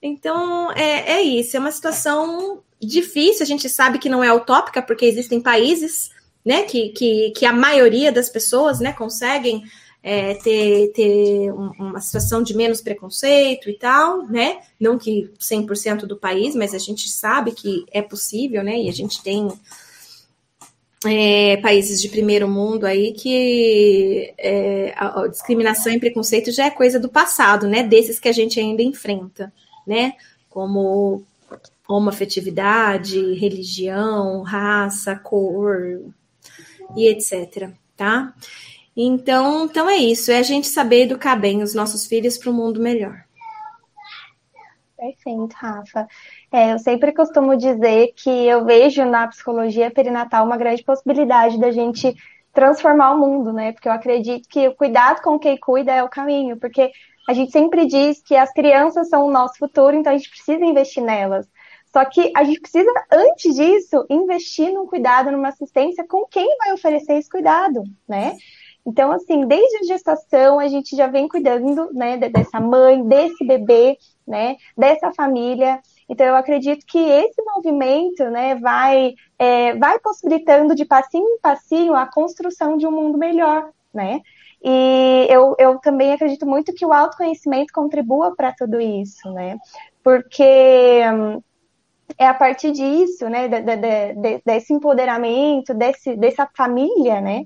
Então, 0.01 0.71
é, 0.71 1.13
é 1.13 1.21
isso. 1.21 1.55
É 1.55 1.59
uma 1.59 1.71
situação 1.71 2.63
difícil. 2.81 3.43
A 3.43 3.47
gente 3.47 3.67
sabe 3.69 3.99
que 3.99 4.09
não 4.09 4.23
é 4.23 4.33
utópica, 4.33 4.81
porque 4.81 5.05
existem 5.05 5.41
países, 5.41 6.09
né, 6.43 6.63
que, 6.63 6.89
que, 6.89 7.31
que 7.31 7.45
a 7.45 7.53
maioria 7.53 8.11
das 8.11 8.29
pessoas, 8.29 8.79
né, 8.79 8.93
conseguem 8.93 9.63
é, 10.01 10.35
ter, 10.35 10.91
ter 10.93 11.51
uma 11.51 11.99
situação 11.99 12.41
de 12.41 12.55
menos 12.55 12.81
preconceito 12.81 13.69
e 13.69 13.73
tal, 13.73 14.25
né? 14.27 14.61
Não 14.79 14.97
que 14.97 15.29
100% 15.37 16.05
do 16.05 16.15
país, 16.15 16.55
mas 16.55 16.73
a 16.73 16.77
gente 16.77 17.09
sabe 17.09 17.51
que 17.51 17.85
é 17.91 18.01
possível, 18.01 18.63
né? 18.63 18.79
E 18.79 18.87
a 18.87 18.93
gente 18.93 19.21
tem 19.21 19.49
é, 21.05 21.57
países 21.57 22.01
de 22.01 22.07
primeiro 22.07 22.47
mundo 22.47 22.85
aí 22.85 23.11
que 23.11 24.33
é, 24.37 24.93
a, 24.95 25.21
a 25.21 25.27
discriminação 25.27 25.91
e 25.91 25.99
preconceito 25.99 26.49
já 26.51 26.65
é 26.65 26.71
coisa 26.71 26.97
do 26.97 27.09
passado, 27.09 27.67
né? 27.67 27.83
Desses 27.83 28.19
que 28.19 28.29
a 28.29 28.33
gente 28.33 28.57
ainda 28.57 28.81
enfrenta 28.81 29.51
né? 29.89 30.13
Como 30.47 31.23
homoafetividade, 31.87 33.33
religião, 33.33 34.43
raça, 34.43 35.15
cor 35.15 35.99
e 36.95 37.07
etc, 37.07 37.71
tá? 37.97 38.33
Então, 38.95 39.65
então 39.65 39.89
é 39.89 39.97
isso, 39.97 40.31
é 40.31 40.37
a 40.37 40.43
gente 40.43 40.67
saber 40.67 41.03
educar 41.03 41.35
bem 41.35 41.63
os 41.63 41.73
nossos 41.73 42.05
filhos 42.05 42.37
para 42.37 42.51
um 42.51 42.53
mundo 42.53 42.79
melhor. 42.79 43.23
Perfeito, 44.95 45.55
Rafa. 45.55 46.07
É, 46.51 46.73
eu 46.73 46.79
sempre 46.79 47.13
costumo 47.13 47.55
dizer 47.55 48.13
que 48.15 48.29
eu 48.29 48.65
vejo 48.65 49.05
na 49.05 49.27
psicologia 49.27 49.89
perinatal 49.89 50.45
uma 50.45 50.57
grande 50.57 50.83
possibilidade 50.83 51.57
da 51.57 51.71
gente 51.71 52.13
transformar 52.53 53.13
o 53.13 53.17
mundo, 53.17 53.53
né? 53.53 53.71
Porque 53.71 53.87
eu 53.87 53.93
acredito 53.93 54.47
que 54.49 54.67
o 54.67 54.75
cuidado 54.75 55.21
com 55.21 55.39
quem 55.39 55.57
cuida 55.57 55.93
é 55.93 56.03
o 56.03 56.09
caminho, 56.09 56.57
porque 56.57 56.91
a 57.29 57.33
gente 57.33 57.51
sempre 57.51 57.85
diz 57.85 58.23
que 58.23 58.35
as 58.35 58.51
crianças 58.51 59.07
são 59.07 59.27
o 59.27 59.31
nosso 59.31 59.59
futuro, 59.59 59.95
então 59.95 60.11
a 60.11 60.17
gente 60.17 60.31
precisa 60.31 60.65
investir 60.65 61.03
nelas. 61.03 61.47
Só 61.93 62.03
que 62.03 62.31
a 62.35 62.43
gente 62.43 62.59
precisa, 62.59 62.91
antes 63.11 63.55
disso, 63.55 64.03
investir 64.09 64.73
num 64.73 64.87
cuidado, 64.87 65.31
numa 65.31 65.49
assistência 65.49 66.03
com 66.07 66.25
quem 66.25 66.57
vai 66.57 66.73
oferecer 66.73 67.13
esse 67.13 67.29
cuidado, 67.29 67.83
né? 68.07 68.35
Então, 68.83 69.11
assim, 69.11 69.45
desde 69.45 69.77
a 69.77 69.83
gestação, 69.83 70.59
a 70.59 70.67
gente 70.67 70.95
já 70.95 71.05
vem 71.05 71.27
cuidando, 71.27 71.93
né, 71.93 72.17
dessa 72.17 72.59
mãe, 72.59 73.07
desse 73.07 73.45
bebê, 73.45 73.95
né, 74.27 74.55
dessa 74.75 75.13
família. 75.13 75.79
Então, 76.09 76.25
eu 76.25 76.35
acredito 76.35 76.83
que 76.83 76.97
esse 76.97 77.43
movimento, 77.43 78.23
né, 78.31 78.55
vai, 78.55 79.13
é, 79.37 79.75
vai 79.75 79.99
possibilitando 79.99 80.73
de 80.73 80.83
passinho 80.83 81.27
em 81.27 81.39
passinho 81.39 81.93
a 81.93 82.07
construção 82.07 82.75
de 82.75 82.87
um 82.87 82.91
mundo 82.91 83.19
melhor, 83.19 83.69
né? 83.93 84.19
E 84.61 85.27
eu, 85.29 85.55
eu 85.57 85.79
também 85.79 86.13
acredito 86.13 86.45
muito 86.45 86.73
que 86.73 86.85
o 86.85 86.91
autoconhecimento 86.91 87.71
contribua 87.73 88.35
para 88.35 88.53
tudo 88.53 88.79
isso, 88.79 89.31
né? 89.31 89.57
Porque 90.03 91.01
hum, 91.13 91.41
é 92.17 92.27
a 92.27 92.33
partir 92.33 92.71
disso, 92.71 93.29
né, 93.29 93.47
de, 93.47 93.61
de, 93.61 93.77
de, 94.15 94.41
desse 94.45 94.73
empoderamento, 94.73 95.73
desse, 95.73 96.15
dessa 96.15 96.47
família, 96.55 97.21
né, 97.21 97.43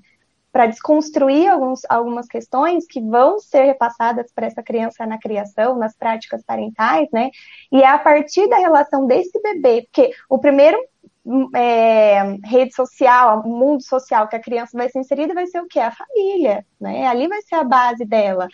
para 0.52 0.68
desconstruir 0.68 1.50
alguns, 1.50 1.82
algumas 1.90 2.28
questões 2.28 2.86
que 2.86 3.02
vão 3.02 3.40
ser 3.40 3.64
repassadas 3.64 4.32
para 4.32 4.46
essa 4.46 4.62
criança 4.62 5.06
na 5.06 5.20
criação, 5.20 5.78
nas 5.78 5.96
práticas 5.96 6.44
parentais, 6.44 7.08
né, 7.12 7.30
e 7.72 7.82
é 7.82 7.88
a 7.88 7.98
partir 7.98 8.48
da 8.48 8.58
relação 8.58 9.06
desse 9.06 9.40
bebê, 9.42 9.88
porque 9.92 10.12
o 10.30 10.40
primeiro 10.40 10.78
é, 11.56 12.38
rede 12.44 12.74
social, 12.76 13.44
mundo 13.44 13.82
social 13.82 14.28
que 14.28 14.36
a 14.36 14.42
criança 14.42 14.78
vai 14.78 14.90
ser 14.90 15.00
inserida 15.00 15.34
vai 15.34 15.48
ser 15.48 15.62
o 15.62 15.68
quê? 15.68 15.80
A 15.80 15.92
família, 15.92 16.66
né? 16.80 17.08
Ali 17.08 17.28
vai 17.28 17.42
ser 17.42 17.56
a 17.56 17.64
base 17.64 18.06
dela. 18.06 18.48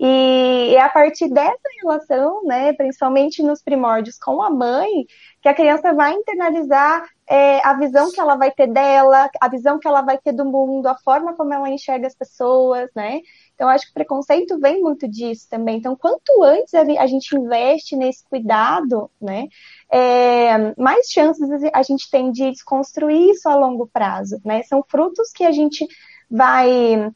E 0.00 0.74
é 0.74 0.80
a 0.80 0.88
partir 0.88 1.28
dessa 1.28 1.68
relação, 1.80 2.44
né, 2.44 2.72
principalmente 2.72 3.42
nos 3.42 3.62
primórdios 3.62 4.18
com 4.18 4.42
a 4.42 4.50
mãe, 4.50 5.06
que 5.40 5.48
a 5.48 5.54
criança 5.54 5.94
vai 5.94 6.12
internalizar 6.12 7.08
é, 7.28 7.64
a 7.66 7.74
visão 7.74 8.10
que 8.10 8.20
ela 8.20 8.36
vai 8.36 8.50
ter 8.50 8.68
dela, 8.68 9.28
a 9.40 9.48
visão 9.48 9.78
que 9.78 9.86
ela 9.88 10.02
vai 10.02 10.18
ter 10.18 10.32
do 10.32 10.44
mundo, 10.44 10.86
a 10.86 10.96
forma 10.98 11.34
como 11.34 11.52
ela 11.52 11.68
enxerga 11.68 12.06
as 12.06 12.14
pessoas, 12.14 12.88
né? 12.94 13.20
Então, 13.54 13.68
acho 13.68 13.86
que 13.86 13.90
o 13.90 13.94
preconceito 13.94 14.58
vem 14.60 14.80
muito 14.80 15.08
disso 15.08 15.48
também. 15.48 15.78
Então, 15.78 15.96
quanto 15.96 16.42
antes 16.42 16.74
a 16.74 17.06
gente 17.06 17.34
investe 17.34 17.96
nesse 17.96 18.24
cuidado, 18.28 19.10
né, 19.20 19.48
é, 19.90 20.74
mais 20.80 21.08
chances 21.08 21.48
a 21.72 21.82
gente 21.82 22.08
tem 22.10 22.30
de 22.32 22.50
desconstruir 22.50 23.30
isso 23.30 23.48
a 23.48 23.54
longo 23.54 23.86
prazo, 23.86 24.40
né? 24.44 24.62
São 24.64 24.84
frutos 24.88 25.30
que 25.32 25.44
a 25.44 25.52
gente 25.52 25.86
vai 26.30 27.10